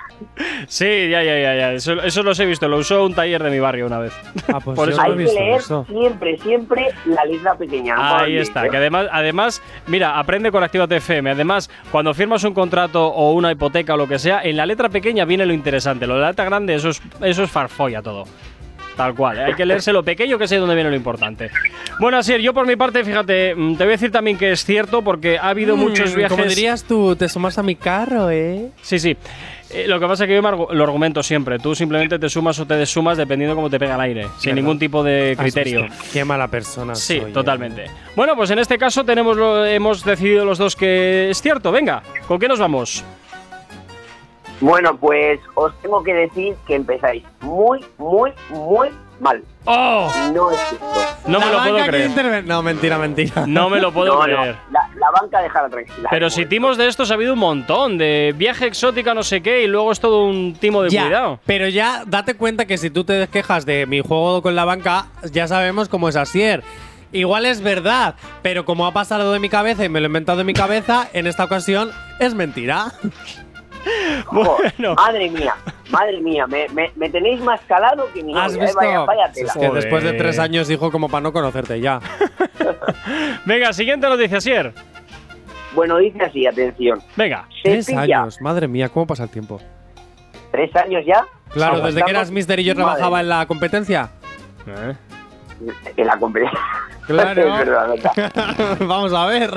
Sí, 0.68 1.10
ya, 1.12 1.22
ya, 1.22 1.38
ya, 1.40 1.56
ya. 1.56 1.74
Eso, 1.74 1.94
eso 2.02 2.24
los 2.24 2.40
he 2.40 2.46
visto. 2.48 2.68
Lo 2.68 2.78
usó 2.78 3.06
un 3.06 3.14
taller 3.14 3.44
de 3.44 3.52
mi 3.52 3.60
barrio 3.60 3.86
una 3.86 4.00
vez. 4.00 4.14
Ah, 4.52 4.60
pues 4.60 4.76
Por 4.76 4.90
eso 4.90 5.00
he 5.00 5.06
Hay 5.06 5.12
que 5.12 5.18
visto 5.20 5.40
leer 5.40 5.56
eso. 5.58 5.86
siempre, 5.88 6.38
siempre 6.40 6.88
la 7.06 7.24
letra 7.26 7.54
pequeña. 7.54 7.96
Ahí 8.22 8.38
está, 8.38 8.68
que 8.68 8.78
además, 8.78 9.08
además, 9.12 9.62
mira, 9.86 10.18
aprende 10.18 10.52
con 10.52 10.64
Actívate 10.64 10.96
FM. 10.96 11.30
Además, 11.30 11.70
cuando 11.92 12.12
firmas 12.16 12.44
un 12.44 12.56
contrato 12.56 13.06
o 13.10 13.34
una 13.34 13.52
hipoteca 13.52 13.94
o 13.94 13.98
lo 13.98 14.08
que 14.08 14.18
sea, 14.18 14.42
en 14.42 14.58
la 14.58 14.66
letra 14.66 14.90
pequeña 14.90 15.24
viene 15.24 15.46
lo 15.46 15.54
interesante. 15.54 16.08
Lo 16.08 16.16
de 16.16 16.22
la 16.22 16.30
letra 16.30 16.46
grande, 16.46 16.74
eso 16.74 16.90
es, 16.90 17.00
eso 17.22 17.44
es 17.44 17.52
farfolla 17.52 18.02
todo. 18.02 18.24
Tal 19.00 19.16
cual, 19.16 19.38
¿eh? 19.38 19.44
hay 19.46 19.54
que 19.54 19.66
leerse 19.66 19.94
lo 19.94 20.04
pequeño 20.04 20.38
que 20.38 20.46
sé 20.46 20.58
dónde 20.58 20.76
viene 20.76 20.90
lo 20.90 20.96
importante. 20.98 21.50
Bueno, 22.02 22.18
así 22.18 22.38
yo 22.42 22.54
por 22.54 22.68
mi 22.68 22.76
parte, 22.76 23.02
fíjate, 23.06 23.56
mm, 23.56 23.76
te 23.78 23.86
voy 23.86 23.94
a 23.94 23.96
decir 23.96 24.12
también 24.12 24.38
que 24.38 24.52
es 24.52 24.66
cierto 24.66 25.02
porque 25.02 25.38
ha 25.38 25.48
habido 25.48 25.78
muchos 25.78 26.12
Mm, 26.14 26.18
viajes. 26.18 26.38
Como 26.38 26.50
dirías 26.50 26.84
tú, 26.84 27.16
te 27.16 27.30
sumas 27.30 27.58
a 27.58 27.64
mi 27.64 27.76
carro, 27.78 28.30
¿eh? 28.30 28.68
Sí, 28.82 29.00
sí. 29.00 29.16
Eh, 29.72 29.86
lo 29.88 30.02
que 30.02 30.06
pasa 30.08 30.26
es 30.26 30.28
que 30.28 30.36
yo 30.36 30.42
me 30.42 30.50
argu- 30.50 30.74
lo 30.74 30.84
argumento 30.84 31.24
siempre. 31.24 31.60
Tú 31.60 31.76
simplemente 31.76 32.20
te 32.20 32.28
sumas 32.28 32.60
o 32.60 32.66
te 32.66 32.74
desumas 32.74 33.18
dependiendo 33.18 33.56
cómo 33.56 33.70
te 33.70 33.80
pega 33.80 33.96
el 33.96 34.02
aire, 34.02 34.28
sin 34.38 34.56
ningún 34.56 34.78
tipo 34.78 35.02
de 35.02 35.38
criterio. 35.40 35.88
Qué 36.12 36.26
mala 36.26 36.50
persona. 36.50 36.94
Sí, 36.94 37.20
soy, 37.22 37.30
¿eh? 37.30 37.34
totalmente. 37.34 37.86
Bueno, 38.18 38.36
pues 38.36 38.50
en 38.52 38.60
este 38.60 38.78
caso 38.78 39.06
tenemos 39.06 39.38
lo- 39.38 39.66
hemos 39.66 40.04
decidido 40.04 40.44
los 40.44 40.58
dos 40.58 40.76
que 40.76 41.30
es 41.30 41.42
cierto. 41.42 41.72
Venga, 41.72 42.04
¿con 42.28 42.38
qué 42.38 42.50
nos 42.50 42.60
vamos? 42.60 43.06
Bueno, 44.62 44.98
pues 44.98 45.40
os 45.56 45.74
tengo 45.82 46.04
que 46.04 46.14
decir 46.14 46.56
que 46.68 46.76
empezáis 46.76 47.24
muy, 47.42 47.84
muy, 47.98 48.32
muy 48.50 48.90
mal. 49.20 49.44
¡Oh! 49.66 50.12
No 50.34 50.52
es 50.52 50.58
cierto. 50.70 50.86
No 51.28 51.40
me 51.40 51.46
lo 51.52 51.62
puedo 51.64 51.86
creer. 51.86 52.46
No, 52.46 52.62
mentira, 52.64 52.98
mentira. 52.98 53.46
No 53.46 53.70
me 53.70 53.80
lo 53.80 53.92
puedo 53.92 54.16
no, 54.16 54.22
creer. 54.22 54.38
no, 54.40 54.72
la, 54.72 54.90
la 54.96 55.12
banca 55.22 55.42
déjala 55.42 55.70
tranquila. 55.70 56.08
Pero 56.10 56.30
si 56.30 56.46
timos 56.46 56.78
de 56.78 56.88
estos 56.88 57.12
ha 57.12 57.14
habido 57.16 57.34
un 57.34 57.40
montón, 57.40 57.98
de 57.98 58.34
viaje 58.36 58.66
exótica 58.66 59.14
no 59.14 59.24
sé 59.24 59.42
qué, 59.42 59.64
y 59.64 59.68
luego 59.68 59.92
es 59.92 60.00
todo 60.00 60.24
un 60.26 60.54
timo 60.60 60.82
de 60.82 60.90
Ya, 60.90 61.04
cuidado. 61.04 61.40
pero 61.46 61.68
ya 61.68 62.04
date 62.08 62.36
cuenta 62.36 62.66
que 62.66 62.78
si 62.78 62.90
tú 62.90 63.04
te 63.04 63.28
quejas 63.28 63.66
de 63.66 63.86
mi 63.86 64.00
juego 64.02 64.42
con 64.42 64.56
la 64.56 64.66
banca, 64.66 65.08
ya 65.32 65.48
sabemos 65.48 65.90
cómo 65.90 66.10
es 66.10 66.16
Asier. 66.16 66.64
Igual 67.12 67.46
es 67.46 67.62
verdad, 67.62 68.16
pero 68.42 68.66
como 68.66 68.86
ha 68.86 68.94
pasado 68.94 69.34
de 69.34 69.40
mi 69.40 69.50
cabeza 69.50 69.84
y 69.84 69.90
me 69.90 70.00
lo 70.00 70.06
he 70.06 70.10
inventado 70.10 70.38
de 70.38 70.44
mi 70.44 70.54
cabeza, 70.54 71.08
en 71.14 71.28
esta 71.28 71.44
ocasión 71.44 71.92
es 72.20 72.34
mentira. 72.36 72.94
Bueno. 74.32 74.96
Madre 74.96 75.30
mía, 75.30 75.56
madre 75.90 76.20
mía, 76.22 76.46
me, 76.48 76.68
me- 76.70 76.92
me 76.96 77.10
tenéis 77.10 77.42
más 77.42 77.62
calado 77.62 78.08
que 78.14 78.24
mi 78.24 78.38
¿Has 78.38 78.52
novia, 78.54 78.58
eh, 78.58 78.66
visto? 78.66 78.80
Vaya, 78.80 79.00
vaya 79.02 79.32
tela. 79.32 79.48
Es 79.48 79.54
que 79.54 79.68
Joder. 79.68 79.84
después 79.84 80.04
de 80.04 80.14
tres 80.14 80.40
años 80.40 80.68
dijo 80.68 80.92
como 80.92 81.10
para 81.10 81.22
no 81.22 81.34
conocerte 81.34 81.80
ya. 81.80 82.00
Venga, 83.46 83.74
siguiente 83.74 84.08
noticia, 84.08 84.42
Sier. 84.42 84.74
Bueno, 85.74 85.98
dice 85.98 86.24
así, 86.24 86.46
atención. 86.48 87.02
Venga. 87.16 87.48
Tres 87.64 87.90
años, 87.90 88.42
madre 88.42 88.68
mía, 88.68 88.90
¿cómo 88.90 89.08
pasa 89.08 89.24
el 89.24 89.30
tiempo? 89.30 89.60
¿Tres 90.52 90.76
años 90.76 91.04
ya? 91.06 91.26
Claro, 91.52 91.76
Aguantamos- 91.78 91.86
desde 91.94 92.04
que 92.04 92.12
eras 92.12 92.32
mister 92.32 92.60
y 92.60 92.64
yo 92.64 92.74
Madre 92.76 92.84
trabajaba 92.86 93.22
en 93.22 93.30
la 93.30 93.46
competencia. 93.46 94.10
Eh. 94.68 94.94
En 95.98 96.08
la 96.08 96.18
competencia. 96.18 96.60
Claro. 97.10 97.44
Vamos 98.82 99.12
a 99.14 99.26
ver, 99.26 99.50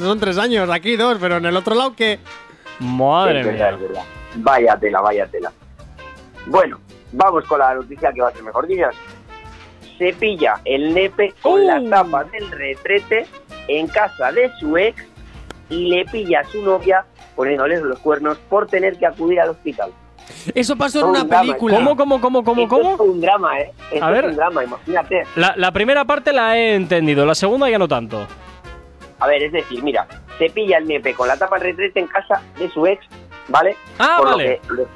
son 0.00 0.20
tres 0.20 0.38
años, 0.38 0.70
aquí 0.70 0.94
dos, 0.94 1.18
pero 1.20 1.38
en 1.38 1.46
el 1.46 1.56
otro 1.56 1.74
lado 1.74 1.96
que... 1.96 2.20
Madre 2.80 3.40
Es 3.40 3.46
verdad, 3.46 3.66
mía. 3.72 3.74
es 3.76 3.80
verdad. 3.88 4.02
Vaya 4.36 4.76
tela, 4.78 5.00
vaya 5.00 5.26
tela. 5.26 5.52
Bueno, 6.46 6.78
vamos 7.12 7.44
con 7.44 7.58
la 7.58 7.74
noticia 7.74 8.12
que 8.12 8.20
va 8.22 8.28
a 8.28 8.32
ser 8.32 8.42
mejor 8.42 8.66
dicho. 8.66 8.88
Se 9.98 10.12
pilla 10.14 10.54
el 10.64 10.94
nepe 10.94 11.34
con 11.42 11.60
Uh. 11.60 11.66
la 11.66 11.82
tapa 12.02 12.24
del 12.24 12.50
retrete 12.50 13.26
en 13.68 13.86
casa 13.88 14.32
de 14.32 14.50
su 14.58 14.76
ex 14.78 15.04
y 15.68 15.90
le 15.90 16.04
pilla 16.06 16.40
a 16.40 16.44
su 16.44 16.62
novia 16.62 17.04
poniéndoles 17.36 17.82
los 17.82 17.98
cuernos 18.00 18.38
por 18.48 18.66
tener 18.66 18.96
que 18.98 19.06
acudir 19.06 19.40
al 19.40 19.50
hospital. 19.50 19.90
Eso 20.54 20.76
pasó 20.76 21.00
en 21.00 21.04
Un 21.06 21.10
una 21.10 21.24
película. 21.40 21.74
¿Cómo, 21.76 21.96
cómo, 21.96 22.20
cómo, 22.20 22.42
cómo, 22.44 22.62
Esto 22.62 22.76
Es 22.80 22.82
cómo? 22.96 23.02
un 23.12 23.20
drama, 23.20 23.60
¿eh? 23.60 23.72
Esto 23.92 24.04
A 24.04 24.08
es 24.08 24.14
ver. 24.14 24.24
un 24.30 24.36
drama, 24.36 24.64
imagínate. 24.64 25.22
La, 25.36 25.54
la 25.56 25.72
primera 25.72 26.04
parte 26.04 26.32
la 26.32 26.56
he 26.56 26.74
entendido, 26.74 27.26
la 27.26 27.34
segunda 27.34 27.68
ya 27.68 27.78
no 27.78 27.88
tanto. 27.88 28.26
A 29.20 29.26
ver, 29.26 29.42
es 29.42 29.52
decir, 29.52 29.82
mira, 29.82 30.06
se 30.38 30.46
pilla 30.50 30.78
el 30.78 30.86
nepe 30.88 31.14
con 31.14 31.28
la 31.28 31.36
tapa 31.36 31.58
del 31.58 31.68
retrete 31.68 32.00
en 32.00 32.06
casa 32.06 32.40
de 32.58 32.68
su 32.70 32.86
ex, 32.86 33.04
¿vale? 33.48 33.76
Ah, 33.98 34.16
por 34.18 34.30
vale. 34.30 34.60
Lo 34.66 34.76
que, 34.76 34.82
le- 34.82 34.88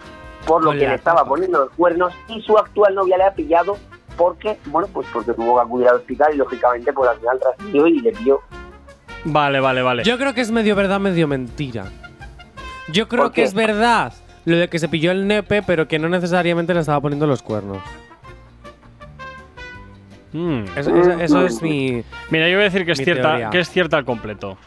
por 0.46 0.64
lo 0.64 0.70
que 0.72 0.76
le 0.88 0.94
estaba 0.94 1.24
poniendo 1.24 1.58
los 1.60 1.70
cuernos 1.70 2.12
y 2.28 2.40
su 2.42 2.56
actual 2.58 2.94
novia 2.94 3.16
le 3.18 3.24
ha 3.24 3.34
pillado 3.34 3.76
porque, 4.16 4.58
bueno, 4.66 4.88
pues 4.92 5.06
porque 5.12 5.32
tuvo 5.32 5.56
que 5.56 5.62
acudir 5.62 5.88
al 5.88 5.96
hospital 5.96 6.34
y 6.34 6.36
lógicamente 6.36 6.92
pues 6.92 7.10
al 7.10 7.18
final 7.18 7.38
trascendió 7.40 7.86
y 7.86 8.00
le 8.00 8.12
pilló. 8.12 8.40
Vale, 9.24 9.60
vale, 9.60 9.82
vale. 9.82 10.04
Yo 10.04 10.18
creo 10.18 10.34
que 10.34 10.42
es 10.42 10.50
medio 10.50 10.76
verdad, 10.76 11.00
medio 11.00 11.26
mentira. 11.26 11.86
Yo 12.88 13.08
creo 13.08 13.24
¿Por 13.24 13.32
que 13.32 13.42
es 13.42 13.54
verdad 13.54 14.12
lo 14.44 14.56
de 14.58 14.68
que 14.68 14.78
se 14.78 14.88
pilló 14.88 15.10
el 15.10 15.26
nepe, 15.26 15.62
pero 15.62 15.88
que 15.88 15.98
no 15.98 16.08
necesariamente 16.10 16.74
le 16.74 16.80
estaba 16.80 17.00
poniendo 17.00 17.26
los 17.26 17.42
cuernos. 17.42 17.78
Mm. 20.34 20.64
Eso, 20.76 20.94
eso- 20.96 21.12
eso 21.20 21.46
es 21.46 21.62
mi. 21.62 22.02
Mira, 22.30 22.48
yo 22.48 22.56
voy 22.56 22.62
a 22.62 22.64
decir 22.64 22.84
que 22.84 22.92
es 22.92 22.98
cierta, 22.98 23.28
teoría. 23.30 23.50
que 23.50 23.60
es 23.60 23.70
cierta 23.70 23.96
al 23.96 24.04
completo. 24.04 24.58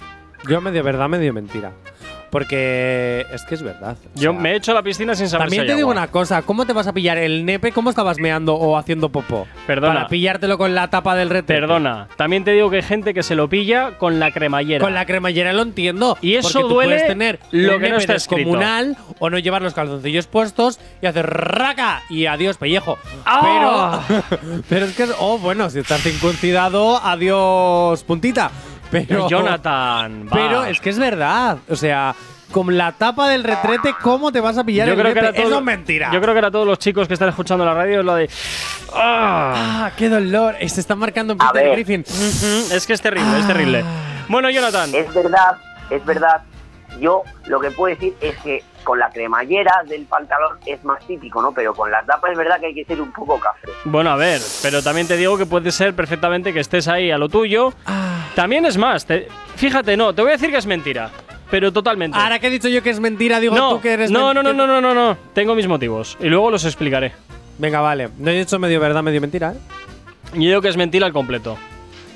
Yo 0.50 0.62
medio 0.62 0.84
verdad, 0.84 1.10
medio 1.10 1.34
mentira. 1.34 1.74
Porque 2.30 3.26
es 3.34 3.44
que 3.46 3.56
es 3.56 3.64
verdad. 3.64 3.96
o 4.16 4.20
Yo 4.20 4.32
sea, 4.32 4.40
me 4.40 4.52
he 4.52 4.56
hecho 4.58 4.72
a 4.72 4.76
la 4.76 4.84
piscina 4.84 5.16
sin 5.16 5.30
saber 5.30 5.46
También 5.46 5.64
si 5.64 5.68
te 5.68 5.72
hay 5.74 5.78
digo 5.78 5.92
agua. 5.92 6.02
una 6.04 6.12
cosa, 6.12 6.42
¿cómo 6.42 6.66
te 6.66 6.74
vas 6.74 6.86
a 6.88 6.94
pillar 6.94 7.18
el 7.18 7.46
nepe? 7.46 7.72
¿Cómo 7.72 7.90
estabas 7.90 8.20
meando 8.20 8.54
o 8.56 8.78
haciendo 8.78 9.10
popó? 9.10 9.48
Perdona. 9.66 9.94
Para 9.94 10.08
pillártelo 10.08 10.58
con 10.58 10.76
la 10.76 10.90
tapa 10.90 11.16
del 11.16 11.30
retrete. 11.30 11.62
Perdona, 11.62 12.08
también 12.18 12.44
te 12.44 12.52
digo 12.52 12.70
que 12.70 12.78
hay 12.78 12.82
gente 12.84 13.14
que 13.14 13.24
se 13.24 13.36
lo 13.36 13.48
pilla 13.50 13.98
con 13.98 14.20
la 14.20 14.32
cremallera. 14.32 14.84
Con 14.84 14.94
la 14.94 15.06
cremallera 15.06 15.54
lo 15.54 15.62
entiendo. 15.62 16.18
Y 16.22 16.36
eso 16.36 16.50
porque 16.54 16.62
tú 16.68 16.74
duele 16.74 16.96
puedes 16.96 17.08
tener 17.08 17.40
lo 17.52 17.76
un 17.76 17.82
que 17.82 17.90
no 17.90 17.96
nepe 17.98 17.98
está 17.98 18.16
escrito. 18.16 18.38
descomunal 18.50 18.98
o 19.20 19.30
no 19.30 19.40
llevar 19.40 19.62
los 19.62 19.74
calzoncillos 19.74 20.28
puestos 20.28 20.80
y 21.02 21.06
hacer 21.06 21.26
raca 21.28 22.02
y 22.10 22.26
adiós 22.26 22.58
pellejo. 22.58 22.98
¡Ah! 23.26 24.02
Pero, 24.10 24.62
pero 24.70 24.86
es 24.86 24.96
que, 24.96 25.04
es- 25.04 25.16
oh, 25.20 25.38
bueno, 25.38 25.70
si 25.70 25.80
estás 25.80 26.02
circuncidado, 26.02 26.98
adiós 27.04 28.04
puntita. 28.04 28.52
Pero, 28.92 29.30
Jonathan, 29.30 30.28
va. 30.28 30.32
Pero 30.32 30.66
es 30.66 30.80
que 30.80 30.90
es 30.90 31.00
verdad. 31.00 31.58
O 31.70 31.76
sea, 31.76 32.16
con 32.52 32.78
la 32.78 32.94
tapa 32.94 33.30
del 33.30 33.44
retrete, 33.44 33.94
¿cómo 34.02 34.32
te 34.32 34.40
vas 34.40 34.58
a 34.58 34.64
pillar 34.64 34.88
yo 34.88 34.94
el 34.94 35.00
creo 35.00 35.14
que 35.14 35.20
era 35.20 35.34
todo, 35.34 35.48
Eso 35.48 35.58
es 35.58 35.64
mentira. 35.64 36.12
Yo 36.12 36.22
creo 36.22 36.34
que 36.34 36.40
era 36.40 36.52
todos 36.52 36.66
los 36.66 36.80
chicos 36.80 37.08
que 37.08 37.14
están 37.14 37.30
escuchando 37.30 37.66
la 37.66 37.74
radio 37.74 38.00
es 38.00 38.06
lo 38.06 38.16
de. 38.16 38.30
¡Ah! 38.94 39.54
Ah, 39.58 39.92
qué 39.98 40.10
dolor. 40.10 40.56
Se 40.68 40.80
está 40.80 40.96
marcando 40.96 41.34
en 41.34 41.40
Peter. 41.40 41.72
Griffin. 41.74 42.02
Es 42.02 42.86
que 42.88 42.94
es 42.94 43.02
terrible, 43.02 43.40
es 43.40 43.48
terrible. 43.48 43.84
Bueno, 44.30 44.50
Jonathan. 44.50 44.94
Es 44.94 45.14
verdad, 45.14 45.58
es 45.90 46.06
verdad. 46.06 46.42
Yo 47.00 47.24
lo 47.46 47.60
que 47.60 47.72
puedo 47.72 47.94
decir 47.94 48.16
es 48.22 48.36
que 48.38 48.64
con 48.88 49.00
la 49.00 49.10
cremallera 49.10 49.82
del 49.86 50.06
pantalón 50.06 50.60
es 50.66 50.82
más 50.86 51.06
típico, 51.06 51.42
¿no? 51.42 51.52
Pero 51.52 51.74
con 51.74 51.92
la 51.92 52.02
tapa 52.06 52.32
es 52.32 52.38
verdad 52.38 52.58
que 52.58 52.68
hay 52.68 52.74
que 52.74 52.86
ser 52.86 53.02
un 53.02 53.12
poco 53.12 53.38
cafre. 53.38 53.70
Bueno, 53.84 54.12
a 54.12 54.16
ver, 54.16 54.40
pero 54.62 54.82
también 54.82 55.06
te 55.10 55.18
digo 55.18 55.38
que 55.38 55.46
puede 55.46 55.74
ser 55.74 55.94
perfectamente 55.94 56.54
que 56.54 56.62
estés 56.62 56.88
ahí 56.88 57.12
a 57.12 57.18
lo 57.18 57.28
tuyo. 57.28 57.74
También 58.34 58.66
es 58.66 58.78
más, 58.78 59.06
te- 59.06 59.28
fíjate, 59.58 59.98
no, 59.98 60.14
te 60.16 60.22
voy 60.22 60.30
a 60.30 60.36
decir 60.36 60.52
que 60.52 60.58
es 60.58 60.66
mentira, 60.66 61.10
pero 61.52 61.74
totalmente. 61.74 62.18
Ahora 62.18 62.40
que 62.40 62.48
he 62.48 62.50
dicho 62.50 62.70
yo 62.70 62.82
que 62.82 62.92
es 62.92 63.02
mentira, 63.02 63.42
digo 63.42 63.56
no, 63.58 63.72
tú 63.72 63.82
que 63.82 63.92
eres 63.92 64.10
no, 64.10 64.34
no, 64.34 64.42
no, 64.42 64.54
no, 64.54 64.66
no, 64.66 64.80
no, 64.80 64.94
no, 64.94 65.18
tengo 65.34 65.54
mis 65.54 65.68
motivos 65.68 66.16
y 66.22 66.28
luego 66.30 66.50
los 66.50 66.64
explicaré. 66.64 67.12
Venga, 67.58 67.82
vale. 67.82 68.08
No 68.18 68.32
he 68.32 68.38
dicho 68.38 68.58
medio 68.58 68.80
verdad, 68.80 69.04
medio 69.04 69.20
mentira, 69.20 69.52
¿eh? 69.52 69.58
Y 70.34 70.48
digo 70.48 70.62
que 70.62 70.70
es 70.70 70.78
mentira 70.78 71.06
al 71.06 71.12
completo. 71.12 71.58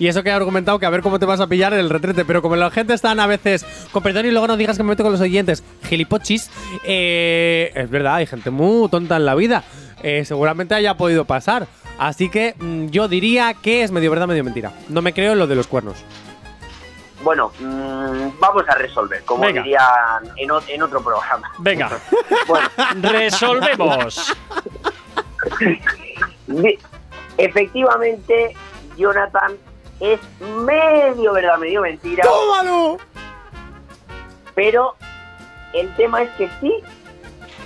Y 0.01 0.07
eso 0.07 0.23
que 0.23 0.29
he 0.29 0.33
argumentado 0.33 0.79
que 0.79 0.87
a 0.87 0.89
ver 0.89 1.03
cómo 1.03 1.19
te 1.19 1.27
vas 1.27 1.39
a 1.41 1.45
pillar 1.45 1.73
el 1.73 1.87
retrete, 1.87 2.25
pero 2.25 2.41
como 2.41 2.55
la 2.55 2.71
gente 2.71 2.95
están 2.95 3.19
a 3.19 3.27
veces, 3.27 3.63
con 3.91 4.01
perdón 4.01 4.25
y 4.25 4.31
luego 4.31 4.47
no 4.47 4.57
digas 4.57 4.75
que 4.75 4.81
me 4.81 4.89
meto 4.89 5.03
con 5.03 5.11
los 5.11 5.21
oyentes, 5.21 5.63
gilipochis, 5.87 6.49
eh, 6.83 7.71
es 7.75 7.87
verdad, 7.87 8.15
hay 8.15 8.25
gente 8.25 8.49
muy 8.49 8.89
tonta 8.89 9.17
en 9.17 9.27
la 9.27 9.35
vida. 9.35 9.63
Eh, 10.01 10.25
seguramente 10.25 10.73
haya 10.73 10.97
podido 10.97 11.25
pasar. 11.25 11.67
Así 11.99 12.29
que 12.31 12.55
mm, 12.57 12.87
yo 12.87 13.07
diría 13.07 13.53
que 13.53 13.83
es 13.83 13.91
medio 13.91 14.09
verdad, 14.09 14.25
medio 14.25 14.43
mentira. 14.43 14.71
No 14.89 15.03
me 15.03 15.13
creo 15.13 15.33
en 15.33 15.37
lo 15.37 15.45
de 15.45 15.53
los 15.55 15.67
cuernos. 15.67 15.97
Bueno, 17.23 17.51
mm, 17.59 18.39
vamos 18.39 18.67
a 18.69 18.73
resolver, 18.73 19.21
como 19.23 19.43
Venga. 19.43 19.61
dirían 19.61 19.83
en, 20.35 20.49
o- 20.49 20.61
en 20.67 20.81
otro 20.81 21.03
programa. 21.03 21.51
Venga, 21.59 21.91
Bueno, 22.47 22.67
resolvemos. 23.03 24.33
Efectivamente, 27.37 28.55
Jonathan 28.97 29.51
es 30.01 30.19
medio 30.65 31.33
verdad, 31.33 31.57
medio 31.57 31.81
mentira. 31.81 32.23
¡Tómalo! 32.23 32.97
Pero 34.55 34.95
el 35.73 35.93
tema 35.95 36.23
es 36.23 36.29
que 36.31 36.49
sí 36.59 36.73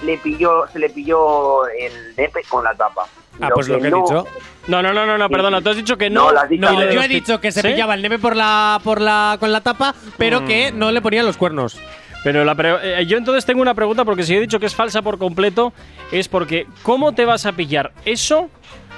le 0.04 0.18
pilló, 0.20 0.68
se 0.68 0.80
le 0.80 0.90
pilló 0.90 1.68
el 1.68 2.16
nepe 2.16 2.42
con 2.50 2.64
la 2.64 2.76
tapa. 2.76 3.08
Ah, 3.42 3.50
pues 3.54 3.68
lo 3.68 3.80
que 3.80 3.88
he 3.88 3.92
no- 3.92 4.02
dicho. 4.04 4.26
No, 4.68 4.82
no, 4.82 4.94
no, 4.94 5.06
no, 5.06 5.18
no, 5.18 5.28
Sí. 5.28 5.34
perdona, 5.34 5.62
tú 5.62 5.70
has 5.70 5.76
dicho 5.76 5.98
que 5.98 6.10
no. 6.10 6.32
No, 6.32 6.44
no. 6.50 6.74
Yo 6.74 6.94
los 6.96 7.06
he 7.06 7.08
dicho 7.08 7.40
que 7.42 7.52
se 7.52 7.62
¿Sí? 7.62 7.68
pillaba 7.70 7.94
el 7.96 8.02
neve 8.02 8.18
por 8.20 8.36
la, 8.36 8.80
por 8.84 9.02
la, 9.02 9.38
con 9.40 9.52
la 9.52 9.62
tapa, 9.62 9.94
pero 10.18 10.42
Mm. 10.42 10.46
que 10.46 10.72
no 10.72 10.92
le 10.92 11.02
ponían 11.02 11.26
los 11.26 11.38
cuernos. 11.38 11.80
Pero 12.24 12.44
la 12.44 12.56
pre- 12.56 13.02
eh, 13.02 13.06
yo 13.06 13.18
entonces 13.18 13.46
tengo 13.46 13.62
una 13.62 13.76
pregunta 13.76 14.04
porque 14.04 14.24
si 14.24 14.36
he 14.36 14.40
dicho 14.40 14.60
que 14.60 14.66
es 14.66 14.74
falsa 14.74 15.02
por 15.04 15.20
completo 15.20 15.74
es 16.12 16.28
porque 16.28 16.66
¿cómo 16.82 17.14
te 17.14 17.24
vas 17.26 17.46
a 17.46 17.52
pillar 17.52 17.92
eso 18.04 18.50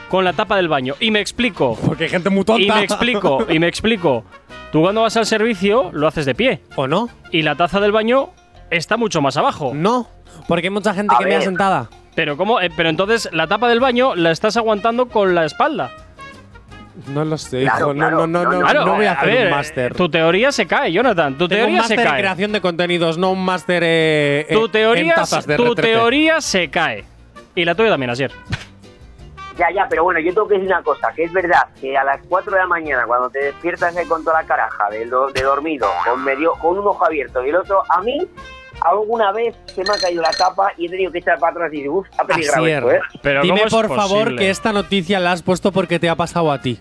con 0.10 0.24
la 0.26 0.34
tapa 0.34 0.56
del 0.56 0.68
baño? 0.68 0.96
Y 1.00 1.12
me 1.12 1.20
explico. 1.20 1.78
Porque 1.86 2.06
hay 2.06 2.10
gente 2.10 2.30
muy 2.30 2.44
tonta. 2.46 2.62
Y 2.64 2.70
me 2.70 2.84
explico, 2.84 3.46
y 3.50 3.60
me 3.60 3.68
explico. 3.68 4.24
Tú 4.72 4.82
cuando 4.82 5.02
vas 5.02 5.16
al 5.18 5.26
servicio 5.26 5.90
lo 5.94 6.08
haces 6.08 6.26
de 6.26 6.36
pie 6.36 6.62
¿O 6.76 6.88
no? 6.88 7.10
y 7.32 7.42
la 7.42 7.56
taza 7.56 7.80
del 7.80 7.92
baño 7.94 8.32
está 8.70 8.98
mucho 8.98 9.22
más 9.22 9.38
abajo. 9.38 9.72
No. 9.74 10.10
Porque 10.48 10.68
hay 10.68 10.72
mucha 10.72 10.94
gente 10.94 11.16
A 11.16 11.20
que 11.20 11.26
me 11.26 11.36
ha 11.36 11.42
sentada. 11.42 11.90
Pero 12.16 12.36
cómo, 12.36 12.60
Eh, 12.60 12.70
pero 12.76 12.90
entonces 12.90 13.30
la 13.32 13.48
tapa 13.48 13.70
del 13.70 13.80
baño 13.80 14.16
la 14.16 14.32
estás 14.32 14.58
aguantando 14.58 15.08
con 15.08 15.36
la 15.36 15.46
espalda. 15.46 15.92
No 17.14 17.24
lo 17.24 17.38
sé, 17.38 17.62
hijo. 17.64 17.94
No, 17.94 17.94
claro, 17.94 18.18
no, 18.26 18.28
no, 18.28 18.44
no, 18.44 18.52
no, 18.52 18.60
no, 18.60 18.66
Claro, 18.66 18.86
no 18.86 18.96
voy 18.96 19.06
a 19.06 19.12
a 19.12 19.14
hacer 19.14 19.30
ver, 19.32 19.46
un 19.46 19.52
máster. 19.52 19.94
Tu 19.94 20.10
teoría 20.10 20.52
se 20.52 20.66
cae, 20.66 20.92
Jonathan. 20.92 21.38
Tu 21.38 21.48
Tengo 21.48 21.62
un 21.66 21.68
teoría 21.74 21.84
se 21.88 21.94
en 21.94 22.04
cae. 22.04 22.20
creación 22.22 22.52
de 22.52 22.60
contenidos, 22.62 23.18
no 23.20 23.32
un 23.32 23.46
máster 23.46 23.84
eh, 23.86 24.48
Tu 24.52 24.66
en- 24.66 24.72
teoría, 24.72 25.02
en 25.04 25.16
tazas 25.16 25.46
de 25.46 25.56
tu 25.58 25.64
retrete. 25.66 25.94
teoría 25.94 26.42
se 26.42 26.70
cae. 26.70 27.06
Y 27.56 27.66
la 27.66 27.76
tuya 27.76 27.90
también, 27.90 28.10
ayer. 28.10 28.32
Ya, 29.58 29.72
ya, 29.72 29.88
pero 29.90 30.04
bueno, 30.04 30.20
yo 30.20 30.34
tengo 30.34 30.48
que 30.48 30.54
decir 30.56 30.68
una 30.70 30.84
cosa, 30.84 31.12
que 31.16 31.24
es 31.24 31.34
verdad 31.34 31.68
que 31.82 31.98
a 31.98 32.04
las 32.04 32.20
4 32.30 32.52
de 32.52 32.60
la 32.60 32.68
mañana, 32.68 33.06
cuando 33.08 33.30
te 33.30 33.40
despiertas 33.40 33.96
ahí 33.98 34.06
con 34.06 34.24
toda 34.24 34.42
la 34.42 34.48
caraja 34.48 34.90
de, 34.92 35.06
do- 35.06 35.30
de 35.32 35.42
dormido, 35.42 35.90
con 36.06 36.24
medio, 36.24 36.54
con 36.62 36.78
un 36.78 36.88
ojo 36.88 37.04
abierto 37.06 37.44
y 37.44 37.50
el 37.50 37.56
otro, 37.56 37.82
a 37.90 38.02
mí 38.02 38.20
alguna 38.82 39.32
vez 39.32 39.56
se 39.66 39.84
me 39.84 39.90
ha 39.90 39.98
caído 40.00 40.22
la 40.22 40.30
tapa 40.30 40.72
y 40.78 40.86
he 40.86 40.90
tenido 40.90 41.12
que 41.12 41.18
echar 41.18 41.40
para 41.40 41.54
atrás 41.54 41.74
y 41.74 41.82
digo, 41.82 41.96
uff, 42.00 42.08
ha 42.20 42.24
peligrado 42.26 42.64
Asier, 42.64 42.78
esto, 42.84 42.92
¿eh? 42.92 43.00
Pero 43.24 43.42
Dime 43.42 43.56
¿cómo 43.62 43.68
es 43.68 43.74
por 43.74 43.96
favor 43.96 44.36
que 44.36 44.50
esta 44.52 44.72
noticia 44.72 45.20
la 45.20 45.32
has 45.32 45.42
puesto 45.42 45.72
porque 45.72 45.98
te 45.98 46.08
ha 46.08 46.16
pasado 46.16 46.52
a 46.52 46.62
ti. 46.62 46.80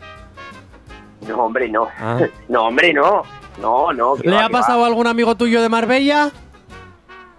No, 1.26 1.44
hombre, 1.44 1.68
no. 1.70 1.88
Ah. 1.98 2.18
No, 2.48 2.66
hombre, 2.66 2.92
no. 2.92 3.22
No, 3.58 3.90
no. 3.94 4.16
¿Le 4.22 4.32
va, 4.32 4.40
ha 4.40 4.42
va. 4.42 4.48
pasado 4.50 4.84
a 4.84 4.86
algún 4.86 5.06
amigo 5.06 5.34
tuyo 5.34 5.62
de 5.62 5.70
Marbella? 5.70 6.30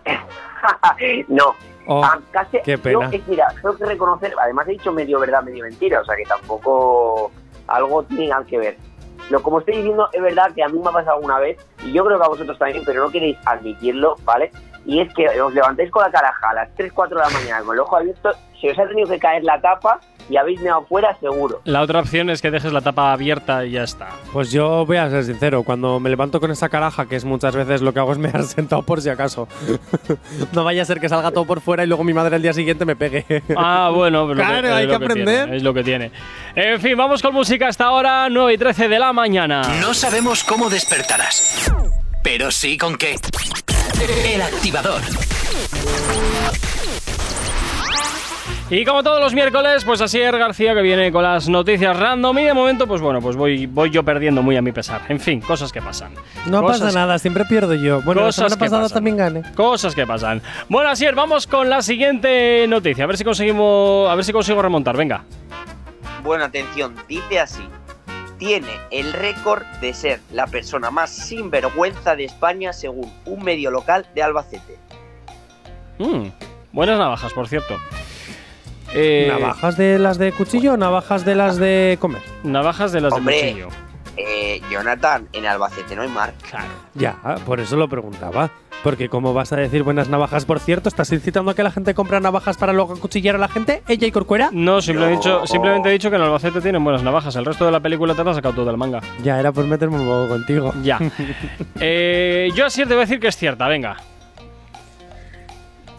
no. 1.27 1.55
Oh, 1.87 2.01
Ah, 2.03 2.19
casi- 2.31 2.59
qué 2.63 2.73
yo, 2.75 2.81
pena. 2.81 3.09
es, 3.11 3.27
mira, 3.27 3.47
tengo 3.61 3.75
que 3.77 3.85
reconocer, 3.85 4.33
además 4.41 4.67
he 4.67 4.71
dicho 4.71 4.91
medio 4.91 5.19
verdad, 5.19 5.41
medio 5.43 5.63
mentira, 5.63 6.01
o 6.01 6.05
sea 6.05 6.15
que 6.15 6.23
tampoco 6.25 7.31
algo 7.67 8.03
tiene 8.03 8.27
nada 8.27 8.43
que 8.45 8.57
ver. 8.57 8.77
Lo 9.29 9.41
como 9.41 9.59
estoy 9.59 9.77
diciendo 9.77 10.09
es 10.13 10.21
verdad 10.21 10.51
que 10.53 10.63
a 10.63 10.67
mí 10.69 10.79
me 10.79 10.89
ha 10.89 10.93
pasado 10.93 11.15
alguna 11.15 11.39
vez, 11.39 11.57
y 11.83 11.91
yo 11.93 12.05
creo 12.05 12.17
que 12.19 12.25
a 12.25 12.29
vosotros 12.29 12.57
también, 12.59 12.83
pero 12.85 13.03
no 13.03 13.09
queréis 13.11 13.37
admitirlo, 13.45 14.15
¿vale? 14.23 14.51
Y 14.85 15.01
es 15.01 15.13
que 15.13 15.27
os 15.41 15.53
levantáis 15.53 15.91
con 15.91 16.03
la 16.03 16.11
caraja 16.11 16.49
a 16.49 16.53
las 16.53 16.75
3, 16.75 16.91
4 16.93 17.17
de 17.17 17.23
la 17.25 17.29
mañana 17.29 17.63
con 17.65 17.73
el 17.75 17.79
ojo 17.81 17.97
abierto, 17.97 18.31
se 18.61 18.71
os 18.71 18.79
ha 18.79 18.87
tenido 18.87 19.07
que 19.09 19.19
caer 19.19 19.43
la 19.43 19.59
tapa 19.59 19.99
y 20.29 20.37
habéis 20.37 20.59
meado 20.61 20.85
fuera 20.87 21.17
seguro. 21.19 21.61
La 21.63 21.81
otra 21.81 21.99
opción 21.99 22.29
es 22.29 22.41
que 22.41 22.51
dejes 22.51 22.73
la 22.73 22.81
tapa 22.81 23.11
abierta 23.13 23.65
y 23.65 23.71
ya 23.71 23.83
está. 23.83 24.09
Pues 24.33 24.51
yo 24.51 24.85
voy 24.85 24.97
a 24.97 25.09
ser 25.09 25.23
sincero, 25.23 25.63
cuando 25.63 25.99
me 25.99 26.09
levanto 26.09 26.39
con 26.39 26.51
esa 26.51 26.69
caraja, 26.69 27.05
que 27.07 27.15
es 27.15 27.25
muchas 27.25 27.55
veces 27.55 27.81
lo 27.81 27.93
que 27.93 27.99
hago 27.99 28.11
es 28.11 28.17
me 28.17 28.31
sentado 28.43 28.81
por 28.83 29.01
si 29.01 29.09
acaso. 29.09 29.47
no 30.53 30.63
vaya 30.63 30.81
a 30.81 30.85
ser 30.85 30.99
que 30.99 31.09
salga 31.09 31.31
todo 31.31 31.45
por 31.45 31.61
fuera 31.61 31.83
y 31.83 31.87
luego 31.87 32.03
mi 32.03 32.13
madre 32.13 32.35
al 32.35 32.41
día 32.41 32.53
siguiente 32.53 32.85
me 32.85 32.95
pegue. 32.95 33.25
Ah, 33.55 33.91
bueno, 33.93 34.27
pero 34.27 34.39
Claro, 34.39 34.73
hay 34.75 34.87
que 34.87 34.95
aprender. 34.95 35.43
tiene, 35.45 35.57
es 35.57 35.63
lo 35.63 35.73
que 35.73 35.83
tiene. 35.83 36.11
En 36.55 36.79
fin, 36.79 36.95
vamos 36.97 37.21
con 37.21 37.33
música 37.33 37.67
hasta 37.67 37.85
ahora, 37.85 38.27
9 38.29 38.53
y 38.53 38.57
13 38.57 38.87
de 38.87 38.99
la 38.99 39.13
mañana. 39.13 39.61
No 39.81 39.93
sabemos 39.93 40.43
cómo 40.43 40.69
despertarás, 40.69 41.71
pero 42.23 42.51
sí 42.51 42.77
con 42.77 42.95
qué. 42.97 43.15
El 44.33 44.41
activador. 44.41 45.01
Y 48.69 48.83
como 48.83 49.01
todos 49.01 49.21
los 49.21 49.33
miércoles, 49.33 49.85
pues 49.85 50.01
así 50.01 50.19
es 50.19 50.29
García 50.35 50.73
que 50.75 50.81
viene 50.81 51.09
con 51.09 51.23
las 51.23 51.47
noticias 51.47 51.97
random 51.97 52.37
y 52.39 52.43
de 52.43 52.53
momento, 52.53 52.85
pues 52.85 52.99
bueno, 52.99 53.21
pues 53.21 53.37
voy, 53.37 53.65
voy 53.65 53.89
yo 53.91 54.03
perdiendo 54.03 54.43
muy 54.43 54.57
a 54.57 54.61
mi 54.61 54.73
pesar. 54.73 55.03
En 55.07 55.21
fin, 55.21 55.39
cosas 55.39 55.71
que 55.71 55.81
pasan. 55.81 56.11
no 56.47 56.61
Cosas- 56.61 56.81
pasa 56.81 56.99
nada, 56.99 57.17
siempre 57.17 57.45
pierdo 57.45 57.73
yo. 57.75 58.01
Bueno, 58.01 58.21
la 58.21 58.27
Cosas 58.27 58.35
semana 58.51 58.55
que 58.57 58.65
pasada 58.65 58.81
pasan. 58.83 58.95
también 58.95 59.15
gané. 59.17 59.43
Cosas 59.55 59.95
que 59.95 60.05
pasan. 60.05 60.41
Bueno, 60.67 60.89
así 60.89 61.05
es, 61.05 61.15
vamos 61.15 61.47
con 61.47 61.69
la 61.69 61.81
siguiente 61.81 62.65
noticia. 62.67 63.05
A 63.05 63.07
ver 63.07 63.15
si 63.15 63.23
conseguimos, 63.23 64.09
a 64.09 64.15
ver 64.15 64.25
si 64.25 64.33
consigo 64.33 64.61
remontar. 64.61 64.97
Venga. 64.97 65.23
Bueno, 66.23 66.43
atención, 66.43 66.93
dice 67.07 67.39
así. 67.39 67.63
Tiene 68.37 68.67
el 68.91 69.13
récord 69.13 69.63
de 69.79 69.93
ser 69.93 70.19
la 70.33 70.45
persona 70.45 70.91
más 70.91 71.09
sinvergüenza 71.09 72.17
de 72.17 72.25
España 72.25 72.73
según 72.73 73.09
un 73.25 73.43
medio 73.45 73.71
local 73.71 74.05
de 74.13 74.23
Albacete. 74.23 74.77
Mm, 75.99 76.27
buenas 76.73 76.99
navajas, 76.99 77.31
por 77.31 77.47
cierto. 77.47 77.77
Eh, 78.99 79.27
¿Navajas 79.27 79.77
de 79.77 79.99
las 79.99 80.17
de 80.17 80.31
cuchillo 80.31 80.73
o 80.73 80.77
navajas 80.77 81.23
de 81.23 81.35
las 81.35 81.57
de 81.57 81.97
comer? 82.01 82.21
Navajas 82.43 82.91
de 82.91 83.01
las 83.01 83.13
de 83.13 83.21
cuchillo. 83.21 83.67
Eh, 84.17 84.59
Jonathan, 84.71 85.27
en 85.33 85.45
Albacete 85.45 85.95
no 85.95 86.01
hay 86.01 86.09
mar. 86.09 86.33
Claro. 86.49 86.65
Ya, 86.95 87.15
por 87.45 87.59
eso 87.59 87.75
lo 87.75 87.87
preguntaba. 87.87 88.49
Porque 88.83 89.09
como 89.09 89.33
vas 89.33 89.53
a 89.53 89.57
decir 89.57 89.83
buenas 89.83 90.09
navajas, 90.09 90.45
por 90.45 90.59
cierto, 90.59 90.89
¿estás 90.89 91.11
incitando 91.11 91.51
a 91.51 91.55
que 91.55 91.61
la 91.61 91.71
gente 91.71 91.93
compre 91.93 92.19
navajas 92.19 92.57
para 92.57 92.73
luego 92.73 92.93
acuchillar 92.93 93.35
a 93.35 93.39
la 93.39 93.47
gente? 93.47 93.83
¿Ella 93.87 94.07
y 94.07 94.11
Corcuera? 94.11 94.49
No, 94.51 94.79
he 94.79 95.11
dicho, 95.11 95.45
simplemente 95.45 95.89
he 95.89 95.91
dicho 95.91 96.09
que 96.09 96.15
en 96.15 96.23
Albacete 96.23 96.61
tienen 96.61 96.83
buenas 96.83 97.03
navajas. 97.03 97.35
El 97.35 97.45
resto 97.45 97.65
de 97.65 97.71
la 97.71 97.79
película 97.79 98.15
te 98.15 98.23
la 98.23 98.31
has 98.31 98.37
sacado 98.37 98.55
todo 98.55 98.65
del 98.65 98.77
manga. 98.77 99.01
Ya, 99.23 99.39
era 99.39 99.51
por 99.51 99.65
meterme 99.65 99.99
un 99.99 100.05
poco 100.05 100.27
contigo. 100.29 100.73
Ya. 100.81 100.99
Eh, 101.79 102.49
yo 102.55 102.65
así 102.65 102.81
te 102.81 102.89
voy 102.89 102.97
a 102.97 103.01
decir 103.01 103.19
que 103.19 103.27
es 103.27 103.37
cierta, 103.37 103.67
venga. 103.67 103.97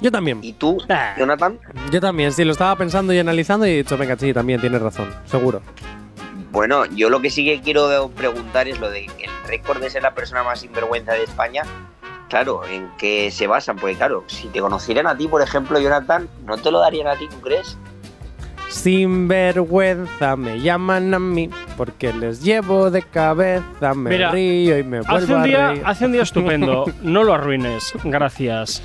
Yo 0.00 0.10
también. 0.12 0.38
¿Y 0.42 0.52
tú, 0.52 0.78
Ah. 0.88 1.14
Jonathan? 1.18 1.58
Yo 1.90 2.00
también, 2.00 2.32
sí, 2.32 2.44
lo 2.44 2.52
estaba 2.52 2.76
pensando 2.76 3.12
y 3.12 3.18
analizando 3.18 3.66
y 3.66 3.70
he 3.70 3.76
dicho, 3.78 3.96
venga, 3.98 4.16
sí, 4.16 4.32
también 4.32 4.60
tienes 4.60 4.80
razón, 4.80 5.08
seguro. 5.26 5.60
Bueno, 6.50 6.86
yo 6.86 7.10
lo 7.10 7.20
que 7.20 7.30
sí 7.30 7.44
que 7.44 7.60
quiero 7.60 8.08
preguntar 8.16 8.68
es 8.68 8.80
lo 8.80 8.90
de 8.90 9.04
el 9.06 9.30
récord 9.46 9.80
de 9.80 9.90
ser 9.90 10.02
la 10.02 10.14
persona 10.14 10.42
más 10.42 10.60
sinvergüenza 10.60 11.12
de 11.12 11.24
España. 11.24 11.62
Claro, 12.28 12.62
¿en 12.66 12.88
qué 12.98 13.30
se 13.30 13.46
basan? 13.46 13.76
Porque 13.76 13.96
claro, 13.96 14.24
si 14.28 14.48
te 14.48 14.60
conocieran 14.60 15.06
a 15.06 15.16
ti, 15.16 15.28
por 15.28 15.42
ejemplo, 15.42 15.78
Jonathan, 15.80 16.28
¿no 16.46 16.56
te 16.58 16.70
lo 16.70 16.78
darían 16.80 17.06
a 17.08 17.16
ti, 17.16 17.26
tú 17.28 17.40
crees? 17.40 17.76
Sin 18.68 19.28
vergüenza 19.28 20.36
me 20.36 20.60
llaman 20.60 21.14
a 21.14 21.18
mí 21.18 21.48
porque 21.78 22.12
les 22.12 22.42
llevo 22.42 22.90
de 22.90 23.00
cabeza, 23.02 23.94
me 23.94 24.10
Mira, 24.10 24.30
río 24.30 24.78
y 24.78 24.84
me 24.84 25.00
vuelvo 25.00 25.16
Hace 25.16 25.34
un, 25.34 25.40
a 25.40 25.44
día, 25.44 25.68
reír. 25.68 25.82
hace 25.86 26.04
un 26.06 26.12
día 26.12 26.22
estupendo. 26.22 26.84
No 27.02 27.24
lo 27.24 27.32
arruines. 27.32 27.92
Gracias. 28.04 28.82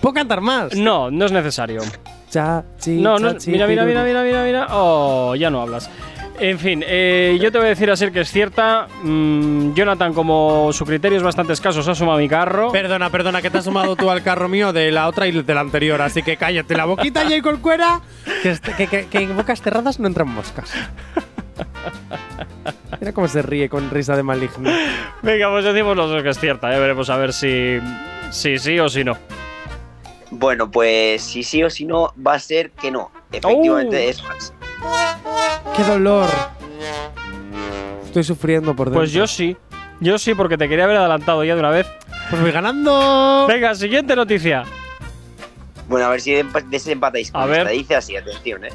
¿Puedo 0.00 0.14
cantar 0.14 0.40
más? 0.40 0.74
No, 0.74 1.10
no 1.10 1.24
es 1.26 1.32
necesario. 1.32 1.82
Cha, 2.30 2.64
chi, 2.78 3.00
No, 3.00 3.18
cha, 3.18 3.24
no. 3.32 3.38
chi, 3.38 3.50
Mira, 3.50 3.66
mira, 3.66 3.84
mira, 3.84 4.02
mira, 4.04 4.22
mira, 4.22 4.44
mira. 4.44 4.66
Oh, 4.70 5.34
ya 5.36 5.48
no 5.50 5.60
hablas. 5.62 5.90
En 6.38 6.58
fin, 6.58 6.84
eh, 6.86 7.38
yo 7.40 7.50
te 7.50 7.56
voy 7.56 7.68
a 7.68 7.70
decir 7.70 7.90
así 7.90 8.10
que 8.10 8.20
es 8.20 8.30
cierta. 8.30 8.88
Mm, 9.02 9.72
Jonathan, 9.72 10.12
como 10.12 10.70
su 10.72 10.84
criterio 10.84 11.16
es 11.16 11.24
bastante 11.24 11.54
escaso, 11.54 11.82
se 11.82 11.90
ha 11.90 11.94
sumado 11.94 12.18
a 12.18 12.20
mi 12.20 12.28
carro. 12.28 12.70
Perdona, 12.72 13.08
perdona, 13.08 13.40
que 13.40 13.48
te 13.48 13.56
has 13.58 13.64
sumado 13.64 13.96
tú 13.96 14.10
al 14.10 14.22
carro 14.22 14.46
mío 14.46 14.70
de 14.74 14.90
la 14.92 15.08
otra 15.08 15.26
y 15.26 15.32
de 15.32 15.54
la 15.54 15.60
anterior, 15.62 16.02
así 16.02 16.22
que 16.22 16.36
cállate 16.36 16.76
la 16.76 16.84
boquita 16.84 17.24
y 17.24 17.40
con 17.40 17.56
cuera, 17.58 18.02
que, 18.42 18.50
est- 18.50 18.68
que, 18.76 18.86
que- 18.86 19.06
que 19.06 19.18
en 19.18 19.34
bocas 19.34 19.62
cerradas 19.62 19.98
no 19.98 20.08
entran 20.08 20.28
moscas. 20.28 20.70
Mira 23.00 23.12
cómo 23.12 23.28
se 23.28 23.40
ríe 23.40 23.68
con 23.70 23.88
risa 23.90 24.14
de 24.16 24.22
maligno. 24.22 24.70
Venga, 25.22 25.50
pues 25.50 25.64
decimos 25.64 25.96
los 25.96 26.10
dos 26.10 26.22
que 26.22 26.28
es 26.30 26.38
cierta. 26.38 26.70
Ya 26.70 26.78
veremos 26.78 27.08
a 27.08 27.16
ver 27.16 27.32
si, 27.32 27.78
si 28.30 28.58
sí 28.58 28.78
o 28.78 28.88
si 28.90 29.04
no. 29.04 29.16
Bueno, 30.30 30.70
pues 30.70 31.22
si 31.22 31.42
sí 31.42 31.62
o 31.62 31.70
si 31.70 31.84
no, 31.84 32.12
va 32.24 32.34
a 32.34 32.38
ser 32.38 32.70
que 32.72 32.90
no. 32.90 33.10
Efectivamente 33.32 34.06
Oh. 34.06 34.10
es 34.10 34.22
falso. 34.22 34.52
¡Qué 35.76 35.82
dolor! 35.84 36.28
Estoy 38.04 38.24
sufriendo 38.24 38.74
por 38.74 38.86
dentro. 38.88 39.00
Pues 39.00 39.12
yo 39.12 39.26
sí. 39.26 39.56
Yo 40.00 40.18
sí, 40.18 40.34
porque 40.34 40.58
te 40.58 40.68
quería 40.68 40.84
haber 40.84 40.96
adelantado 40.98 41.42
ya 41.44 41.54
de 41.54 41.60
una 41.60 41.70
vez. 41.70 41.86
Pues 42.30 42.42
voy 42.42 42.50
ganando. 42.52 43.46
Venga, 43.48 43.74
siguiente 43.74 44.14
noticia. 44.16 44.64
Bueno, 45.88 46.06
a 46.06 46.10
ver 46.10 46.20
si 46.20 46.32
empa- 46.34 46.64
desempatáis 46.68 47.30
con 47.30 47.40
A 47.42 47.44
esta. 47.44 47.64
ver. 47.64 47.72
Dice 47.72 47.94
así, 47.96 48.16
atención, 48.16 48.64
¿eh? 48.64 48.72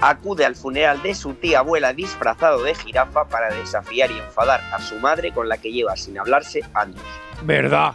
Acude 0.00 0.44
al 0.44 0.54
funeral 0.54 1.00
de 1.02 1.14
su 1.14 1.32
tía 1.34 1.60
abuela 1.60 1.92
disfrazado 1.94 2.62
de 2.62 2.74
jirafa 2.74 3.24
para 3.24 3.52
desafiar 3.54 4.10
y 4.10 4.18
enfadar 4.18 4.60
a 4.72 4.78
su 4.80 4.96
madre 5.00 5.32
con 5.32 5.48
la 5.48 5.56
que 5.56 5.72
lleva 5.72 5.96
sin 5.96 6.18
hablarse 6.18 6.60
años. 6.74 7.00
¿Verdad? 7.42 7.94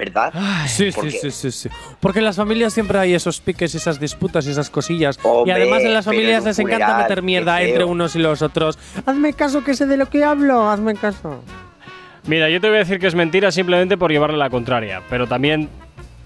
¿Verdad? 0.00 0.32
Sí, 0.66 0.90
¿Por 0.92 1.10
sí, 1.10 1.18
sí, 1.20 1.30
sí, 1.30 1.50
sí. 1.52 1.68
Porque 2.00 2.20
en 2.20 2.24
las 2.24 2.36
familias 2.36 2.72
siempre 2.72 2.98
hay 2.98 3.12
esos 3.12 3.38
piques, 3.40 3.74
esas 3.74 4.00
disputas 4.00 4.46
y 4.46 4.50
esas 4.50 4.70
cosillas. 4.70 5.18
y 5.44 5.50
además 5.50 5.82
en 5.82 5.92
las 5.92 6.06
familias 6.06 6.40
en 6.40 6.46
les 6.46 6.58
encanta 6.58 6.96
meter 6.96 7.22
mierda 7.22 7.60
entre 7.60 7.84
unos 7.84 8.16
y 8.16 8.18
los 8.20 8.40
otros. 8.40 8.78
Hazme 9.04 9.34
caso 9.34 9.62
que 9.62 9.74
sé 9.74 9.84
de 9.84 9.98
lo 9.98 10.06
que 10.08 10.24
hablo, 10.24 10.70
hazme 10.70 10.94
caso. 10.94 11.44
Mira, 12.26 12.48
yo 12.48 12.62
te 12.62 12.68
voy 12.68 12.76
a 12.76 12.80
decir 12.80 12.98
que 12.98 13.08
es 13.08 13.14
mentira 13.14 13.50
simplemente 13.52 13.98
por 13.98 14.10
llevarle 14.10 14.38
la 14.38 14.48
contraria. 14.48 15.02
Pero 15.10 15.26
también 15.26 15.68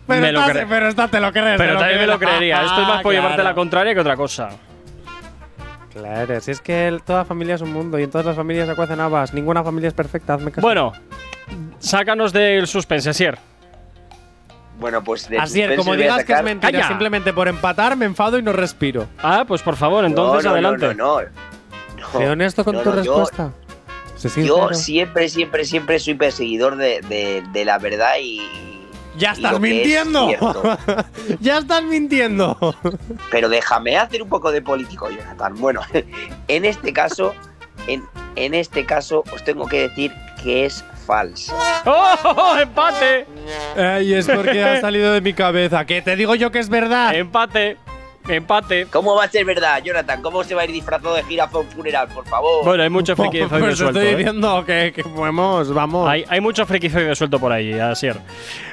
Pero, 0.07 0.20
me 0.20 0.31
lo 0.33 0.41
estás- 0.41 0.57
cre- 0.57 0.66
pero 0.68 0.89
esta 0.89 1.09
te 1.09 1.18
lo 1.20 1.33
crees. 1.33 1.59
Pero 1.59 1.77
también 1.77 1.99
me 2.01 2.07
lo 2.07 2.18
creería. 2.20 2.62
Esto 2.64 2.81
es 2.83 2.87
más 2.89 3.03
por 3.03 3.12
Ah, 3.12 3.14
llevarte 3.16 3.39
la 3.39 3.43
claro. 3.43 3.57
contraria 3.57 3.93
que 3.95 4.01
otra 4.01 4.16
cosa. 4.16 4.51
Claro, 5.93 6.41
si 6.41 6.51
es 6.53 6.61
que 6.61 6.89
el- 6.89 7.03
toda 7.03 7.25
familia 7.25 7.55
es 7.57 7.61
un 7.61 7.72
mundo 7.72 7.99
y 7.99 8.03
en 8.05 8.11
todas 8.11 8.25
las 8.27 8.37
familias 8.37 8.68
se 8.68 8.75
cuecen 8.77 9.01
habas. 9.01 9.33
Ninguna 9.35 9.62
familia 9.64 9.89
es 9.89 9.95
perfecta, 9.95 10.35
hazme 10.35 10.51
caso. 10.51 10.66
Bueno, 10.66 10.93
sácanos 11.79 12.33
del 12.33 12.66
suspense, 12.66 13.11
Asier. 13.11 13.39
Bueno, 14.79 15.03
pues 15.05 15.29
de 15.29 15.39
Así 15.39 15.62
es, 15.62 15.77
como 15.77 15.95
digas 15.97 16.25
que 16.25 16.33
es 16.33 16.43
mentira, 16.43 16.72
¡Calla! 16.72 16.89
simplemente 16.89 17.33
por 17.33 17.49
empatar 17.49 17.97
me 17.97 18.05
enfado 18.07 18.39
y 18.39 18.43
no 18.43 18.53
respiro. 18.53 19.07
Ah, 19.22 19.45
pues 19.47 19.62
por 19.62 19.77
favor, 19.77 20.05
entonces 20.05 20.45
no, 20.45 20.51
no, 20.51 20.55
adelante. 20.55 20.95
No, 20.95 21.20
no, 21.22 21.29
no. 22.12 22.18
Sé 22.18 22.29
honesto 22.29 22.64
con 22.64 22.75
no, 22.77 22.83
tu 22.83 22.91
yo- 22.91 22.97
respuesta. 22.97 23.53
Yo 24.43 24.70
siempre, 24.72 25.29
siempre, 25.29 25.64
siempre 25.64 25.99
soy 25.99 26.14
perseguidor 26.14 26.77
de, 26.77 27.01
de- 27.03 27.43
de 27.53 27.64
la 27.64 27.79
verdad 27.79 28.14
y. 28.20 28.43
¡Ya 29.16 29.31
estás 29.33 29.53
es 29.55 29.61
mintiendo! 29.61 30.29
¡Ya 31.41 31.59
estás 31.59 31.85
mintiendo! 31.85 32.75
Pero 33.31 33.49
déjame 33.49 33.97
hacer 33.97 34.22
un 34.22 34.29
poco 34.29 34.51
de 34.51 34.61
político, 34.61 35.09
Jonathan. 35.09 35.55
Bueno, 35.57 35.83
en 36.49 36.64
este 36.64 36.93
caso, 36.93 37.33
en 37.87 38.03
En 38.35 38.55
este 38.55 38.85
caso 38.85 39.22
os 39.33 39.45
tengo 39.45 39.66
que 39.68 39.89
decir 39.89 40.12
que 40.43 40.64
es 40.66 40.85
falsa. 41.05 41.55
¡Oh! 41.87 42.57
¡Empate! 42.61 43.27
Ay, 43.77 44.15
es 44.15 44.27
porque 44.29 44.63
ha 44.63 44.81
salido 44.81 45.13
de 45.13 45.21
mi 45.21 45.33
cabeza. 45.33 45.85
Que 45.85 46.03
te 46.03 46.17
digo 46.17 46.35
yo 46.35 46.51
que 46.51 46.59
es 46.59 46.69
verdad. 46.69 47.15
¡Empate! 47.15 47.77
¡Empate! 48.27 48.87
¿Cómo 48.87 49.15
va 49.15 49.25
a 49.25 49.29
ser 49.29 49.45
verdad, 49.45 49.83
Jonathan? 49.83 50.23
¿Cómo 50.23 50.43
se 50.45 50.55
va 50.55 50.63
a 50.63 50.65
ir 50.65 50.73
disfrazado 50.73 51.15
de 51.15 51.23
jirafa 51.25 51.59
a 51.59 51.61
un 51.61 51.67
funeral, 51.67 52.09
por 52.09 52.27
favor? 52.27 52.65
Bueno, 52.65 52.83
hay 52.83 52.89
mucho 52.89 53.15
frikizoide 53.15 53.49
Pues 53.61 53.71
te 53.73 53.77
suelto. 53.77 54.01
estoy 54.01 54.15
¿eh? 54.15 54.17
diciendo 54.17 54.65
que, 54.65 54.93
que 54.95 55.05
podemos, 55.05 55.73
vamos. 55.75 56.09
Hay, 56.09 56.25
hay 56.29 56.41
mucho 56.41 56.65
frikizoide 56.65 57.15
suelto 57.15 57.39
por 57.39 57.53
ahí, 57.53 57.79
Asier. 57.79 58.19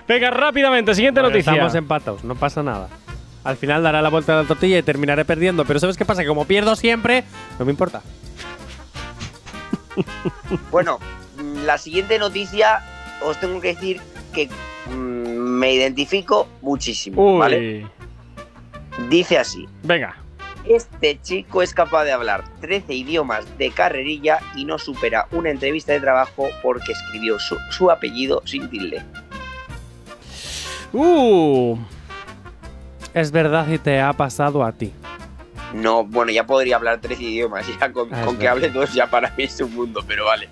Venga, 0.08 0.32
rápidamente, 0.32 0.96
siguiente 0.96 1.20
Bueno, 1.20 1.34
noticia. 1.34 1.52
Estamos 1.52 1.76
empatados, 1.76 2.24
no 2.24 2.36
pasa 2.36 2.64
nada. 2.64 2.88
Al 3.44 3.58
final 3.58 3.84
dará 3.84 4.02
la 4.02 4.10
vuelta 4.10 4.40
a 4.40 4.44
la 4.44 4.48
tortilla 4.48 4.78
y 4.78 4.84
terminaré 4.84 5.26
perdiendo. 5.26 5.66
Pero 5.66 5.80
¿sabes 5.80 5.98
qué 5.98 6.06
pasa? 6.06 6.22
Que 6.22 6.28
como 6.28 6.46
pierdo 6.46 6.76
siempre, 6.76 7.24
no 7.60 7.66
me 7.66 7.72
importa. 7.72 8.02
Bueno, 10.72 11.00
la 11.66 11.78
siguiente 11.78 12.20
noticia 12.20 12.82
os 13.24 13.40
tengo 13.40 13.62
que 13.62 13.70
decir 13.70 14.02
que 14.34 14.50
mm, 14.90 14.92
me 14.92 15.74
identifico 15.74 16.48
muchísimo, 16.62 17.34
Uy. 17.34 17.40
¿vale? 17.40 17.88
Dice 19.10 19.38
así. 19.38 19.68
Venga. 19.84 20.18
Este 20.66 21.20
chico 21.22 21.64
es 21.64 21.74
capaz 21.74 22.04
de 22.04 22.12
hablar 22.12 22.44
13 22.62 22.94
idiomas 22.94 23.46
de 23.58 23.72
carrerilla 23.72 24.40
y 24.56 24.66
no 24.66 24.78
supera 24.78 25.28
una 25.32 25.50
entrevista 25.50 25.92
de 25.92 26.00
trabajo 26.00 26.50
porque 26.62 26.92
escribió 26.92 27.40
su, 27.40 27.58
su 27.72 27.90
apellido 27.90 28.44
sin 28.46 28.70
tilde. 28.70 29.04
Uh. 30.94 31.78
Es 33.14 33.32
verdad 33.32 33.68
y 33.70 33.78
te 33.78 34.00
ha 34.00 34.14
pasado 34.14 34.64
a 34.64 34.72
ti. 34.72 34.94
No, 35.74 36.04
bueno, 36.04 36.32
ya 36.32 36.46
podría 36.46 36.76
hablar 36.76 37.00
13 37.00 37.24
idiomas, 37.24 37.66
ya 37.80 37.92
con, 37.92 38.14
Ah, 38.14 38.24
con 38.26 38.38
que 38.38 38.48
hable 38.48 38.70
dos 38.70 38.94
ya 38.94 39.08
para 39.08 39.34
mí 39.38 39.44
es 39.46 39.60
un 39.62 39.74
mundo, 39.74 40.04
pero 40.06 40.26
vale. 40.26 40.50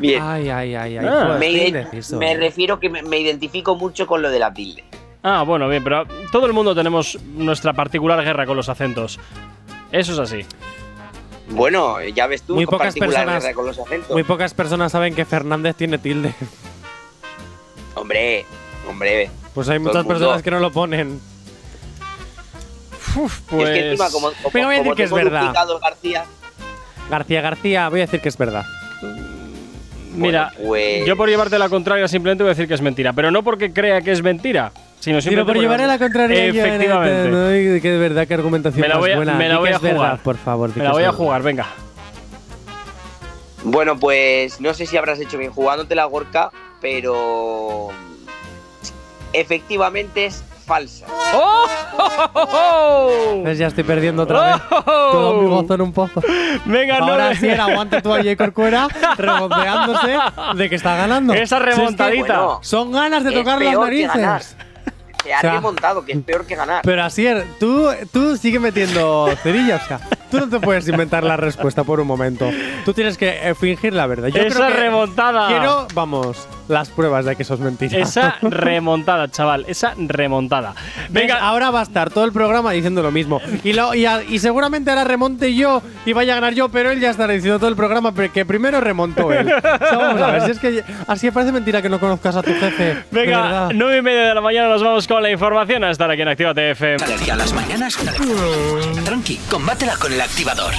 Bien, 0.00 0.22
Ay, 0.22 0.48
ay, 0.48 0.74
ay, 0.74 0.98
ay. 0.98 1.06
Ah. 1.06 1.38
me, 1.38 2.34
refiero 2.34 2.80
que 2.80 2.88
me, 2.88 3.02
me 3.02 3.18
identifico 3.18 3.76
mucho 3.76 4.06
con 4.06 4.22
lo 4.22 4.30
de 4.30 4.38
la 4.38 4.52
tilde. 4.52 4.82
Ah, 5.22 5.42
bueno, 5.42 5.68
bien, 5.68 5.84
pero 5.84 6.06
todo 6.32 6.46
el 6.46 6.54
mundo 6.54 6.74
tenemos 6.74 7.18
nuestra 7.34 7.74
particular 7.74 8.24
guerra 8.24 8.46
con 8.46 8.56
los 8.56 8.68
acentos. 8.70 9.20
Eso 9.92 10.12
es 10.12 10.18
así. 10.18 10.46
Bueno, 11.50 12.00
ya 12.02 12.26
ves 12.26 12.42
tú, 12.42 12.54
Muy 12.54 12.64
con 12.64 12.78
pocas 12.78 12.94
particular 12.94 13.12
personas- 13.24 13.42
guerra 13.42 13.54
con 13.54 13.66
los 13.66 13.78
acentos. 13.78 14.10
Muy 14.10 14.22
pocas 14.22 14.54
personas 14.54 14.92
saben 14.92 15.14
que 15.14 15.24
Fernández 15.24 15.76
tiene 15.76 15.98
tilde. 15.98 16.32
Hombre, 17.94 18.46
hombre. 18.88 19.30
Pues 19.54 19.68
hay 19.68 19.78
muchas 19.78 20.06
personas 20.06 20.42
que 20.42 20.50
no 20.50 20.60
lo 20.60 20.72
ponen. 20.72 21.20
Uf, 23.16 23.40
pues. 23.50 23.68
es 23.68 23.74
que 23.74 23.90
encima, 23.90 24.10
como, 24.10 24.30
como, 24.30 24.50
voy 24.52 24.62
a 24.62 24.68
decir 24.68 24.84
como 24.84 24.94
que 24.94 25.02
es 25.02 25.12
verdad. 25.12 25.52
García 27.10 27.40
García, 27.40 27.88
voy 27.88 28.00
a 28.00 28.04
decir 28.06 28.20
que 28.20 28.28
es 28.28 28.38
verdad. 28.38 28.64
Mira, 30.12 30.52
bueno, 30.58 30.68
pues- 30.68 31.06
yo 31.06 31.16
por 31.16 31.28
llevarte 31.28 31.58
la 31.58 31.68
contraria 31.68 32.08
simplemente 32.08 32.42
voy 32.42 32.50
a 32.50 32.54
decir 32.54 32.66
que 32.68 32.74
es 32.74 32.80
mentira. 32.82 33.12
Pero 33.12 33.30
no 33.30 33.42
porque 33.42 33.72
crea 33.72 34.00
que 34.02 34.12
es 34.12 34.22
mentira, 34.22 34.72
sino 34.98 35.18
Pero 35.24 35.46
por 35.46 35.56
llevaré 35.58 35.86
la 35.86 35.98
contraria 35.98 36.46
yo, 36.46 36.64
Efectivamente. 36.64 37.80
Que 37.80 37.90
de 37.90 37.98
verdad 37.98 38.26
que 38.26 38.34
argumentación 38.34 38.80
Me 38.82 38.88
la 38.88 38.98
voy 38.98 39.10
a- 39.12 39.16
buena. 39.16 39.34
me 39.34 39.48
la 39.48 39.58
voy 39.58 39.68
a 39.70 39.78
verdad, 39.78 39.96
jugar. 39.96 40.18
por 40.22 40.36
favor. 40.36 40.76
Me 40.76 40.84
la 40.84 40.92
voy 40.92 41.04
a 41.04 41.12
jugar, 41.12 41.42
venga. 41.42 41.66
Bueno, 43.62 43.98
pues 43.98 44.60
no 44.60 44.72
sé 44.74 44.86
si 44.86 44.96
habrás 44.96 45.20
hecho 45.20 45.36
bien 45.38 45.52
jugándote 45.52 45.94
la 45.94 46.04
Gorka, 46.06 46.50
pero 46.80 47.88
efectivamente 49.32 50.24
es 50.26 50.42
falsa. 50.70 51.04
¡Oh! 51.34 53.40
Pues 53.42 53.58
ya 53.58 53.66
estoy 53.66 53.82
perdiendo 53.82 54.22
otra 54.22 54.52
vez. 54.54 54.62
¡Oh! 54.70 54.82
Todo 55.12 55.42
mi 55.42 55.48
gozo 55.48 55.74
en 55.74 55.80
un 55.80 55.92
pozo. 55.92 56.22
Venga, 56.64 57.00
no. 57.00 57.06
Ahora 57.08 57.34
sí, 57.34 57.48
era 57.48 57.64
aguanta 57.64 58.00
tú 58.00 58.12
a 58.14 58.18
J. 58.18 58.36
Corcuera 58.36 58.86
remonteándose 59.18 60.16
de 60.54 60.68
que 60.68 60.76
está 60.76 60.94
ganando. 60.96 61.34
Esa 61.34 61.56
Si 61.58 61.62
es 61.62 61.68
que 61.70 61.76
remontadita. 61.76 62.22
bueno, 62.38 62.58
son 62.62 62.92
ganas 62.92 63.24
de 63.24 63.32
tocar 63.32 63.60
las 63.60 63.72
peor 63.74 63.90
que 63.90 64.06
ganar. 64.06 64.16
narices. 64.26 64.56
Se 65.22 65.32
ha 65.34 65.38
O 65.38 65.40
sea- 65.40 65.52
remontado, 65.54 66.04
que 66.04 66.12
es 66.12 66.18
peor 66.22 66.46
que 66.46 66.54
ganar. 66.56 66.82
Pero 66.82 67.02
Asier, 67.02 67.44
tú, 67.58 67.88
tú 68.12 68.36
sigue 68.36 68.58
metiendo 68.58 69.28
cerillas. 69.42 69.82
O 69.84 69.86
sea, 69.88 70.00
tú 70.30 70.38
no 70.38 70.48
te 70.48 70.60
puedes 70.60 70.88
inventar 70.88 71.24
la 71.24 71.36
respuesta 71.36 71.84
por 71.84 72.00
un 72.00 72.06
momento. 72.06 72.50
Tú 72.84 72.92
tienes 72.94 73.18
que 73.18 73.48
eh, 73.50 73.54
fingir 73.54 73.92
la 73.92 74.06
verdad. 74.06 74.28
Yo 74.28 74.40
Esa 74.42 74.56
creo 74.56 74.68
que 74.68 74.74
remontada. 74.82 75.48
Quiero, 75.48 75.86
vamos, 75.94 76.48
las 76.68 76.88
pruebas 76.88 77.24
de 77.26 77.36
que 77.36 77.42
eso 77.42 77.54
es 77.54 77.60
mentira. 77.60 77.98
Esa 77.98 78.36
remontada, 78.42 79.28
chaval. 79.30 79.64
Esa 79.68 79.92
remontada. 79.96 80.74
Venga, 81.10 81.34
Venga, 81.34 81.38
ahora 81.46 81.70
va 81.70 81.80
a 81.80 81.82
estar 81.82 82.10
todo 82.10 82.24
el 82.24 82.32
programa 82.32 82.72
diciendo 82.72 83.02
lo 83.02 83.10
mismo. 83.10 83.40
Y, 83.64 83.72
lo, 83.74 83.94
y, 83.94 84.06
a- 84.06 84.22
y 84.22 84.38
seguramente 84.38 84.90
ahora 84.90 85.04
remonte 85.04 85.54
yo 85.54 85.82
y 86.06 86.12
vaya 86.12 86.32
a 86.32 86.36
ganar 86.36 86.54
yo, 86.54 86.68
pero 86.70 86.90
él 86.90 87.00
ya 87.00 87.10
estará 87.10 87.32
diciendo 87.34 87.58
todo 87.58 87.68
el 87.68 87.76
programa 87.76 88.14
que 88.32 88.44
primero 88.46 88.80
remontó 88.80 89.32
él. 89.32 89.48
O 89.52 89.60
sea, 89.60 89.98
vamos 89.98 90.22
a 90.22 90.30
ver, 90.30 90.42
si 90.44 90.50
es 90.52 90.58
que 90.58 90.84
así 91.06 91.30
parece 91.30 91.52
mentira 91.52 91.82
que 91.82 91.88
no 91.88 92.00
conozcas 92.00 92.36
a 92.36 92.42
tu 92.42 92.52
jefe. 92.54 93.04
venga, 93.10 93.68
nueve 93.74 93.98
y 93.98 94.02
media 94.02 94.28
de 94.28 94.34
la 94.34 94.40
mañana 94.40 94.68
nos 94.68 94.82
vamos 94.82 95.06
con 95.10 95.24
la 95.24 95.30
información 95.32 95.82
a 95.82 95.90
estar 95.90 96.08
aquí 96.08 96.22
en 96.22 96.28
Activa 96.28 96.54
TFM. 96.54 97.02
Alergia 97.04 97.34
a 97.34 97.36
las 97.36 97.52
mañanas. 97.52 97.98
Tranqui, 99.04 99.38
combátela 99.50 99.96
con 99.96 100.12
el 100.12 100.20
activador. 100.20 100.72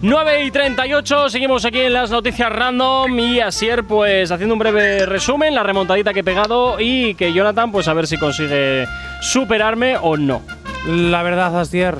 9 0.00 0.44
y 0.44 0.50
38, 0.50 1.28
seguimos 1.28 1.66
aquí 1.66 1.80
en 1.80 1.92
las 1.92 2.10
noticias 2.10 2.50
random 2.50 3.18
y 3.18 3.40
Asier 3.40 3.84
pues 3.84 4.30
haciendo 4.30 4.54
un 4.54 4.58
breve 4.58 5.04
resumen, 5.04 5.54
la 5.54 5.62
remontadita 5.62 6.14
que 6.14 6.20
he 6.20 6.24
pegado 6.24 6.80
y 6.80 7.14
que 7.14 7.34
Jonathan 7.34 7.70
pues 7.70 7.86
a 7.86 7.92
ver 7.92 8.06
si 8.06 8.16
consigue 8.16 8.86
superarme 9.20 9.98
o 10.00 10.16
no. 10.16 10.40
La 10.88 11.22
verdad, 11.22 11.60
Asier, 11.60 11.98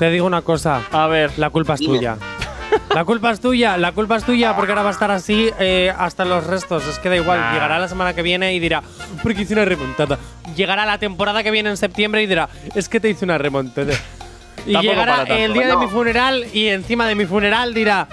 te 0.00 0.10
digo 0.10 0.26
una 0.26 0.42
cosa. 0.42 0.80
A 0.90 1.06
ver, 1.06 1.30
La 1.38 1.50
culpa 1.50 1.74
es 1.74 1.80
Dime. 1.80 1.98
tuya. 1.98 2.16
La 2.94 3.04
culpa 3.04 3.30
es 3.30 3.40
tuya, 3.40 3.76
la 3.76 3.92
culpa 3.92 4.16
es 4.16 4.24
tuya 4.24 4.54
porque 4.56 4.72
ahora 4.72 4.82
va 4.82 4.88
a 4.90 4.92
estar 4.92 5.10
así 5.10 5.50
eh, 5.58 5.92
hasta 5.96 6.24
los 6.24 6.46
restos. 6.46 6.86
Es 6.86 6.98
que 6.98 7.08
da 7.08 7.16
igual, 7.16 7.40
Nah. 7.40 7.52
llegará 7.54 7.78
la 7.78 7.88
semana 7.88 8.14
que 8.14 8.22
viene 8.22 8.54
y 8.54 8.58
dirá, 8.60 8.82
porque 9.22 9.42
hice 9.42 9.54
una 9.54 9.64
remontada. 9.64 10.18
Llegará 10.56 10.84
la 10.86 10.98
temporada 10.98 11.42
que 11.42 11.50
viene 11.50 11.70
en 11.70 11.76
septiembre 11.76 12.22
y 12.22 12.26
dirá, 12.26 12.48
es 12.74 12.88
que 12.88 13.00
te 13.00 13.08
hice 13.10 13.24
una 13.24 13.38
remontada. 13.38 13.92
Y 14.64 14.74
Tampoco 14.74 14.92
llegará 14.94 15.22
el 15.24 15.52
día 15.54 15.62
de 15.66 15.72
Bueno. 15.74 15.80
mi 15.88 15.92
funeral 15.92 16.46
y 16.52 16.68
encima 16.68 17.08
de 17.08 17.16
mi 17.16 17.26
funeral 17.26 17.74
dirá, 17.74 18.06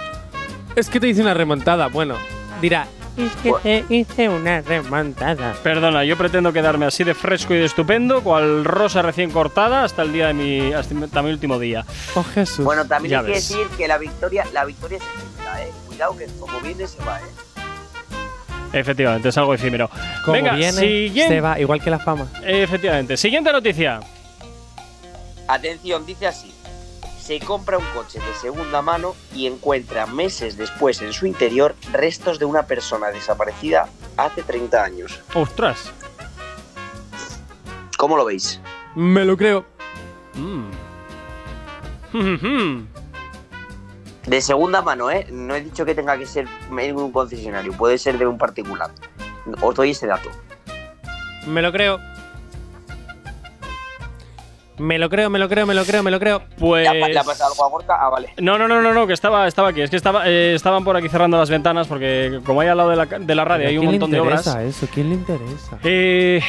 es 0.76 0.89
que 0.89 0.99
te 0.99 1.07
hice 1.07 1.22
una 1.22 1.36
remontada. 1.36 1.88
Bueno, 1.89 2.16
dirá, 2.60 2.88
es 3.26 3.36
que 3.38 3.53
te 3.63 3.86
hice 3.89 4.30
una 4.30 4.61
remontada. 4.61 5.53
perdona, 5.63 6.03
yo 6.03 6.17
pretendo 6.17 6.53
quedarme 6.53 6.86
así 6.86 7.03
de 7.03 7.13
fresco 7.13 7.53
y 7.53 7.57
de 7.57 7.65
estupendo, 7.65 8.22
cual 8.24 8.63
rosa 8.65 9.01
recién 9.01 9.32
cortada 9.32 9.84
hasta 9.84 10.01
el 10.01 10.13
día 10.13 10.28
de 10.28 10.34
mi 10.34 10.74
hasta 10.74 11.22
mi 11.22 11.30
último 11.32 11.59
día. 11.59 11.86
Oh 12.15 12.24
Jesús. 12.24 12.65
Bueno, 12.65 12.86
también 12.86 13.11
Ya 13.11 13.20
hay 13.20 13.26
que 13.26 13.32
decir 13.34 13.67
que 13.78 13.88
la 13.88 13.97
victoria, 13.97 14.45
la 14.53 14.65
victoria 14.65 14.97
es 14.97 15.03
efímera, 15.03 15.63
eh. 15.63 15.72
Cuidado 15.88 16.17
que 16.17 16.26
como 16.39 16.59
viene 16.61 16.88
se 16.88 17.03
va, 17.03 17.20
eh. 17.20 17.24
Efectivamente, 18.72 19.30
es 19.30 19.38
algo 19.38 19.53
efímero. 19.53 19.89
Como 20.24 20.34
Venga, 20.34 20.53
viene, 20.53 20.74
siguiente. 20.80 21.36
se 21.36 21.41
va, 21.41 21.59
igual 21.59 21.82
que 21.82 21.89
la 21.89 21.99
fama. 21.99 22.28
Efectivamente, 22.45 23.17
siguiente 23.17 23.51
noticia. 23.51 23.99
Atención, 25.47 26.05
dice 26.05 26.28
así. 26.28 26.53
Se 27.30 27.39
compra 27.39 27.77
un 27.77 27.86
coche 27.93 28.17
de 28.17 28.34
segunda 28.34 28.82
mano 28.82 29.15
y 29.36 29.45
encuentra 29.45 30.07
meses 30.07 30.57
después 30.57 30.99
en 31.03 31.13
su 31.13 31.27
interior 31.27 31.75
restos 31.91 32.39
de 32.39 32.45
una 32.45 32.63
persona 32.63 33.11
desaparecida 33.11 33.88
hace 34.17 34.41
30 34.41 34.84
años. 34.84 35.21
Ostras. 35.36 35.91
¿Cómo 37.99 38.17
lo 38.17 38.25
veis? 38.25 38.59
Me 38.95 39.25
lo 39.25 39.38
creo. 39.38 39.63
Mm. 40.34 40.71
De 44.25 44.41
segunda 44.41 44.82
mano, 44.82 45.11
¿eh? 45.11 45.27
No 45.30 45.53
he 45.53 45.61
dicho 45.61 45.86
que 45.86 45.93
tenga 45.93 46.17
que 46.17 46.25
ser 46.25 46.47
en 46.75 46.95
un 46.95 47.11
concesionario, 47.11 47.73
puede 47.73 47.99
ser 47.99 48.17
de 48.17 48.25
un 48.25 48.39
particular. 48.39 48.89
Os 49.61 49.75
doy 49.75 49.91
ese 49.91 50.07
dato. 50.07 50.32
Me 51.45 51.61
lo 51.61 51.71
creo. 51.71 51.99
Me 54.80 54.97
lo 54.97 55.09
creo, 55.09 55.30
me 55.30 55.38
lo 55.39 55.47
creo, 55.49 55.65
me 55.65 55.73
lo 55.73 55.84
creo, 55.86 56.01
me 56.03 56.09
lo 56.11 56.19
creo. 56.19 56.41
Pues. 56.57 56.84
¿Le 56.91 57.03
ha, 57.03 57.07
le 57.09 57.19
ha 57.19 57.23
pasado 57.23 57.51
algo 57.51 57.65
a 57.65 57.69
Gorka? 57.69 57.97
Ah, 57.99 58.09
vale. 58.09 58.30
No, 58.39 58.57
no, 58.57 58.67
no, 58.67 58.82
no, 58.82 58.93
no, 58.93 59.05
que 59.05 59.13
estaba, 59.13 59.47
estaba 59.47 59.69
aquí. 59.69 59.82
Es 59.82 59.89
que 59.89 59.95
estaba, 59.97 60.27
eh, 60.27 60.53
estaban 60.55 60.84
por 60.84 60.95
aquí 60.95 61.09
cerrando 61.09 61.38
las 61.38 61.49
ventanas 61.49 61.88
porque 61.88 62.39
como 62.45 62.61
hay 62.61 62.69
al 62.69 62.77
lado 62.77 62.89
de 62.89 62.95
la, 62.95 63.05
de 63.05 63.36
la 63.36 63.45
radio 63.45 63.67
hay 63.67 63.77
un 63.77 63.82
¿Quién 63.88 63.91
montón 63.99 64.11
le 64.11 64.15
de 64.17 64.21
obras. 64.21 64.47
interesa 64.47 64.63
eso? 64.67 64.88
¿Quién 64.93 65.09
le 65.09 65.15
interesa? 65.15 65.77
Eh, 65.84 66.41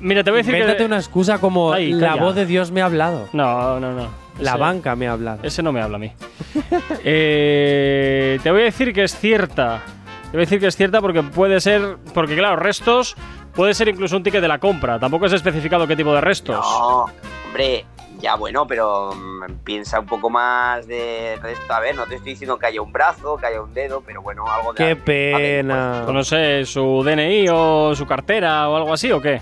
mira, 0.00 0.24
te 0.24 0.30
voy 0.30 0.38
a 0.38 0.42
decir 0.42 0.54
Invéntate 0.54 0.78
que. 0.78 0.84
una 0.84 0.96
excusa 0.98 1.38
como 1.38 1.72
Ay, 1.72 1.92
la 1.92 2.16
voz 2.16 2.34
de 2.34 2.44
Dios 2.46 2.70
me 2.72 2.82
ha 2.82 2.86
hablado. 2.86 3.28
No, 3.32 3.78
no, 3.80 3.92
no. 3.92 4.08
La 4.40 4.50
Ese- 4.52 4.58
banca 4.60 4.94
me 4.96 5.08
ha 5.08 5.12
hablado. 5.12 5.38
Ese 5.42 5.62
no 5.62 5.72
me 5.72 5.80
habla 5.80 5.96
a 5.96 6.00
mí. 6.00 6.12
Eh, 7.04 8.38
te 8.42 8.50
voy 8.50 8.62
a 8.62 8.64
decir 8.64 8.92
que 8.92 9.04
es 9.04 9.16
cierta. 9.16 9.82
Te 10.24 10.36
voy 10.36 10.38
a 10.38 10.44
decir 10.44 10.60
que 10.60 10.66
es 10.66 10.76
cierta 10.76 11.00
porque 11.00 11.22
puede 11.22 11.60
ser. 11.60 11.96
Porque, 12.14 12.36
claro, 12.36 12.56
restos. 12.56 13.16
Puede 13.54 13.74
ser 13.74 13.88
incluso 13.88 14.16
un 14.16 14.22
ticket 14.22 14.40
de 14.40 14.46
la 14.48 14.58
compra. 14.58 14.98
Tampoco 15.00 15.26
es 15.26 15.32
especificado 15.32 15.86
qué 15.88 15.96
tipo 15.96 16.12
de 16.14 16.20
restos. 16.20 16.56
No, 16.56 17.06
hombre, 17.48 17.84
ya 18.20 18.34
bueno, 18.36 18.66
pero 18.66 19.12
mm, 19.14 19.52
piensa 19.64 20.00
un 20.00 20.06
poco 20.06 20.30
más 20.30 20.86
de 20.86 21.38
resto. 21.42 21.72
A 21.72 21.80
ver, 21.80 21.94
no 21.96 22.06
te 22.06 22.16
estoy 22.16 22.32
diciendo 22.32 22.58
que 22.58 22.66
haya 22.66 22.80
un 22.82 22.92
brazo, 22.92 23.36
que 23.36 23.46
haya 23.46 23.60
un 23.62 23.74
dedo, 23.74 24.02
pero 24.04 24.22
bueno, 24.22 24.44
algo 24.50 24.72
de. 24.72 24.76
Qué 24.76 24.84
alguien. 24.90 25.00
A 25.34 25.38
ver, 25.38 25.60
pena. 25.64 26.00
Pues 26.04 26.14
no 26.14 26.22
sé, 26.24 26.64
su 26.64 27.02
DNI 27.04 27.46
o 27.50 27.94
su 27.94 28.06
cartera 28.06 28.68
o 28.68 28.76
algo 28.76 28.92
así 28.92 29.10
o 29.12 29.20
qué. 29.20 29.40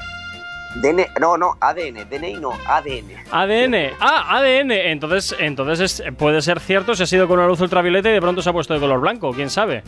DN, 0.77 1.09
no, 1.19 1.39
no, 1.39 1.57
ADN, 1.59 2.07
DNI 2.11 2.35
no, 2.35 2.51
ADN. 2.67 3.11
ADN. 3.31 3.93
Ah, 3.99 4.37
ADN. 4.37 4.73
Entonces, 4.73 5.35
entonces 5.39 6.01
es- 6.01 6.13
puede 6.17 6.43
ser 6.43 6.61
cierto 6.61 6.95
si 6.95 7.03
ha 7.03 7.07
sido 7.07 7.27
con 7.27 7.39
una 7.39 7.49
luz 7.49 7.61
ultravioleta 7.63 8.11
y 8.11 8.13
de 8.13 8.21
pronto 8.21 8.43
se 8.43 8.51
ha 8.51 8.53
puesto 8.53 8.75
de 8.75 8.81
color 8.81 9.01
blanco. 9.01 9.33
¿Quién 9.33 9.49
sabe? 9.49 9.83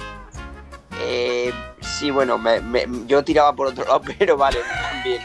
Eh, 1.03 1.53
sí, 1.81 2.11
bueno, 2.11 2.39
me- 2.39 2.61
me- 2.63 2.87
yo 3.07 3.23
tiraba 3.23 3.53
por 3.55 3.67
otro 3.67 3.85
lado, 3.85 4.01
pero 4.19 4.39
vale, 4.39 4.59
también. 4.93 5.21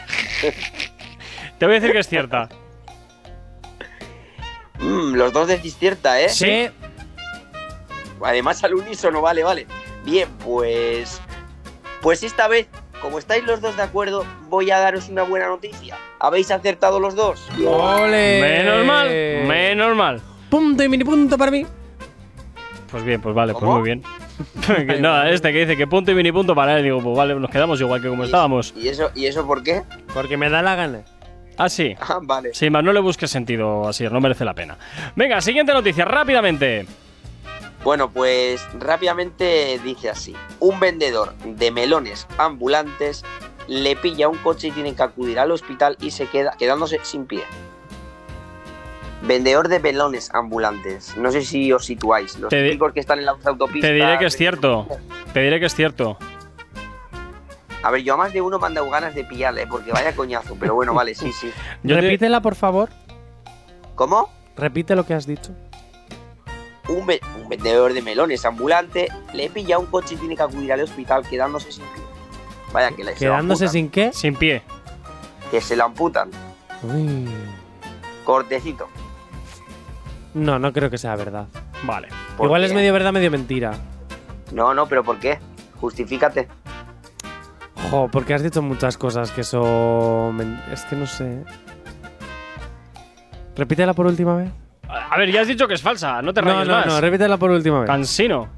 Te 1.58 1.64
voy 1.66 1.76
a 1.76 1.80
decir 1.80 1.92
que 1.92 1.98
es 2.00 2.08
cierta. 2.08 2.48
Mm, 4.84 5.14
los 5.14 5.32
dos 5.32 5.48
decís 5.48 5.76
cierta, 5.78 6.20
¿eh? 6.20 6.28
Sí. 6.28 6.68
Además 8.22 8.62
al 8.64 8.74
unísono, 8.74 9.20
vale, 9.20 9.42
vale. 9.42 9.66
Bien, 10.04 10.28
pues. 10.44 11.20
Pues 12.00 12.22
esta 12.22 12.48
vez, 12.48 12.68
como 13.00 13.18
estáis 13.18 13.44
los 13.44 13.60
dos 13.60 13.76
de 13.76 13.82
acuerdo, 13.82 14.24
voy 14.48 14.70
a 14.70 14.78
daros 14.78 15.08
una 15.08 15.22
buena 15.22 15.46
noticia. 15.48 15.96
¿Habéis 16.20 16.50
acertado 16.50 17.00
los 17.00 17.14
dos? 17.14 17.46
¡Ole! 17.66 18.40
Menos 18.40 18.86
mal. 18.86 19.08
Menos 19.08 19.96
mal. 19.96 20.20
Punto 20.50 20.82
y 20.84 20.88
mini 20.88 21.04
punto 21.04 21.36
para 21.38 21.50
mí. 21.50 21.66
Pues 22.90 23.04
bien, 23.04 23.20
pues 23.20 23.34
vale, 23.34 23.52
pues 23.52 23.64
muy 23.64 23.82
bien. 23.82 24.02
No, 25.00 25.22
este 25.24 25.52
que 25.52 25.60
dice 25.60 25.76
que 25.76 25.86
punto 25.86 26.10
y 26.10 26.14
mini 26.14 26.32
punto 26.32 26.54
para 26.54 26.76
él. 26.76 26.82
Digo, 26.84 27.00
pues 27.00 27.16
vale, 27.16 27.34
nos 27.36 27.50
quedamos 27.50 27.80
igual 27.80 28.00
que 28.02 28.08
como 28.08 28.22
¿Y- 28.24 28.26
estábamos. 28.26 28.74
¿Y 28.76 28.88
eso, 28.88 29.10
¿Y 29.14 29.26
eso 29.26 29.46
por 29.46 29.62
qué? 29.62 29.82
Porque 30.12 30.36
me 30.36 30.50
da 30.50 30.60
la 30.62 30.74
gana. 30.74 31.02
Ah, 31.56 31.68
sí. 31.68 31.94
Ah, 32.00 32.18
vale. 32.22 32.50
Sí, 32.52 32.70
más 32.70 32.84
no 32.84 32.92
le 32.92 33.00
busques 33.00 33.30
sentido 33.30 33.88
así, 33.88 34.04
no 34.04 34.20
merece 34.20 34.44
la 34.44 34.54
pena. 34.54 34.76
Venga, 35.16 35.40
siguiente 35.40 35.72
noticia, 35.72 36.04
rápidamente. 36.04 36.86
Bueno, 37.82 38.10
pues 38.10 38.66
rápidamente 38.78 39.78
dice 39.84 40.08
así. 40.10 40.34
Un 40.60 40.80
vendedor 40.80 41.34
de 41.44 41.70
melones 41.70 42.26
ambulantes 42.38 43.24
le 43.68 43.96
pilla 43.96 44.28
un 44.28 44.38
coche 44.38 44.68
y 44.68 44.70
tiene 44.70 44.94
que 44.94 45.02
acudir 45.02 45.38
al 45.38 45.50
hospital 45.50 45.96
y 46.00 46.10
se 46.10 46.26
queda 46.26 46.54
quedándose 46.58 46.98
sin 47.02 47.26
pie. 47.26 47.44
Vendedor 49.22 49.68
de 49.68 49.80
melones 49.80 50.30
ambulantes. 50.34 51.16
No 51.16 51.30
sé 51.30 51.42
si 51.42 51.72
os 51.72 51.86
situáis. 51.86 52.38
Los 52.38 52.50
Te 52.50 52.62
típicos 52.62 52.92
que 52.92 53.00
están 53.00 53.18
en 53.18 53.26
las 53.26 53.44
autopistas. 53.46 53.88
Te 53.90 53.94
diré 53.94 54.18
que 54.18 54.26
es 54.26 54.36
cierto. 54.36 54.86
Te 55.32 55.40
diré 55.40 55.60
que 55.60 55.66
es 55.66 55.74
cierto. 55.74 56.18
A 57.84 57.90
ver, 57.90 58.02
yo 58.02 58.14
a 58.14 58.16
más 58.16 58.32
de 58.32 58.40
uno 58.40 58.58
me 58.58 58.66
han 58.66 58.74
dado 58.74 58.88
ganas 58.90 59.14
de 59.14 59.24
pillarle, 59.24 59.66
porque 59.66 59.92
vaya 59.92 60.16
coñazo. 60.16 60.56
Pero 60.58 60.74
bueno, 60.74 60.94
vale, 60.94 61.14
sí, 61.14 61.32
sí. 61.32 61.50
Yo 61.82 61.94
te- 61.96 62.00
Repítela, 62.00 62.40
por 62.40 62.54
favor. 62.54 62.88
¿Cómo? 63.94 64.30
Repite 64.56 64.96
lo 64.96 65.04
que 65.04 65.14
has 65.14 65.26
dicho. 65.26 65.52
Un, 66.88 67.06
ve- 67.06 67.20
un 67.42 67.48
vendedor 67.48 67.92
de 67.92 68.02
melones 68.02 68.44
ambulante 68.44 69.08
le 69.32 69.50
pilla 69.50 69.78
un 69.78 69.86
coche 69.86 70.14
y 70.14 70.18
tiene 70.18 70.34
que 70.36 70.42
acudir 70.42 70.72
al 70.72 70.80
hospital 70.80 71.26
quedándose 71.28 71.72
sin 71.72 71.84
pie. 71.84 72.02
Vaya 72.72 72.90
que 72.90 73.04
le 73.04 73.14
Quedándose 73.14 73.68
sin 73.68 73.88
qué. 73.90 74.12
Sin 74.12 74.34
pie. 74.36 74.62
Que 75.50 75.60
se 75.60 75.76
lo 75.76 75.84
amputan. 75.84 76.30
Uy. 76.82 77.28
Cortecito. 78.24 78.88
No, 80.34 80.58
no 80.58 80.72
creo 80.72 80.90
que 80.90 80.98
sea 80.98 81.14
verdad. 81.16 81.46
Vale. 81.84 82.08
¿Por 82.36 82.46
Igual 82.46 82.62
qué? 82.62 82.66
es 82.66 82.72
medio 82.74 82.92
verdad, 82.92 83.12
medio 83.12 83.30
mentira. 83.30 83.72
No, 84.52 84.74
no, 84.74 84.86
pero 84.86 85.04
¿por 85.04 85.18
qué? 85.20 85.38
Justifícate. 85.80 86.48
Jo, 87.90 88.08
porque 88.10 88.34
has 88.34 88.42
dicho 88.42 88.62
muchas 88.62 88.96
cosas 88.96 89.30
que 89.30 89.44
son. 89.44 90.58
Es 90.72 90.84
que 90.84 90.96
no 90.96 91.06
sé. 91.06 91.44
Repítela 93.56 93.94
por 93.94 94.06
última 94.06 94.36
vez. 94.36 94.50
A 94.88 95.16
ver, 95.18 95.30
ya 95.30 95.42
has 95.42 95.48
dicho 95.48 95.66
que 95.68 95.74
es 95.74 95.82
falsa, 95.82 96.20
no 96.22 96.32
te 96.34 96.42
No, 96.42 96.50
rayes 96.52 96.68
no, 96.68 96.74
más. 96.74 96.86
no, 96.86 97.00
repítela 97.00 97.36
por 97.36 97.50
última 97.50 97.80
vez. 97.80 97.86
Cansino. 97.86 98.48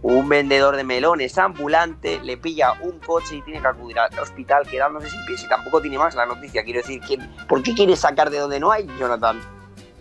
Un 0.00 0.28
vendedor 0.28 0.76
de 0.76 0.84
melones 0.84 1.36
ambulante 1.38 2.20
le 2.22 2.36
pilla 2.36 2.72
un 2.82 2.98
coche 3.00 3.36
y 3.36 3.42
tiene 3.42 3.60
que 3.60 3.66
acudir 3.66 3.98
al 3.98 4.16
hospital 4.18 4.64
quedándose 4.66 5.10
sin 5.10 5.24
pies. 5.26 5.42
Y 5.44 5.48
tampoco 5.48 5.80
tiene 5.80 5.98
más 5.98 6.14
la 6.14 6.26
noticia. 6.26 6.62
Quiero 6.62 6.80
decir, 6.80 7.00
¿quién, 7.04 7.28
¿por 7.48 7.62
qué 7.62 7.74
quieres 7.74 7.98
sacar 8.00 8.30
de 8.30 8.38
donde 8.38 8.60
no 8.60 8.70
hay, 8.70 8.86
Jonathan? 8.98 9.40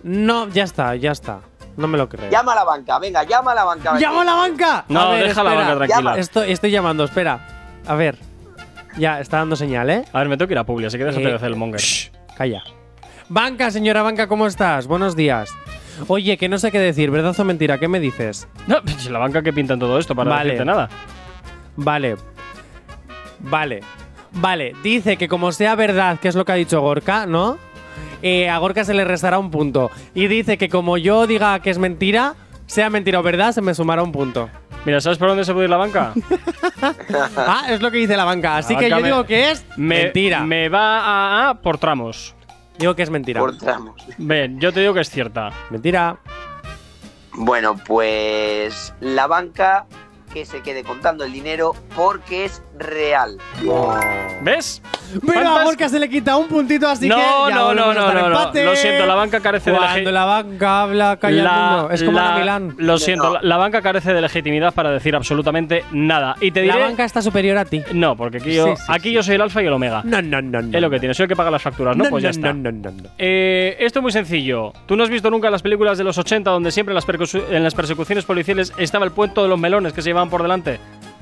No, 0.04 0.48
ya 0.50 0.64
está, 0.64 0.96
ya 0.96 1.12
está. 1.12 1.40
No 1.78 1.88
me 1.88 1.98
lo 1.98 2.08
creo. 2.10 2.30
Llama 2.30 2.52
a 2.54 2.56
la 2.56 2.64
banca, 2.64 3.00
venga, 3.00 3.24
llama 3.24 3.52
a 3.52 3.56
la 3.56 3.64
banca. 3.64 4.00
¡Llamo 4.00 4.22
a 4.22 4.26
la 4.26 4.34
banca! 4.36 4.86
No, 4.90 5.00
A 5.02 5.12
ver, 5.12 5.28
deja 5.28 5.44
la 5.44 5.54
banca 5.54 5.76
tranquila. 5.76 5.98
Llama. 5.98 6.18
Estoy, 6.18 6.52
estoy 6.52 6.72
llamando, 6.72 7.04
espera. 7.04 7.40
A 7.88 7.96
ver. 7.96 8.18
Ya, 8.98 9.20
está 9.20 9.38
dando 9.38 9.56
señal, 9.56 9.90
¿eh? 9.90 10.04
A 10.12 10.20
ver, 10.20 10.30
me 10.30 10.38
tengo 10.38 10.48
que 10.48 10.54
ir 10.54 10.58
a 10.58 10.64
Publi, 10.66 10.86
así 10.86 10.98
que 10.98 11.06
déjate 11.06 11.24
Eh, 11.24 11.28
de 11.30 11.36
hacer 11.36 11.50
el 11.50 11.56
monger. 11.56 11.80
shh, 11.80 12.10
calla. 12.36 12.64
Banca, 13.30 13.70
señora 13.72 14.02
banca, 14.02 14.28
¿cómo 14.28 14.48
estás? 14.48 14.88
Buenos 14.88 15.16
días. 15.16 15.54
Oye, 16.08 16.38
que 16.38 16.48
no 16.50 16.58
sé 16.58 16.72
qué 16.72 16.80
decir, 16.80 17.12
¿verdad 17.12 17.36
o 17.40 17.44
mentira? 17.44 17.78
¿Qué 17.78 17.88
me 17.88 18.00
dices? 18.00 18.48
No, 18.68 18.78
si 18.98 19.10
la 19.10 19.20
banca 19.20 19.42
que 19.42 19.52
pinta 19.54 19.74
en 19.74 19.80
todo 19.80 20.00
esto 20.00 20.16
para 20.16 20.30
Vale. 20.30 20.44
decirte 20.52 20.66
nada. 20.66 20.90
Vale. 21.76 22.16
Vale. 23.40 23.82
Vale, 24.32 24.74
dice 24.84 25.18
que 25.18 25.28
como 25.28 25.52
sea 25.52 25.76
verdad, 25.76 26.20
que 26.20 26.28
es 26.28 26.36
lo 26.36 26.46
que 26.46 26.52
ha 26.52 26.56
dicho 26.56 26.82
Gorka, 26.82 27.26
¿no? 27.26 27.58
Eh, 28.22 28.50
a 28.50 28.58
Gorka 28.60 28.84
se 28.84 28.94
le 28.94 29.04
restará 29.06 29.40
un 29.40 29.52
punto. 29.52 29.90
Y 30.14 30.28
dice 30.28 30.58
que 30.58 30.70
como 30.70 30.98
yo 30.98 31.28
diga 31.28 31.60
que 31.60 31.70
es 31.70 31.78
mentira, 31.80 32.36
sea 32.68 32.90
mentira 32.90 33.20
o 33.20 33.24
verdad, 33.24 33.52
se 33.52 33.62
me 33.62 33.74
sumará 33.74 34.04
un 34.04 34.12
punto. 34.12 34.50
Mira, 34.86 35.02
¿sabes 35.02 35.18
por 35.18 35.28
dónde 35.28 35.44
se 35.44 35.52
puede 35.54 35.66
ir 35.66 35.70
la 35.70 35.78
banca? 35.78 36.14
ah, 37.38 37.66
es 37.70 37.82
lo 37.82 37.92
que 37.92 37.98
dice 37.98 38.16
la 38.16 38.24
banca. 38.26 38.58
Así 38.58 38.74
La 38.74 38.80
que 38.80 38.86
banca 38.86 38.98
yo 38.98 39.02
me- 39.04 39.08
digo 39.10 39.24
que 39.26 39.52
es 39.52 39.66
Me, 39.76 40.04
mentira. 40.04 40.40
Me 40.42 40.70
va 40.70 41.00
a, 41.00 41.50
a 41.50 41.54
por 41.62 41.78
tramos. 41.78 42.36
Digo 42.78 42.96
que 42.96 43.04
es 43.04 43.10
mentira. 43.10 43.40
Por 43.42 43.58
tramos. 43.58 43.96
Ven, 44.18 44.60
yo 44.60 44.72
te 44.72 44.80
digo 44.82 44.94
que 44.94 45.02
es 45.02 45.10
cierta. 45.10 45.52
Mentira. 45.72 46.18
Bueno, 47.34 47.76
pues 47.86 48.94
la 49.02 49.28
banca 49.28 49.86
que 50.34 50.46
se 50.46 50.62
quede 50.62 50.84
contando 50.84 51.24
el 51.24 51.32
dinero 51.34 51.74
porque 51.96 52.46
es 52.46 52.62
real. 52.78 53.38
¿Ves? 54.42 54.82
Pero 55.26 55.40
a 55.40 55.44
¿Cuántas- 55.44 55.64
Gorka 55.66 55.90
se 55.90 56.00
le 56.00 56.10
quita 56.10 56.36
un 56.38 56.48
puntito, 56.48 56.88
así 56.88 57.08
no, 57.08 57.16
que. 57.16 57.22
ya 57.22 57.56
no, 57.56 57.74
no, 57.74 57.94
no, 57.94 58.14
no, 58.14 58.30
no. 58.30 58.52
Lo 58.54 58.76
siento, 58.76 59.06
la 59.06 59.16
banca 59.16 59.40
carece 59.40 59.72
de 59.72 59.78
Cuando 59.78 60.12
la 60.12 60.26
banca 60.26 60.82
habla, 60.82 61.18
calla 61.18 61.42
el 61.42 61.48
mundo. 61.78 61.90
Es 61.92 62.04
como 62.04 62.20
la, 62.20 62.38
Milán. 62.38 62.76
Lo 62.78 62.98
siento, 62.98 63.24
No. 63.28 63.34
la, 63.36 63.40
la 63.42 63.58
banca 63.58 63.82
carece 63.82 64.14
de 64.14 64.22
legitimidad 64.22 64.74
para 64.74 64.92
decir 64.92 65.16
absolutamente 65.16 65.84
nada. 65.92 66.36
Y 66.42 66.52
te 66.52 66.62
diré. 66.62 66.78
La 66.78 66.86
banca 66.86 67.06
está 67.06 67.22
superior 67.22 67.58
a 67.58 67.66
ti. 67.66 67.84
No, 67.94 68.16
porque 68.16 68.38
aquí, 68.38 68.54
yo, 68.54 68.68
Sí, 68.68 68.74
sí, 68.76 68.84
aquí 68.90 69.10
sí. 69.10 69.16
yo 69.16 69.24
soy 69.24 69.36
el 69.36 69.42
alfa 69.42 69.64
y 69.64 69.66
el 69.68 69.74
omega. 69.74 70.02
No, 70.04 70.22
no, 70.22 70.42
no, 70.42 70.62
no. 70.62 70.76
es 70.78 70.82
lo 70.82 70.90
que 70.90 71.00
tiene, 71.00 71.14
soy 71.14 71.24
el 71.24 71.30
que 71.30 71.36
paga 71.36 71.52
las 71.52 71.62
facturas, 71.62 71.96
¿no? 71.96 72.06
pues 72.10 72.24
ya 72.24 72.30
está. 72.30 72.54
No, 72.54 72.72
no, 72.72 72.72
no, 72.72 72.92
no. 72.92 73.10
Eh, 73.18 73.78
esto 73.80 74.00
es 74.00 74.04
muy 74.04 74.12
sencillo. 74.12 74.74
¿Tú 74.86 74.96
no 74.96 75.04
has 75.04 75.10
visto 75.10 75.30
nunca 75.30 75.50
las 75.50 75.62
películas 75.62 75.98
de 75.98 76.04
los 76.04 76.18
80 76.18 76.50
donde 76.52 76.72
siempre 76.72 76.92
en 76.92 76.96
las, 76.96 77.06
en 77.50 77.64
las 77.64 77.74
persecuciones 77.76 78.26
policiales 78.26 78.74
estaba 78.78 79.06
el 79.06 79.12
puente 79.12 79.42
de 79.42 79.48
los 79.48 79.60
melones 79.60 79.94
que 79.94 80.02
se 80.02 80.10
llevaban 80.10 80.30
por 80.30 80.42
delante? 80.42 80.80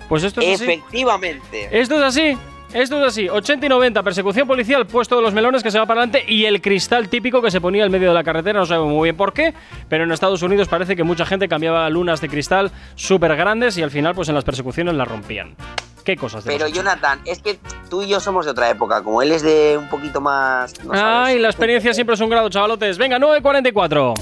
Pues 0.10 0.24
esto 0.24 0.42
es 0.42 0.62
así. 0.62 0.72
Efectivamente. 0.72 1.70
Esto 1.72 1.96
es 1.96 2.04
así. 2.04 2.38
Esto 2.74 3.00
es 3.00 3.08
así. 3.08 3.30
80 3.30 3.66
y 3.66 3.70
90, 3.70 4.04
persecución 4.04 4.48
policial, 4.48 4.86
puesto 4.86 5.16
de 5.16 5.22
los 5.22 5.34
melones 5.34 5.64
que 5.64 5.72
se 5.72 5.80
va 5.80 5.86
para 5.86 6.02
adelante 6.02 6.26
y 6.28 6.44
el 6.44 6.62
cristal 6.62 7.08
típico 7.08 7.42
que 7.42 7.50
se 7.50 7.62
ponía 7.62 7.86
en 7.86 7.92
medio 7.92 8.10
de 8.10 8.14
la 8.14 8.24
carretera. 8.24 8.60
No 8.60 8.66
sabemos 8.66 8.92
muy 8.92 9.06
bien 9.06 9.16
por 9.16 9.32
qué, 9.32 9.54
pero 9.88 10.04
en 10.04 10.12
Estados 10.12 10.42
Unidos 10.42 10.68
parece 10.68 10.96
que 10.96 11.04
mucha 11.04 11.26
gente 11.26 11.48
cambiaba 11.48 11.90
lunas 11.90 12.20
de 12.20 12.28
cristal 12.28 12.72
súper 12.96 13.36
grandes 13.38 13.78
y 13.78 13.82
al 13.82 13.92
final, 13.92 14.14
pues 14.14 14.28
en 14.28 14.36
las 14.36 14.44
persecuciones 14.44 14.94
las 14.96 15.08
rompían. 15.08 15.56
¿Qué 16.04 16.18
cosas 16.18 16.44
de 16.44 16.52
Pero 16.52 16.66
los 16.66 16.72
80? 16.72 16.84
Jonathan, 16.84 17.22
es 17.26 17.40
que 17.40 17.58
tú 17.90 18.04
y 18.04 18.08
yo 18.08 18.20
somos 18.20 18.46
de 18.46 18.52
otra 18.52 18.70
época, 18.70 19.02
como 19.04 19.22
él 19.22 19.32
es 19.32 19.42
de 19.42 19.78
un 19.78 19.88
poquito 19.88 20.20
más... 20.20 20.74
no. 20.84 20.92
Ay, 20.94 21.40
la 21.40 21.48
experiencia 21.48 21.94
siempre 21.94 22.16
es 22.16 22.20
un 22.20 22.30
grado, 22.30 22.50
chavalotes. 22.50 22.98
Venga, 22.98 23.18
9.44. 23.20 24.14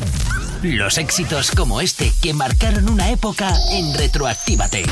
Los 0.62 0.98
éxitos 0.98 1.52
como 1.52 1.82
este 1.82 2.12
que 2.22 2.34
marcaron 2.34 2.88
una 2.88 3.10
época 3.10 3.52
en 3.72 3.94
Retroactívate. 3.98 4.86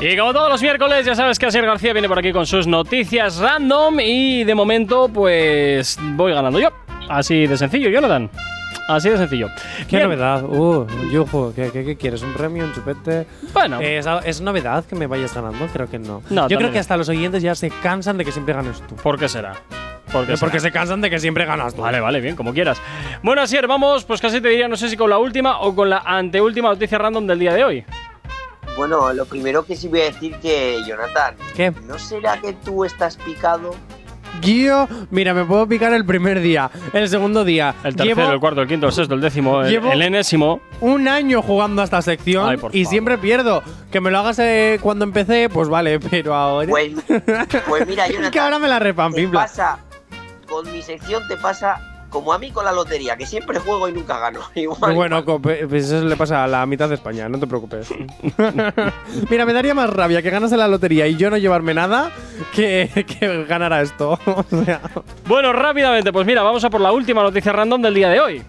Y 0.00 0.16
como 0.16 0.32
todos 0.32 0.48
los 0.48 0.62
miércoles, 0.62 1.04
ya 1.04 1.14
sabes 1.14 1.38
que 1.38 1.46
Asier 1.46 1.66
García 1.66 1.92
viene 1.92 2.08
por 2.08 2.18
aquí 2.18 2.32
con 2.32 2.46
sus 2.46 2.66
noticias 2.66 3.38
random 3.38 4.00
y 4.00 4.44
de 4.44 4.54
momento, 4.54 5.08
pues 5.12 5.98
voy 6.00 6.32
ganando 6.32 6.58
yo. 6.58 6.68
Así 7.08 7.46
de 7.46 7.56
sencillo, 7.58 7.90
Jonathan. 7.90 8.30
Así 8.88 9.10
de 9.10 9.18
sencillo. 9.18 9.48
Qué 9.88 9.96
Bien. 9.98 10.08
novedad. 10.08 10.42
Uh, 10.44 10.86
yujo. 11.12 11.52
¿Qué, 11.54 11.70
qué, 11.70 11.84
qué 11.84 11.96
quieres? 11.96 12.22
¿Un 12.22 12.32
premio? 12.32 12.64
¿Un 12.64 12.72
chupete? 12.72 13.26
Bueno, 13.52 13.78
Eh, 13.80 13.98
¿Es, 13.98 14.06
es 14.24 14.40
novedad 14.40 14.84
que 14.86 14.96
me 14.96 15.06
vayas 15.06 15.34
ganando? 15.34 15.66
Creo 15.66 15.88
que 15.88 15.98
no. 15.98 16.22
No, 16.30 16.48
Yo 16.48 16.56
creo 16.56 16.72
que 16.72 16.78
hasta 16.78 16.96
los 16.96 17.08
oyentes 17.10 17.42
ya 17.42 17.54
se 17.54 17.68
cansan 17.70 18.16
de 18.16 18.24
que 18.24 18.32
siempre 18.32 18.54
ganes 18.54 18.80
tú. 18.88 18.96
¿por 18.96 19.18
qué 19.18 19.28
será? 19.28 19.52
¿Por 20.10 20.26
qué 20.26 20.32
Eh, 20.32 20.36
Porque 20.40 20.58
será? 20.60 20.70
se 20.70 20.72
cansan 20.72 21.00
de 21.02 21.10
que 21.10 21.18
siempre 21.20 21.44
ganas 21.44 21.74
tú. 21.74 21.82
Vale, 21.82 22.00
vale, 22.00 22.20
bien, 22.20 22.36
como 22.36 22.52
quieras. 22.54 22.80
Bueno, 23.22 23.42
Asier, 23.42 23.66
vamos, 23.68 24.04
pues 24.04 24.20
casi 24.20 24.40
te 24.40 24.48
diría, 24.48 24.66
no 24.66 24.76
sé 24.76 24.88
si 24.88 24.96
con 24.96 25.10
la 25.10 25.18
última 25.18 25.60
o 25.60 25.74
con 25.74 25.90
la 25.90 25.98
anteúltima 25.98 26.70
noticia 26.70 26.96
random 26.98 27.26
del 27.26 27.38
día 27.38 27.52
de 27.52 27.64
hoy. 27.64 27.84
Bueno, 28.76 29.12
lo 29.12 29.26
primero 29.26 29.64
que 29.64 29.76
sí 29.76 29.88
voy 29.88 30.00
a 30.02 30.04
decir 30.04 30.36
que, 30.36 30.78
Jonathan, 30.86 31.34
¿Qué? 31.54 31.72
¿no 31.86 31.98
será 31.98 32.40
que 32.40 32.52
tú 32.54 32.84
estás 32.84 33.16
picado? 33.16 33.74
Yo, 34.42 34.88
mira, 35.10 35.34
me 35.34 35.44
puedo 35.44 35.66
picar 35.66 35.92
el 35.92 36.06
primer 36.06 36.40
día, 36.40 36.70
el 36.92 37.08
segundo 37.08 37.44
día. 37.44 37.74
El 37.82 37.96
tercero, 37.96 38.16
Llevo 38.22 38.32
el 38.32 38.40
cuarto, 38.40 38.62
el 38.62 38.68
quinto, 38.68 38.86
el 38.86 38.92
sexto, 38.92 39.14
el 39.14 39.20
décimo, 39.20 39.60
el, 39.62 39.70
Llevo- 39.70 39.92
el 39.92 40.00
enésimo. 40.02 40.60
un 40.80 41.08
año 41.08 41.42
jugando 41.42 41.82
a 41.82 41.84
esta 41.84 42.00
sección 42.00 42.48
Ay, 42.48 42.56
por 42.56 42.74
y 42.74 42.84
favor. 42.84 42.90
siempre 42.90 43.18
pierdo. 43.18 43.62
Que 43.90 44.00
me 44.00 44.10
lo 44.10 44.18
hagas 44.20 44.38
eh, 44.38 44.78
cuando 44.80 45.04
empecé, 45.04 45.48
pues 45.50 45.68
vale, 45.68 45.98
pero 46.10 46.34
ahora. 46.34 46.68
Pues, 46.70 46.92
pues 47.68 47.86
mira, 47.88 48.06
Jonathan, 48.08 48.30
que 48.32 48.38
ahora 48.40 48.58
me 48.60 48.68
la 48.68 48.78
te 48.78 48.84
repampinfla. 48.84 49.40
pasa, 49.40 49.78
con 50.48 50.70
mi 50.72 50.80
sección 50.80 51.26
te 51.28 51.36
pasa 51.36 51.89
como 52.10 52.32
a 52.32 52.38
mí 52.38 52.50
con 52.50 52.64
la 52.64 52.72
lotería, 52.72 53.16
que 53.16 53.24
siempre 53.24 53.58
juego 53.58 53.88
y 53.88 53.92
nunca 53.92 54.18
gano. 54.18 54.40
Igual, 54.54 54.78
Pues 54.80 54.94
bueno, 54.94 55.18
igual. 55.20 55.40
pues 55.40 55.84
eso 55.90 56.04
le 56.04 56.16
pasa 56.16 56.44
a 56.44 56.46
la 56.46 56.66
mitad 56.66 56.88
de 56.88 56.96
España, 56.96 57.28
no 57.28 57.38
te 57.38 57.46
preocupes. 57.46 57.88
Mira, 59.30 59.46
me 59.46 59.52
daría 59.52 59.74
más 59.74 59.88
rabia 59.90 60.20
que 60.22 60.30
ganase 60.30 60.56
la 60.56 60.68
lotería 60.68 61.06
y 61.06 61.16
yo 61.16 61.30
no 61.30 61.38
llevarme 61.38 61.72
nada 61.74 62.10
que, 62.54 63.06
que 63.06 63.44
ganara 63.44 63.80
esto. 63.80 64.18
o 64.26 64.44
sea, 64.64 64.80
Bueno, 65.26 65.52
rápidamente, 65.52 66.12
pues 66.12 66.26
mira, 66.26 66.42
vamos 66.42 66.62
a 66.64 66.70
por 66.70 66.80
la 66.80 66.92
última 66.92 67.22
noticia 67.22 67.52
random 67.52 67.80
del 67.82 67.94
día 67.94 68.08
de 68.10 68.20
hoy. 68.20 68.42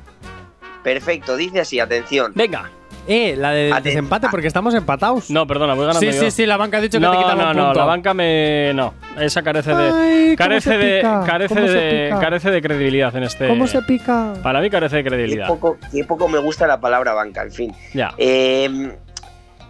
Perfecto, 0.83 1.35
dice 1.35 1.59
así, 1.61 1.79
atención. 1.79 2.31
Venga. 2.35 2.69
Eh, 3.07 3.35
la 3.37 3.51
de 3.51 3.73
desempate 3.83 4.27
porque 4.29 4.47
estamos 4.47 4.73
empatados. 4.75 5.29
No, 5.29 5.47
perdona, 5.47 5.73
voy 5.73 5.85
ganando 5.87 5.99
sí, 5.99 6.05
yo. 6.07 6.23
sí, 6.25 6.31
sí, 6.31 6.45
la 6.45 6.57
banca 6.57 6.77
ha 6.77 6.81
dicho 6.81 6.99
que 6.99 7.05
no, 7.05 7.11
te 7.11 7.17
quitaba 7.17 7.43
no, 7.45 7.49
un 7.51 7.57
no, 7.57 7.63
punto. 7.65 7.79
la 7.79 7.85
banca 7.85 8.13
me. 8.13 8.71
No, 8.73 8.93
esa 9.19 9.41
carece 9.41 9.73
de. 9.73 9.83
Ay, 9.91 10.25
¿cómo 10.27 10.37
carece 10.37 10.69
se 10.69 10.77
de. 10.77 10.97
pica? 10.99 11.23
Carece 11.25 11.55
¿Cómo 11.55 11.67
se 11.67 11.73
de. 11.73 12.03
pica? 12.05 12.19
Carece 12.19 12.51
de 12.51 12.61
credibilidad 12.61 13.15
en 13.15 13.23
este. 13.23 13.47
¿Cómo 13.47 13.67
se 13.67 13.81
pica? 13.81 14.33
Para 14.43 14.61
mí 14.61 14.69
carece 14.69 14.97
de 14.97 15.03
Qué 15.03 15.09
credibilidad. 15.09 15.47
poco, 15.47 15.77
qué 15.91 16.03
poco 16.03 16.27
me 16.27 16.39
gusta 16.39 16.67
la 16.67 16.79
palabra 16.79 17.13
banca, 17.13 17.41
en 17.43 17.51
fin. 17.51 17.75
Ya. 17.93 18.13
Eh, 18.17 18.95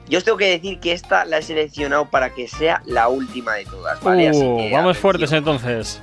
yo 0.09 0.17
os 0.17 0.23
tengo 0.25 0.37
que 0.37 0.49
decir 0.49 0.79
que 0.79 0.91
esta 0.91 1.23
la 1.23 1.37
he 1.37 1.41
seleccionado 1.41 2.09
para 2.09 2.31
que 2.31 2.47
sea 2.49 2.81
la 2.85 3.07
última 3.07 3.53
de 3.53 3.63
todas, 3.65 4.01
¿vale? 4.03 4.27
Así 4.27 4.39
Uh, 4.43 4.57
que, 4.57 4.63
vamos 4.71 4.91
atención. 4.91 4.95
fuertes 4.95 5.31
entonces. 5.31 6.01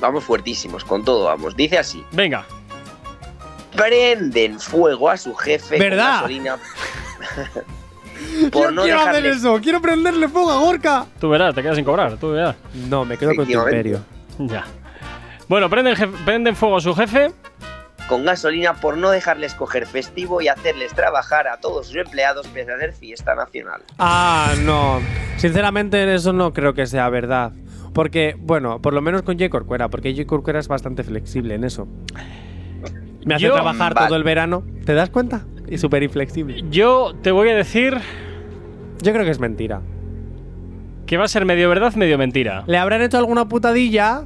Vamos 0.00 0.24
fuertísimos, 0.24 0.84
con 0.84 1.02
todo, 1.04 1.24
vamos. 1.24 1.56
Dice 1.56 1.78
así. 1.78 2.04
Venga. 2.12 2.44
Prenden 3.76 4.58
fuego 4.58 5.10
a 5.10 5.16
su 5.16 5.34
jefe 5.34 5.78
con 5.78 5.96
gasolina 5.96 6.56
por 8.52 8.64
Yo 8.64 8.70
no 8.70 8.82
quiero 8.82 9.00
hacer 9.00 9.14
dejarle 9.22 9.30
eso, 9.38 9.60
quiero 9.62 9.80
prenderle 9.80 10.28
fuego 10.28 10.50
a 10.50 10.58
Gorka. 10.58 11.06
Tú 11.20 11.28
verás, 11.28 11.54
te 11.54 11.62
quedas 11.62 11.76
sin 11.76 11.84
cobrar. 11.84 12.16
Tú 12.16 12.32
verás. 12.32 12.56
No, 12.88 13.04
me 13.04 13.16
quedo 13.16 13.34
con 13.34 13.46
tu 13.46 13.52
imperio. 13.52 14.00
Ya. 14.38 14.64
Bueno, 15.48 15.70
prenden, 15.70 15.94
prenden 16.24 16.56
fuego 16.56 16.76
a 16.76 16.80
su 16.80 16.94
jefe. 16.94 17.32
con 18.08 18.24
gasolina 18.24 18.74
por 18.74 18.96
no 18.96 19.10
dejarles 19.10 19.54
coger 19.54 19.86
festivo 19.86 20.40
y 20.40 20.48
hacerles 20.48 20.92
trabajar 20.94 21.48
a 21.48 21.58
todos 21.58 21.86
sus 21.88 21.96
empleados 21.96 22.46
pese 22.48 22.72
a 22.72 22.76
hacer 22.76 22.92
fiesta 22.94 23.34
nacional. 23.34 23.82
Ah, 23.98 24.52
no. 24.62 25.00
Sinceramente, 25.36 26.14
eso 26.14 26.32
no 26.32 26.52
creo 26.52 26.74
que 26.74 26.86
sea 26.86 27.08
verdad. 27.08 27.52
Porque, 27.92 28.36
bueno, 28.38 28.80
por 28.82 28.92
lo 28.92 29.00
menos 29.00 29.22
con 29.22 29.38
J. 29.38 29.48
Corcuera, 29.50 29.88
porque 29.88 30.12
J. 30.14 30.26
Corcuera 30.26 30.58
es 30.60 30.68
bastante 30.68 31.02
flexible 31.02 31.54
en 31.54 31.64
eso. 31.64 31.88
Me 33.26 33.34
hace 33.34 33.44
Yo- 33.44 33.52
trabajar 33.52 33.92
Vale. 33.94 34.06
todo 34.06 34.16
el 34.16 34.24
verano. 34.24 34.62
¿Te 34.86 34.94
das 34.94 35.10
cuenta? 35.10 35.44
Y 35.68 35.76
súper 35.78 36.02
inflexible. 36.02 36.62
Yo 36.70 37.12
te 37.22 37.30
voy 37.32 37.48
a 37.50 37.54
decir 37.56 37.98
Yo 39.02 39.12
creo 39.12 39.24
que 39.24 39.30
es 39.32 39.40
mentira. 39.40 39.82
que 41.06 41.16
va 41.18 41.24
a 41.24 41.28
ser 41.28 41.44
medio 41.44 41.68
verdad, 41.68 41.94
medio 41.96 42.16
mentira. 42.18 42.64
Le 42.66 42.78
habrán 42.78 43.02
hecho 43.02 43.18
alguna 43.18 43.48
putadilla, 43.48 44.22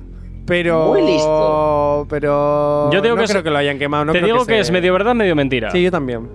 pero. 0.46 0.86
Muy 0.88 1.02
listo. 1.02 2.06
Pero. 2.08 2.90
Yo 2.92 3.00
digo 3.02 3.16
no 3.16 3.22
que 3.22 3.26
creo 3.28 3.38
es- 3.38 3.44
que 3.44 3.50
lo 3.50 3.56
hayan 3.58 3.78
quemado. 3.78 4.04
No 4.04 4.12
te 4.12 4.18
creo 4.20 4.34
digo 4.34 4.46
que, 4.46 4.54
se- 4.54 4.60
es 4.60 4.70
medio 4.70 4.92
verdad, 4.92 5.14
medio 5.14 5.34
mentira. 5.34 5.70
Sí, 5.70 5.82
yo 5.82 5.90
también. 5.90 6.28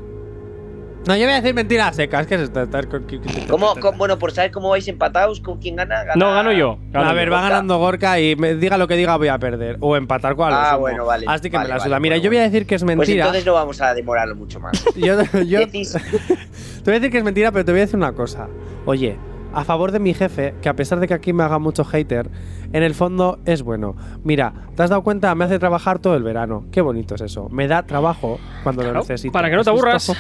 No, 1.08 1.16
yo 1.16 1.26
voy 1.26 1.34
a 1.34 1.36
decir 1.42 1.54
mentiras 1.54 1.96
secas. 1.96 2.26
que 2.26 2.34
es 2.36 2.42
esto? 2.42 2.64
Estar 2.64 2.88
con- 2.88 3.06
¿Cómo, 3.48 3.76
cómo- 3.80 3.98
bueno, 3.98 4.18
por 4.18 4.32
saber 4.32 4.50
cómo 4.52 4.70
vais 4.70 4.88
empatados, 4.88 5.40
¿con 5.40 5.60
quién 5.60 5.76
gana? 5.76 6.00
Gana- 6.04 6.14
No, 6.16 6.32
gano 6.34 6.52
yo. 6.52 6.80
gano 6.92 7.10
A 7.10 7.14
ver, 7.14 7.32
va 7.32 7.38
Gorka. 7.42 7.50
ganando 7.50 7.78
Gorka 7.78 8.20
y 8.20 8.36
me 8.36 8.56
diga 8.56 8.78
lo 8.80 8.88
que 8.88 8.96
diga, 8.96 9.16
voy 9.18 9.28
a 9.28 9.38
perder. 9.38 9.78
O 9.82 9.96
empatar 9.96 10.36
con 10.36 10.52
Ah, 10.52 10.70
sumo. 10.72 10.80
bueno, 10.80 11.06
vale, 11.06 11.26
Así 11.30 11.50
que 11.52 11.58
vale, 11.58 11.68
me 11.68 11.70
la 11.70 11.76
vale, 11.78 11.88
suda. 11.90 12.00
Mira, 12.00 12.16
bueno, 12.16 12.24
yo 12.24 12.30
voy 12.32 12.38
a 12.38 12.42
decir 12.42 12.66
que 12.66 12.76
es 12.76 12.84
Pues 12.84 12.98
mentira. 12.98 13.26
entonces 13.26 13.46
no 13.46 13.54
vamos 13.54 13.80
a 13.82 13.94
demorarlo 13.94 14.36
mucho 14.36 14.60
más. 14.60 14.84
yo, 14.96 15.16
yo- 15.44 15.60
Decís- 15.60 15.94
te 16.84 16.84
voy 16.86 16.94
a 16.96 17.00
decir 17.00 17.12
que 17.12 17.18
es 17.20 17.24
mentira, 17.24 17.52
pero 17.52 17.64
te 17.66 17.72
voy 17.72 17.82
a 17.82 17.84
decir 17.84 17.98
una 17.98 18.14
cosa. 18.14 18.48
Oye, 18.86 19.18
a 19.54 19.64
favor 19.64 19.92
de 19.92 20.00
mi 20.00 20.14
jefe, 20.16 20.56
que 20.62 20.70
a 20.70 20.74
pesar 20.76 21.00
de 21.00 21.08
que 21.08 21.14
aquí 21.14 21.34
me 21.34 21.44
haga 21.44 21.60
mucho 21.60 21.84
hater, 21.86 22.30
en 22.76 22.84
el 22.84 22.94
fondo 22.94 23.40
es 23.46 23.62
bueno. 23.64 23.96
Mira, 24.24 24.52
¿te 24.76 24.84
has 24.84 24.90
dado 24.90 25.02
cuenta? 25.02 25.34
Me 25.36 25.46
hace 25.46 25.60
trabajar 25.60 26.00
todo 26.00 26.16
el 26.16 26.24
verano. 26.24 26.66
Qué 26.72 26.82
bonito 26.82 27.16
es 27.16 27.22
eso. 27.22 27.48
Me 27.50 27.68
da 27.68 27.84
trabajo 27.84 28.38
cuando 28.64 28.84
lo 28.84 28.94
necesito. 28.94 29.32
para 29.32 29.50
que 29.50 29.56
no 29.56 29.64
te 29.64 29.70
¿Has 29.70 29.76
aburras. 29.78 30.12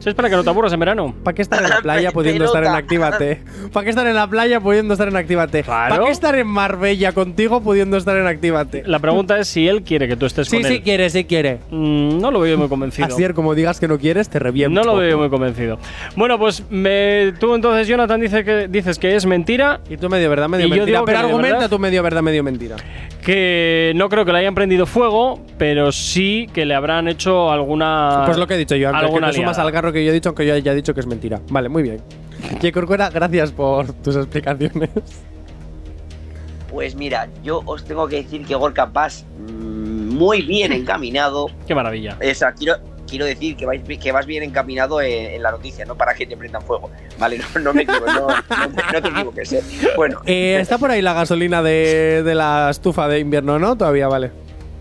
Si 0.00 0.08
es 0.08 0.14
para 0.14 0.30
que 0.30 0.36
no 0.36 0.42
te 0.42 0.48
aburras 0.50 0.72
en 0.72 0.80
verano. 0.80 1.14
¿Para 1.22 1.34
qué 1.34 1.42
estar 1.42 1.62
en 1.62 1.68
la 1.68 1.76
playa 1.82 2.10
pudiendo 2.12 2.44
estar 2.46 2.64
en. 2.64 2.72
Actívate? 2.72 3.42
¿Para 3.72 3.84
qué 3.84 3.90
estar 3.90 4.06
en 4.06 4.14
la 4.14 4.26
playa 4.26 4.60
pudiendo 4.60 4.94
estar 4.94 5.08
en 5.08 5.16
Actívate? 5.16 5.62
Claro. 5.62 5.94
¿Para 5.94 6.06
qué 6.06 6.10
estar 6.12 6.34
en 6.34 6.46
Marbella 6.46 7.12
contigo 7.12 7.60
pudiendo 7.60 7.96
estar 7.98 8.16
en 8.16 8.26
Actívate? 8.26 8.82
La 8.86 8.98
pregunta 8.98 9.38
es 9.38 9.48
si 9.48 9.68
él 9.68 9.82
quiere 9.82 10.08
que 10.08 10.16
tú 10.16 10.24
estés 10.26 10.48
Sí, 10.48 10.56
con 10.56 10.64
sí 10.66 10.76
él. 10.76 10.82
quiere, 10.82 11.10
sí 11.10 11.24
quiere. 11.24 11.58
Mm, 11.70 12.18
no 12.20 12.30
lo 12.30 12.40
veo 12.40 12.56
muy 12.56 12.68
convencido. 12.68 13.06
Así 13.08 13.22
es, 13.22 13.32
como 13.34 13.54
digas 13.54 13.78
que 13.78 13.88
no 13.88 13.98
quieres, 13.98 14.28
te 14.30 14.38
reviento. 14.38 14.80
No 14.80 14.86
lo 14.86 14.96
veo 14.96 15.18
muy 15.18 15.28
convencido. 15.28 15.78
Bueno, 16.16 16.38
pues 16.38 16.64
me, 16.70 17.34
tú 17.38 17.54
entonces, 17.54 17.86
Jonathan, 17.86 18.20
dice 18.20 18.44
que, 18.44 18.68
dices 18.68 18.98
que 18.98 19.14
es 19.14 19.26
mentira, 19.26 19.80
Y 19.90 19.96
tú 19.98 20.08
medio 20.08 20.30
verdad, 20.30 20.48
medio 20.48 20.66
Y 20.66 20.70
yo 20.70 20.76
mentira. 20.76 20.98
digo 21.00 21.04
que 21.06 21.12
Pero 21.12 21.26
argumenta 21.26 21.54
verdad. 21.56 21.70
Medio 21.82 22.02
verdad, 22.02 22.22
medio 22.22 22.42
mentira. 22.42 22.76
que 23.22 23.92
no 23.94 24.08
creo 24.08 24.24
que 24.24 24.32
le 24.32 24.38
hayan 24.38 24.54
prendido 24.54 24.86
fuego, 24.86 25.40
pero 25.58 25.92
sí 25.92 26.48
que 26.54 26.64
le 26.64 26.74
habrán 26.74 27.08
hecho 27.08 27.50
alguna. 27.50 28.22
pues 28.24 28.38
lo 28.38 28.46
que 28.46 28.54
he 28.54 28.58
dicho 28.58 28.76
yo 28.76 28.88
antes, 28.88 29.00
que 29.00 29.06
alguna 29.06 29.30
te 29.30 29.36
sumas 29.36 29.58
al 29.58 29.70
carro 29.70 29.92
que 29.92 30.04
yo 30.04 30.10
he 30.10 30.14
dicho, 30.14 30.30
aunque 30.30 30.46
yo 30.46 30.54
haya 30.54 30.72
dicho 30.72 30.94
que 30.94 31.00
es 31.00 31.06
mentira. 31.06 31.40
Vale, 31.50 31.68
muy 31.68 31.82
bien. 31.82 31.98
J. 32.52 32.72
Corcuera, 32.72 33.10
gracias 33.10 33.52
por 33.52 33.92
tus 33.92 34.16
explicaciones. 34.16 34.90
Pues 36.70 36.94
mira, 36.94 37.28
yo 37.44 37.62
os 37.66 37.84
tengo 37.84 38.08
que 38.08 38.16
decir 38.22 38.46
que 38.46 38.54
Gorka 38.54 38.86
vas 38.86 39.26
mm, 39.46 40.16
muy 40.16 40.40
bien 40.40 40.72
encaminado. 40.72 41.48
Qué 41.66 41.74
maravilla. 41.74 42.16
O 42.18 42.34
sea, 42.34 42.52
quiero, 42.52 42.76
quiero 43.12 43.26
decir 43.26 43.56
que, 43.56 43.66
vais, 43.66 43.82
que 43.82 44.10
vas 44.10 44.24
bien 44.24 44.42
encaminado 44.42 45.02
en, 45.02 45.32
en 45.32 45.42
la 45.42 45.50
noticia, 45.50 45.84
no 45.84 45.94
para 45.94 46.14
que 46.14 46.24
te 46.26 46.34
prendan 46.34 46.62
fuego. 46.62 46.90
Vale, 47.18 47.38
no, 47.38 47.60
no 47.60 47.74
me 47.74 47.82
equivoco, 47.82 48.06
no, 48.06 48.26
no, 48.28 48.92
no 48.94 49.02
te 49.02 49.08
equivoques. 49.08 49.52
eh. 49.52 49.62
Bueno, 49.96 50.22
Eh, 50.24 50.56
está 50.58 50.78
por 50.78 50.90
ahí 50.90 51.02
la 51.02 51.12
gasolina 51.12 51.62
de, 51.62 52.22
de 52.22 52.34
la 52.34 52.68
estufa 52.70 53.06
de 53.08 53.18
invierno, 53.18 53.58
¿no? 53.58 53.76
Todavía 53.76 54.08
vale. 54.08 54.30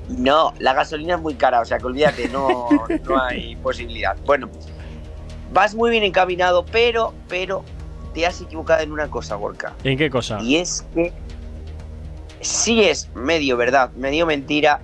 no, 0.08 0.54
la 0.60 0.74
gasolina 0.74 1.16
es 1.16 1.22
muy 1.22 1.36
cara, 1.36 1.60
o 1.60 1.66
sea 1.66 1.78
que 1.78 1.86
olvídate, 1.88 2.30
no, 2.30 2.70
no 3.04 3.22
hay 3.22 3.58
posibilidad. 3.58 4.16
Bueno, 4.26 4.50
vas 5.52 5.76
muy 5.76 5.90
bien 5.92 6.04
encaminado, 6.04 6.66
pero, 6.72 7.14
pero 7.28 7.66
te 8.14 8.26
has 8.26 8.40
equivocado 8.40 8.82
en 8.82 8.92
una 8.94 9.10
cosa, 9.10 9.36
Gorka. 9.36 9.74
¿En 9.84 9.98
qué 9.98 10.10
cosa? 10.10 10.40
Y 10.42 10.56
es 10.56 10.86
que 10.94 11.12
sí 12.40 12.82
es 12.84 13.10
medio 13.14 13.58
verdad, 13.58 13.92
medio 13.92 14.26
mentira, 14.26 14.80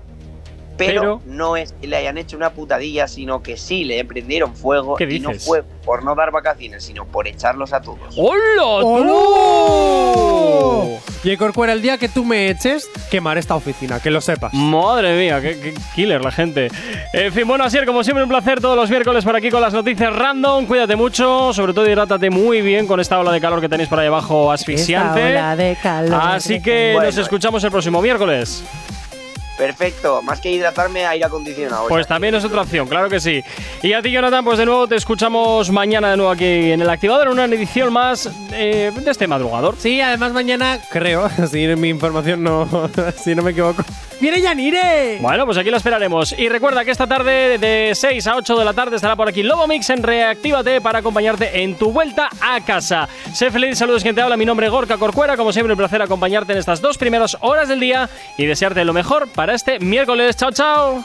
pero, 0.78 1.02
Pero- 1.02 1.22
no 1.26 1.58
es 1.58 1.74
que 1.74 1.88
le 1.88 1.98
hayan 1.98 2.18
hecho 2.18 2.38
una 2.38 2.52
putadilla, 2.52 3.08
sino 3.08 3.42
que 3.42 3.58
sí 3.58 3.84
le 3.84 4.04
prendieron 4.06 4.56
fuego 4.56 4.96
¿Qué 4.96 5.06
y 5.06 5.20
no 5.20 5.30
dices? 5.30 5.46
fue 5.48 5.64
por 5.84 6.04
no 6.04 6.14
dar 6.16 6.32
vacaciones, 6.32 6.84
sino 6.84 7.06
por 7.06 7.28
echarlos 7.28 7.74
a 7.74 7.82
todos. 7.82 8.16
¡Hola! 8.18 8.64
¡Hola! 9.78 11.00
J. 11.24 11.38
Corcuera, 11.38 11.74
el 11.74 11.82
día 11.82 11.98
que 11.98 12.08
tú 12.10 12.24
me 12.24 12.50
eches, 12.50 12.88
quemar 13.10 13.38
esta 13.38 13.56
oficina, 13.56 14.00
que 14.00 14.12
lo 14.12 14.22
sepas. 14.22 14.54
Madre 14.54 15.18
mía, 15.18 15.42
qué, 15.42 15.60
qué 15.60 15.74
killer 15.96 16.22
la 16.24 16.32
gente. 16.32 16.70
En 17.14 17.34
fin, 17.34 17.48
bueno, 17.48 17.64
así 17.64 17.78
es 17.78 17.86
como 17.86 18.04
siempre 18.04 18.24
un 18.24 18.30
placer 18.30 18.62
todos 18.62 18.76
los 18.76 18.90
miércoles 18.90 19.24
por 19.26 19.36
aquí 19.36 19.50
con 19.50 19.62
las 19.62 19.74
noticias 19.74 20.14
random. 20.16 20.66
Cuídate 20.68 20.96
mucho, 20.96 21.52
sobre 21.54 21.74
todo 21.74 21.90
hidrátate 21.90 22.30
muy 22.30 22.62
bien 22.62 22.86
con 22.88 23.00
esta 23.00 23.20
ola 23.20 23.32
de 23.32 23.42
calor 23.42 23.60
que 23.62 23.70
tenéis 23.70 23.90
por 23.90 24.00
ahí 24.00 24.08
abajo 24.08 24.52
asfixiante. 24.52 25.20
Esta 25.20 25.30
ola 25.30 25.56
de 25.56 25.78
calor. 25.82 26.20
Así 26.22 26.62
que 26.62 26.92
Bueno. 26.94 27.08
nos 27.08 27.18
escuchamos 27.18 27.64
el 27.64 27.72
próximo 27.72 28.02
miércoles. 28.02 28.64
Perfecto, 29.58 30.22
más 30.22 30.40
que 30.40 30.52
hidratarme, 30.52 31.06
aire 31.06 31.26
acondicionado. 31.26 31.88
Pues 31.88 32.06
también 32.08 32.36
es 32.36 32.46
otra 32.46 32.62
opción, 32.62 32.88
claro 32.88 33.10
que 33.10 33.20
sí. 33.20 33.44
Y 33.82 33.94
a 33.94 34.02
ti, 34.02 34.12
Jonathan, 34.12 34.46
pues 34.46 34.60
de 34.60 34.66
nuevo 34.66 34.88
te 34.88 34.96
escuchamos 34.96 35.72
mañana 35.72 36.12
de 36.12 36.18
nuevo 36.18 36.32
aquí 36.32 36.72
en 36.72 36.82
el 36.82 36.90
activador 36.90 37.28
en 37.28 37.34
una 37.34 37.46
edición 37.46 37.92
más 37.92 38.30
eh, 38.52 38.92
de 38.96 39.12
este 39.12 39.28
madrugador. 39.28 39.76
Sí, 39.78 40.00
además 40.00 40.32
mañana, 40.34 40.80
creo, 40.92 41.30
si 41.52 41.68
mi 41.76 41.90
información 41.90 42.44
no, 42.44 42.68
si 43.24 43.34
no 43.34 43.42
me 43.42 43.52
equivoco, 43.52 43.84
¡viene 44.20 44.42
Yanire! 44.42 45.18
Bueno, 45.20 45.46
pues 45.46 45.58
aquí 45.58 45.70
lo 45.70 45.78
esperaremos. 45.78 46.34
Y 46.38 46.50
recuerda 46.50 46.84
que 46.86 46.92
esta 46.92 47.08
tarde, 47.08 47.58
de 47.58 47.94
6 47.94 48.28
a 48.28 48.36
8 48.36 48.58
de 48.58 48.66
la 48.66 48.74
tarde, 48.74 48.96
estará 48.96 49.16
por 49.16 49.28
aquí 49.28 49.44
Lobo 49.44 49.68
Mix 49.68 49.90
en 49.90 50.04
Reactívate 50.04 50.82
para 50.82 51.00
acompañarte 51.00 51.62
en 51.62 51.76
tu 51.76 51.92
vuelta 51.92 52.30
a 52.42 52.62
casa. 52.62 53.08
Sé 53.34 53.52
feliz, 53.52 53.78
saludos 53.78 54.04
quien 54.04 54.16
te 54.16 54.22
habla. 54.22 54.38
Mi 54.38 54.46
nombre 54.46 54.68
es 54.68 54.72
Gorka 54.72 54.98
Corcuera. 54.98 55.38
Como 55.38 55.52
siempre, 55.52 55.74
un 55.74 55.78
placer 55.78 56.02
acompañarte 56.02 56.54
en 56.54 56.60
estas 56.60 56.82
dos 56.82 56.98
primeras 56.98 57.38
horas 57.42 57.68
del 57.68 57.80
día 57.80 58.10
y 58.38 58.46
desearte 58.46 58.84
lo 58.86 58.94
mejor 58.94 59.28
para 59.30 59.54
este 59.54 59.80
miércoles. 59.80 60.36
¡Chao, 60.36 60.52
chao! 60.52 61.04